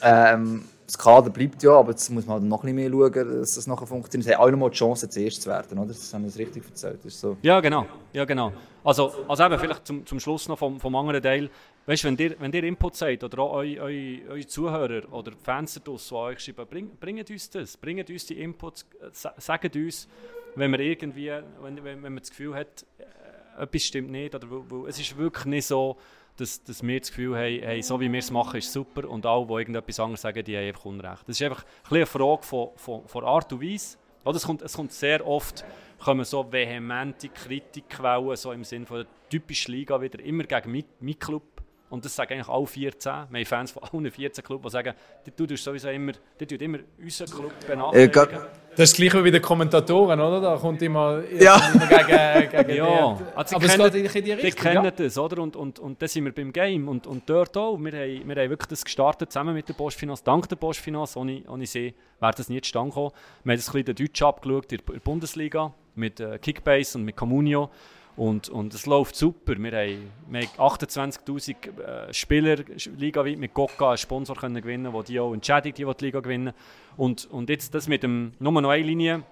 [0.00, 0.40] kann.
[0.40, 3.54] Ähm, das Kader bleibt ja, aber jetzt muss man halt noch ein mehr schauen, dass
[3.54, 4.28] das nachher funktioniert.
[4.28, 5.88] Sie haben auch noch mal die Chance, zuerst zu werden, oder?
[5.88, 6.98] Das haben wir richtig erzählt.
[7.02, 7.36] Das ist so.
[7.42, 7.86] Ja, genau.
[8.12, 8.52] Ja, genau.
[8.82, 11.48] Also, also eben vielleicht zum, zum Schluss noch vom, vom anderen Teil.
[11.86, 15.80] Weißt du, wenn ihr, wenn ihr Input seid oder auch eure, eure, Zuhörer oder Fans
[15.82, 20.06] draussen, die euch schreiben, bring, bringt uns das, bringt uns die Inputs, sagt uns,
[20.56, 24.64] wenn man irgendwie, wenn, wenn, man das Gefühl hat, äh, etwas stimmt nicht, oder wo,
[24.68, 25.96] wo, es ist wirklich nicht so,
[26.36, 29.24] dass, dass wir das Gefühl haben, hey, so wie wir es machen, ist super und
[29.24, 31.28] alle, die irgendetwas anderes sagen, die haben einfach Unrecht.
[31.28, 33.96] Das ist einfach ein eine Frage von, von, von Art und Weise.
[34.24, 35.64] Oder es, kommt, es kommt sehr oft
[36.04, 41.18] kommen so vehemente Kritikquellen, so im Sinne von der typischen Liga wieder, immer gegen meinen
[41.18, 41.53] Club.
[41.90, 43.12] Und das sagen eigentlich alle 14.
[43.30, 44.94] Wir haben Fans von allen 14 Clubs, die sagen,
[45.36, 48.28] du tust sowieso immer, die tut immer unseren Club benachteiligen.
[48.76, 50.40] Das ist gleich wie die Kommentatoren, oder?
[50.40, 51.56] Da kommt immer, ja.
[51.72, 53.18] immer gegen, gegen ja.
[53.36, 54.50] Also Aber kennen, es geht in die Richtung.
[54.50, 54.90] Die kennen ja.
[54.90, 55.40] das, oder?
[55.40, 56.88] Und, und, und da sind wir beim Game.
[56.88, 57.76] Und, und dort auch.
[57.78, 60.24] Wir haben, wir haben wirklich das gestartet, zusammen mit der Postfinance.
[60.24, 63.10] Dank der Postfinance, ohne, ohne sie wäre das nie zustande gekommen.
[63.44, 67.04] Wir haben das ein bisschen den Deutsch abgeschaut in der Bundesliga mit äh, Kickbase und
[67.04, 67.70] mit Communio.
[68.16, 69.54] Und, und es läuft super.
[69.58, 72.58] Wir haben, haben 28'000 äh, Spieler
[72.96, 76.52] ligaweit mit Gokka einen Sponsor können gewinnen können, die auch entschädigt, die, die Liga gewinnen.
[76.96, 79.24] Und, und jetzt das mit dem nur noch eine Linie,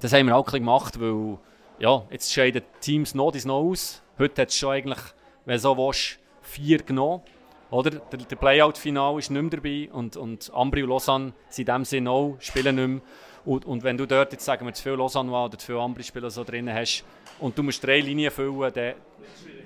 [0.00, 1.38] das haben wir auch gemacht, weil
[1.78, 4.02] ja, jetzt scheiden Teams noch das noch aus.
[4.18, 5.00] Heute hat es schon eigentlich,
[5.46, 7.22] wenn so willst, vier genommen.
[7.70, 7.90] Oder?
[7.90, 11.84] Der, der Playout-Final ist nicht mehr dabei und, und Ambri und Lausanne sind in dem
[11.84, 13.00] Sinne auch, spielen nicht mehr.
[13.44, 16.04] Und, und wenn du dort jetzt sagen wir, zu viel Lausanne oder zu viele andere
[16.04, 17.04] Spieler so drin hast
[17.38, 18.94] und du musst drei Linien füllen, dann,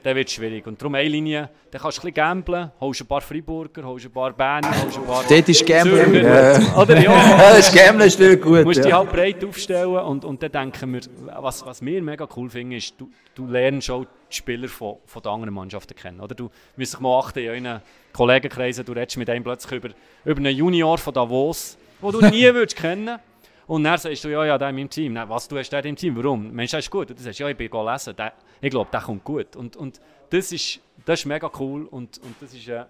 [0.02, 0.64] dann wird es schwierig.
[0.66, 4.06] Und darum eine Linie, dann kannst du ein bisschen gamblen, holst ein paar Freiburger, holst
[4.06, 6.14] ein paar Berner, holst ein paar Dort ist Gamblen.
[6.14, 6.76] Ja.
[6.80, 7.38] Oder ja.
[7.38, 8.60] das ist Gamblen ist gut.
[8.60, 8.84] Du musst ja.
[8.84, 11.01] dich halt breit aufstellen und, und dann denken wir,
[11.42, 15.20] was, was wir mega cool finden, ist, du, du lernst auch die Spieler von, von
[15.22, 16.20] den anderen Mannschaften kennen.
[16.20, 17.82] Oder du musst dich mal achten, in euren
[18.12, 19.88] Kollegenkreisen, du redest mit einem plötzlich über,
[20.24, 23.18] über einen Junior von Davos, den du nie würdest kennen
[23.66, 25.15] und dann sagst du, ja, ja, der in meinem Team.
[25.15, 26.16] Dann, was, du hast den im Team?
[26.16, 26.51] Warum?
[26.51, 27.11] Mensch, das ist gut.
[27.11, 28.15] Und du sagst, ja, ich bin lesen.
[28.16, 29.57] Der, ich glaube, der kommt gut.
[29.57, 30.01] Und, und
[30.31, 31.86] das, ist, das ist mega cool.
[31.86, 32.85] Und, und das ist, äh,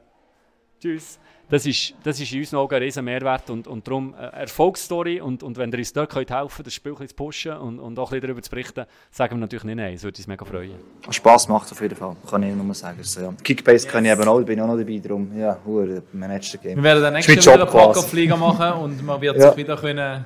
[0.80, 1.18] tschüss.
[1.48, 5.20] Das ist, das ist in unseren Augen ein riesen Mehrwert und, und darum eine Erfolgsstory.
[5.20, 8.10] Und, und wenn ihr uns dort könnt helfen das Spiel zu pushen und, und auch
[8.10, 9.92] ein darüber zu berichten, sagen wir natürlich nicht nein.
[9.92, 10.74] Das würde uns mega freuen.
[11.10, 13.02] Spass macht auf jeden Fall, kann ich nur sagen.
[13.02, 13.34] So, ja.
[13.44, 13.92] Kickbase yes.
[13.92, 14.98] kann ich eben auch, bin ich auch noch dabei.
[14.98, 16.76] Darum, ja, hure, Manager Game.
[16.76, 19.48] Wir werden dann nächstes Mal wieder Podcast-Flieger machen und man wird ja.
[19.48, 20.24] sich wieder können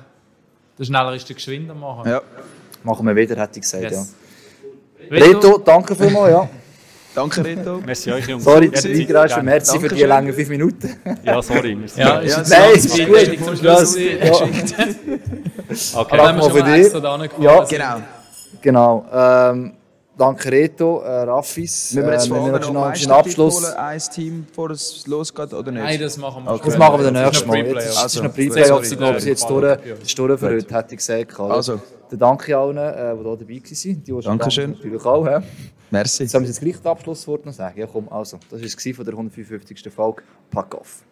[0.79, 2.09] der schneller ist der geschwinder machen.
[2.09, 2.21] Ja.
[2.83, 4.15] Machen wir wieder, hätte ich gesagt, yes.
[5.09, 5.17] ja.
[5.17, 6.49] Reto, danke vielmals, ja.
[7.15, 7.81] Danke, Reto.
[7.83, 8.43] Merci euch, Jungs.
[8.43, 9.41] Sorry, dass du eingreifst.
[9.41, 10.95] Merci für die langen fünf Minuten.
[11.23, 11.75] Ja, sorry.
[11.95, 12.97] Ja, ja, nein, es ist
[13.39, 13.65] gut.
[13.65, 14.05] Das, ja.
[15.99, 18.01] Okay, dann haben wir schon mal extra da Ja, genau.
[18.61, 19.05] Genau.
[19.11, 19.73] Ähm,
[20.19, 21.93] danke Reto, äh, Raffis.
[21.93, 25.71] Müssen wir jetzt äh, wir noch einen Abschluss holen, ein Team, bevor es losgeht, oder
[25.71, 25.83] nicht?
[25.83, 26.53] Nein, das machen wir.
[26.53, 26.63] Okay.
[26.65, 27.57] Das machen wir dann nächstes Mal.
[27.65, 30.93] Jetzt also, ist noch Pre-Playoffs, ich glaube, es jetzt durch, ist durch für heute, hätte
[30.93, 31.39] ich gesagt.
[31.39, 31.79] Also.
[32.09, 34.03] Dann danke allen, äh, die hier dabei waren.
[34.03, 34.71] Die, Dankeschön.
[34.71, 35.27] Natürlich auch.
[35.27, 35.45] He?
[35.91, 36.23] Merci.
[36.23, 37.79] Jetzt haben wir jetzt gleich das Abschlusswort noch sagen.
[37.79, 39.93] Ja, komm, also, das war es von der 155.
[39.93, 40.23] Folge.
[40.51, 41.03] Pack off.